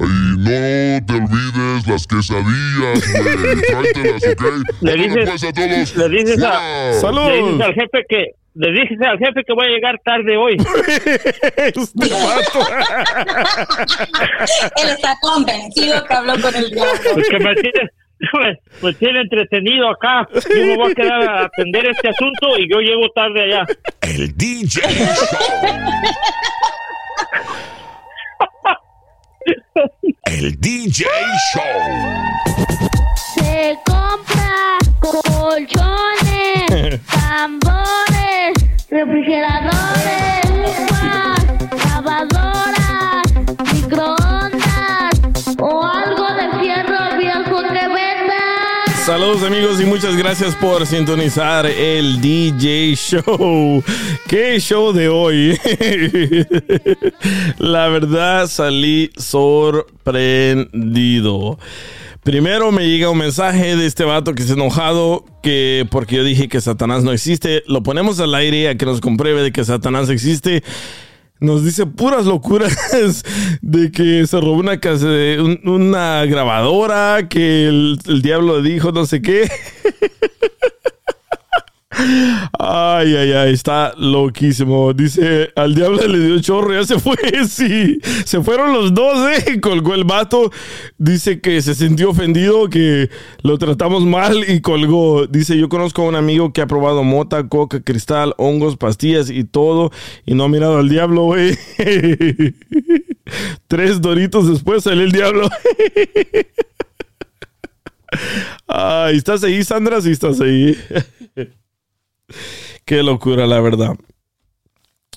[0.00, 3.60] Y no te olvides las quesadillas, güey.
[3.68, 4.42] Tráetelas, ¿ok?
[4.80, 5.96] Le dices, pues, a todos.
[5.96, 9.70] le dices, a- le dices al jefe que le dices al jefe que voy a
[9.70, 10.56] llegar tarde hoy.
[14.76, 17.10] Él está convencido que habló con el diablo.
[17.14, 17.38] Porque
[18.82, 20.26] me tiene, entretenido acá.
[20.32, 23.66] Yo me voy a quedar a atender este asunto y yo llego tarde allá.
[24.02, 24.82] El DJ
[30.24, 31.06] El DJ
[31.54, 31.62] Show.
[33.34, 38.07] Se compra colchones, tambores,
[38.90, 41.44] refrigeradores, uvas,
[41.84, 43.26] lavadoras,
[43.74, 45.20] microondas
[45.60, 48.86] o algo de fierro viejo que venda.
[49.04, 53.84] Saludos amigos y muchas gracias por sintonizar el DJ Show.
[54.26, 55.58] ¿Qué show de hoy?
[57.58, 61.58] La verdad salí sorprendido.
[62.24, 66.48] Primero me llega un mensaje de este vato que se enojado que porque yo dije
[66.48, 67.62] que Satanás no existe.
[67.66, 70.62] Lo ponemos al aire a que nos compruebe de que Satanás existe.
[71.40, 72.76] Nos dice puras locuras
[73.62, 79.06] de que se robó una, casa, un- una grabadora, que el, el diablo dijo no
[79.06, 79.48] sé qué.
[82.58, 84.92] Ay, ay, ay, está loquísimo.
[84.92, 87.16] Dice, al diablo le dio chorro, ya se fue,
[87.48, 87.98] sí.
[88.24, 89.60] Se fueron los dos, eh.
[89.60, 90.52] Colgó el vato.
[90.96, 93.10] Dice que se sintió ofendido, que
[93.42, 95.26] lo tratamos mal y colgó.
[95.26, 99.44] Dice, yo conozco a un amigo que ha probado mota, coca, cristal, hongos, pastillas y
[99.44, 99.90] todo
[100.24, 101.58] y no ha mirado al diablo, güey.
[103.66, 105.48] Tres doritos después salió el diablo.
[108.66, 110.00] Ay, ¿estás ahí, Sandra?
[110.00, 110.76] Sí, estás ahí.
[112.84, 113.96] Qué locura, la verdad.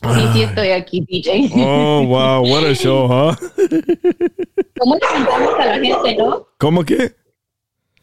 [0.02, 1.52] Sí, sí, estoy aquí, DJ.
[1.58, 3.36] Oh, wow, what a show, huh?
[4.80, 6.48] ¿Cómo espantamos a la gente, no?
[6.58, 7.16] ¿Cómo que?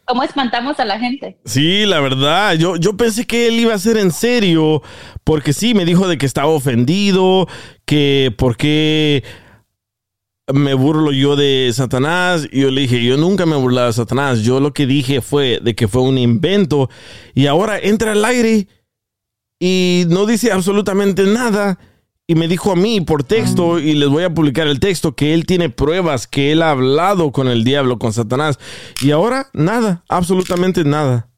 [0.04, 1.38] ¿Cómo espantamos a la gente?
[1.44, 4.80] Sí, la verdad, yo, yo pensé que él iba a ser en serio,
[5.24, 7.48] porque sí, me dijo de que estaba ofendido,
[7.84, 9.24] que por qué
[10.50, 14.40] me burlo yo de Satanás, y yo le dije, yo nunca me burlaba de Satanás,
[14.40, 16.88] yo lo que dije fue de que fue un invento,
[17.34, 18.68] y ahora entra al aire
[19.58, 21.78] y no dice absolutamente nada.
[22.30, 25.32] Y me dijo a mí por texto, y les voy a publicar el texto, que
[25.32, 28.58] él tiene pruebas, que él ha hablado con el diablo, con Satanás.
[29.00, 31.30] Y ahora nada, absolutamente nada.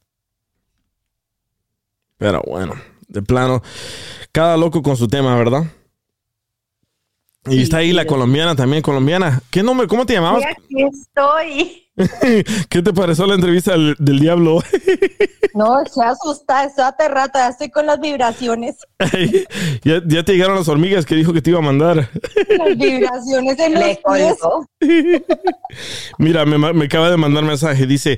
[2.17, 2.75] Pero bueno,
[3.07, 3.63] de plano,
[4.33, 5.63] cada loco con su tema, ¿verdad?
[7.49, 9.41] Y está ahí la colombiana también, colombiana.
[9.49, 9.87] ¿Qué nombre?
[9.87, 10.43] ¿Cómo te llamabas?
[10.45, 11.87] Aquí estoy.
[12.69, 14.61] ¿Qué te pareció la entrevista del, del diablo?
[15.53, 18.77] No, se asusta, estoy aterrada, ya estoy con las vibraciones.
[19.83, 22.09] ya, ya te llegaron las hormigas que dijo que te iba a mandar.
[22.57, 24.37] Las vibraciones en los pies.
[26.17, 27.85] Mira, me, me acaba de mandar mensaje.
[27.85, 28.17] Dice,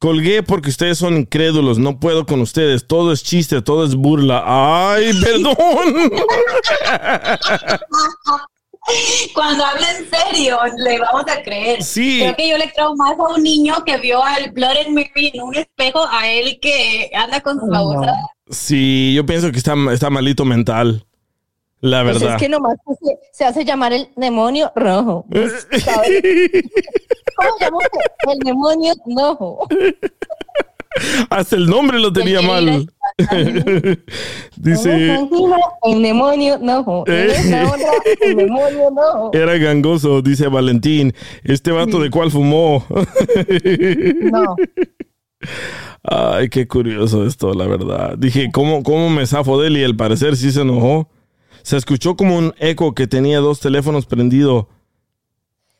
[0.00, 1.78] Colgué porque ustedes son incrédulos.
[1.78, 2.86] No puedo con ustedes.
[2.86, 4.42] Todo es chiste, todo es burla.
[4.46, 5.54] Ay, perdón.
[9.34, 11.82] Cuando habla en serio, le vamos a creer.
[11.82, 12.20] Sí.
[12.20, 15.30] Creo que yo le creo más a un niño que vio al Blood and Mary
[15.34, 18.14] en un espejo a él que anda con su babosa.
[18.48, 21.04] Sí, yo pienso que está, está malito mental.
[21.82, 22.36] La Pues verdad.
[22.36, 25.24] es que nomás se, se hace llamar el demonio rojo.
[25.30, 26.22] Pues, ¿sabes?
[28.30, 29.66] El demonio rojo.
[31.30, 32.92] Hasta el nombre lo tenía mal.
[34.56, 35.14] Dice,
[35.84, 36.54] El demonio.
[37.06, 37.64] En Eh.
[38.22, 41.14] el demonio era gangoso, dice Valentín.
[41.44, 42.84] Este vato de cuál fumó.
[44.32, 44.56] No.
[46.02, 48.16] Ay, qué curioso esto, la verdad.
[48.18, 49.76] Dije, ¿cómo, cómo me zafo de él?
[49.78, 51.08] Y al parecer sí se enojó.
[51.62, 54.66] Se escuchó como un eco que tenía dos teléfonos prendidos.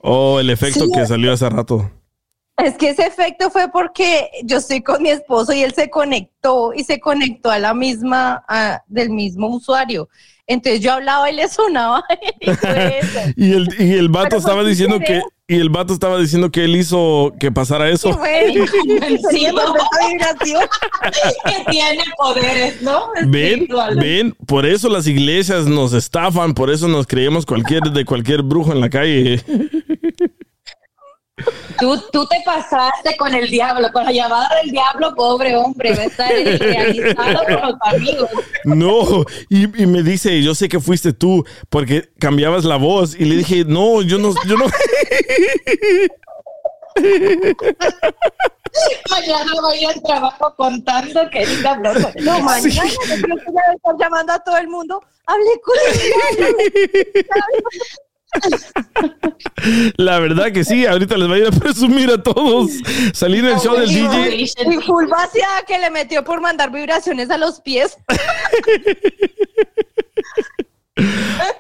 [0.03, 0.93] Oh, el efecto Sí.
[0.93, 1.91] que salió hace rato.
[2.57, 6.75] Es que ese efecto fue porque yo estoy con mi esposo y él se conectó
[6.75, 10.09] y se conectó a la misma, a- del mismo usuario.
[10.51, 12.05] Entonces yo hablaba y le sonaba.
[13.37, 16.63] y el, y el vato Pero estaba diciendo que y el vato estaba diciendo que
[16.63, 18.11] él hizo que pasara eso.
[19.31, 19.47] Sí,
[21.45, 23.11] que tiene poderes, ¿no?
[23.27, 23.67] Ven,
[23.97, 28.73] ven, por eso las iglesias nos estafan, por eso nos creemos cualquier de cualquier brujo
[28.73, 29.43] en la calle.
[31.79, 36.03] Tú, tú te pasaste con el diablo, con la llamada del diablo, pobre hombre, va
[36.03, 36.31] a estar
[36.61, 38.31] realizado con los amigos.
[38.65, 43.15] No, y, y me dice, yo sé que fuiste tú, porque cambiabas la voz.
[43.19, 44.67] Y le dije, no, yo no, yo no.
[49.11, 51.93] Mañana voy al trabajo contando que diablo.
[52.21, 55.03] No, mañana yo creo que ya estar llamando a todo el mundo.
[55.27, 57.27] Hablé con el
[59.97, 62.71] La verdad que sí, ahorita les voy a ir a presumir a todos.
[63.13, 64.43] Salí en el show del DJ.
[64.43, 67.97] Y full vaciada que le metió por mandar vibraciones a los pies.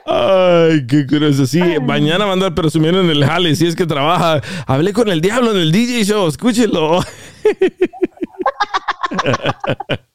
[0.06, 1.46] Ay, qué curioso.
[1.46, 4.40] Sí, mañana va a andar presumiendo en el jale, si es que trabaja.
[4.66, 7.00] Hablé con el diablo en el DJ show, escúchelo.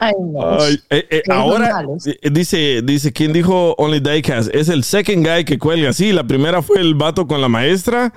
[0.00, 0.60] Ay, no.
[0.60, 1.84] Ay, eh, eh, ahora
[2.30, 4.54] dice, dice, ¿quién dijo Only Diecast?
[4.54, 5.92] Es el second guy que cuelga.
[5.92, 8.12] Sí, la primera fue el vato con la maestra.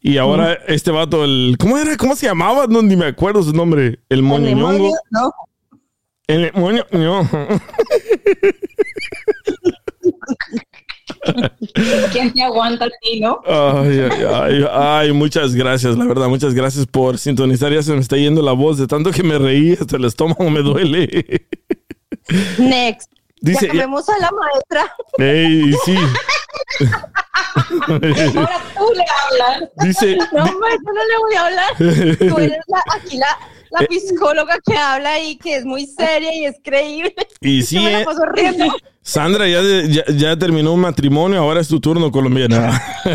[0.00, 1.56] Y ahora este vato, el.
[1.58, 1.96] ¿Cómo era?
[1.96, 2.66] ¿Cómo se llamaba?
[2.68, 3.98] No, ni me acuerdo su nombre.
[4.08, 4.72] El moñoñongo.
[4.72, 5.32] demonio, no.
[6.26, 7.28] El moñoñongo.
[12.12, 13.40] ¿Quién te aguanta a ti, no?
[13.46, 17.72] Ay, ay, ay, ay, muchas gracias, la verdad, muchas gracias por sintonizar.
[17.72, 20.48] Ya se me está yendo la voz de tanto que me reí, hasta el estómago
[20.50, 21.46] me duele.
[22.58, 23.10] Next.
[23.40, 24.96] Dice- ya cambiamos a la maestra.
[25.18, 25.94] Ey, sí.
[27.88, 29.70] Ahora tú le hablas.
[29.82, 32.18] Dice- No, hombre, yo no le voy a hablar.
[32.18, 33.38] Tú eres la, aquí la,
[33.70, 37.14] la psicóloga que habla y que es muy seria y es creíble.
[37.40, 38.04] Y sí, Yo me la eh.
[38.04, 38.64] paso riendo.
[39.08, 42.78] Sandra ya, de- ya, ya terminó un matrimonio, ahora es tu turno colombiana.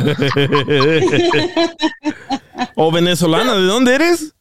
[2.76, 4.34] o venezolana, ¿de dónde eres?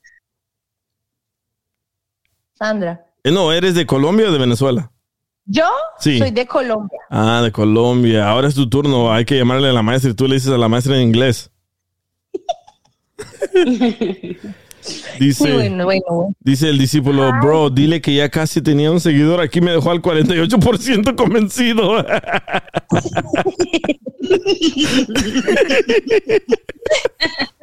[2.55, 3.05] Sandra.
[3.23, 4.91] Eh, No, ¿eres de Colombia o de Venezuela?
[5.45, 5.67] Yo
[5.99, 6.19] Sí.
[6.19, 6.99] soy de Colombia.
[7.11, 8.31] Ah, de Colombia.
[8.31, 9.13] Ahora es tu turno.
[9.13, 11.51] Hay que llamarle a la maestra y tú le dices a la maestra en inglés.
[15.19, 16.35] Dice, Sí, bueno, bueno, bueno.
[16.41, 19.41] dice el discípulo, bro, dile que ya casi tenía un seguidor.
[19.41, 22.05] Aquí me dejó al 48% convencido.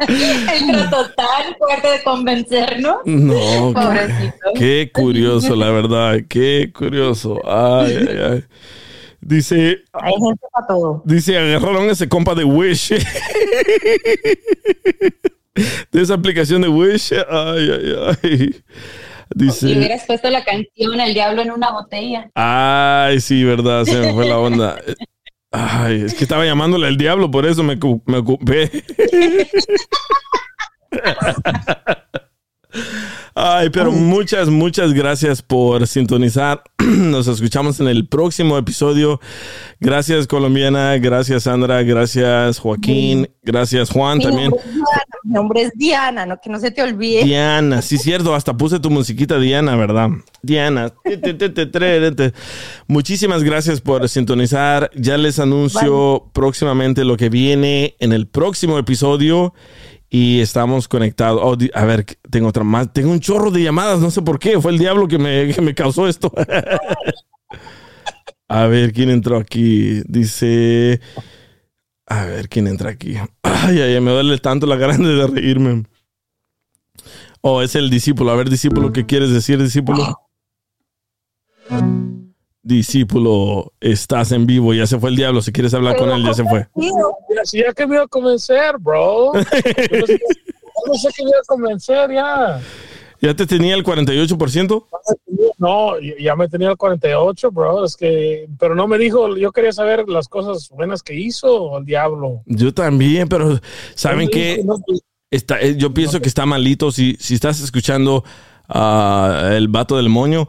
[0.08, 2.98] El trató tan fuerte de convencernos.
[3.06, 3.74] No,
[4.56, 6.18] qué curioso, la verdad.
[6.28, 7.40] Qué curioso.
[7.46, 8.44] Ay, ay, ay.
[9.22, 11.02] Dice, Hay gente para todo.
[11.06, 12.94] dice, agarraron ese compa de Wish.
[15.92, 17.14] de esa aplicación de Wish.
[17.14, 18.30] Ay, ay, ay.
[18.32, 18.64] Y
[19.36, 22.32] Dice, hubieras puesto la canción El Diablo en una botella.
[22.34, 24.80] ay, sí, verdad, se me fue la onda.
[25.52, 28.70] Ay, es que estaba llamándole al diablo, por eso me, me ocupé.
[33.42, 36.62] Ay, pero muchas, muchas gracias por sintonizar.
[36.78, 39.22] Nos escuchamos en el próximo episodio.
[39.80, 40.98] Gracias, colombiana.
[40.98, 41.82] Gracias, Sandra.
[41.84, 43.30] Gracias, Joaquín.
[43.42, 44.52] Gracias, Juan Mi también.
[44.52, 47.24] nombre es Diana, mi nombre es Diana, no que no se te olvide.
[47.24, 48.36] Diana, sí, cierto.
[48.36, 50.10] Hasta puse tu musiquita, Diana, ¿verdad?
[50.42, 50.92] Diana.
[52.88, 54.92] Muchísimas gracias por sintonizar.
[54.96, 59.54] Ya les anuncio próximamente lo que viene en el próximo episodio.
[60.10, 61.40] Y estamos conectados.
[61.44, 62.92] Oh, a ver, tengo otra más.
[62.92, 64.00] Tengo un chorro de llamadas.
[64.00, 64.60] No sé por qué.
[64.60, 66.32] Fue el diablo que me, que me causó esto.
[68.48, 70.02] a ver, ¿quién entró aquí?
[70.08, 71.00] Dice.
[72.08, 73.16] A ver, ¿quién entra aquí?
[73.44, 75.84] Ay, ay, me duele tanto la grande de reírme.
[77.42, 78.32] Oh, es el discípulo.
[78.32, 80.20] A ver, discípulo, ¿qué quieres decir, discípulo?
[82.62, 84.74] Discípulo, estás en vivo.
[84.74, 85.42] Ya se fue el diablo.
[85.42, 86.68] Si quieres hablar con él, ya se fue.
[86.76, 89.34] Ya, si ya que me iba a convencer, bro.
[89.34, 89.40] Yo
[90.00, 90.20] no sé-
[90.86, 92.62] yo no sé qué me iba a convencer ya.
[93.22, 94.86] ¿Ya te tenía el 48%?
[95.58, 97.84] No, ya me tenía el 48, bro.
[97.84, 101.84] Es que, pero no me dijo, yo quería saber las cosas buenas que hizo el
[101.86, 102.44] diablo.
[102.46, 103.60] Yo también, pero
[103.96, 104.62] ¿saben qué?
[104.64, 104.78] no,
[105.32, 106.92] Está, eh, yo pienso que está malito.
[106.92, 108.24] Si, si estás escuchando
[108.70, 110.48] a el vato del moño,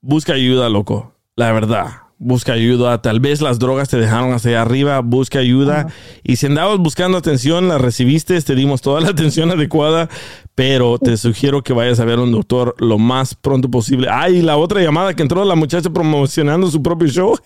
[0.00, 1.12] busca ayuda, loco.
[1.36, 1.86] La verdad.
[2.18, 3.02] Busca ayuda.
[3.02, 5.00] Tal vez las drogas te dejaron hacia allá arriba.
[5.00, 5.88] Busca ayuda.
[6.22, 8.40] Y si andabas buscando atención, la recibiste.
[8.40, 10.08] Te dimos toda la atención adecuada.
[10.54, 14.08] Pero te sugiero que vayas a ver a un doctor lo más pronto posible.
[14.10, 17.36] Ay, la otra llamada que entró la muchacha promocionando su propio show.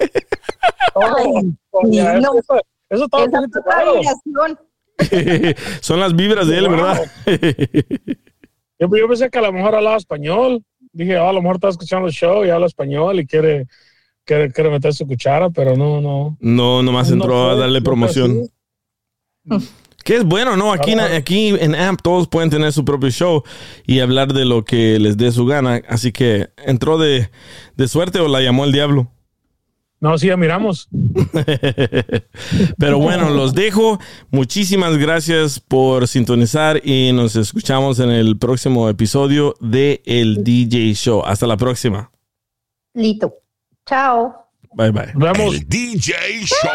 [1.91, 2.61] ya, eso, eso-
[2.91, 3.27] eso estaba.
[5.81, 7.01] Son las vibras de él, ¿verdad?
[8.79, 10.63] Yo, yo pensé que a lo mejor hablaba español.
[10.93, 13.67] Dije, ah, a lo mejor está escuchando el show y habla español y quiere,
[14.25, 16.37] quiere, quiere meter su cuchara, pero no, no.
[16.41, 18.49] No, nomás No entró a darle promoción.
[20.05, 20.73] Que es bueno, ¿no?
[20.73, 23.43] Aquí, en- aquí en AMP todos pueden tener su propio show
[23.87, 25.83] y hablar de lo que les dé su gana.
[25.89, 27.31] Así que entró de,
[27.77, 29.13] de suerte o la llamó el diablo.
[30.01, 30.89] No, sí, ya miramos.
[32.79, 34.01] Pero bueno, los dejo.
[34.31, 41.23] Muchísimas gracias por sintonizar y nos escuchamos en el próximo episodio de El DJ Show.
[41.25, 42.11] Hasta la próxima.
[42.95, 43.35] Listo.
[43.87, 44.47] Chao.
[44.73, 45.13] Bye bye.
[45.15, 45.55] Vamos.
[45.55, 46.15] El DJ
[46.47, 46.71] Show.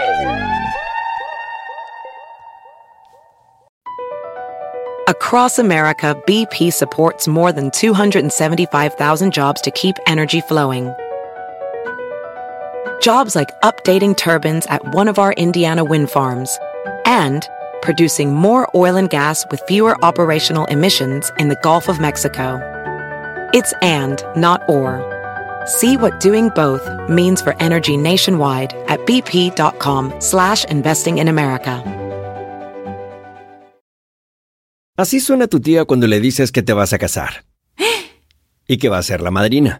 [5.08, 10.92] Across America, BP supports more than 275,000 jobs to keep energy flowing.
[13.02, 16.60] Jobs like updating turbines at one of our Indiana wind farms
[17.06, 17.48] and
[17.82, 22.60] producing more oil and gas with fewer operational emissions in the Gulf of Mexico.
[23.54, 25.00] It's and, not or.
[25.66, 31.84] See what doing both means for energy nationwide at bp.com slash investing in America.
[34.98, 37.44] Así suena tu tía cuando le dices que te vas a casar.
[38.68, 39.80] Y que va a ser la madrina.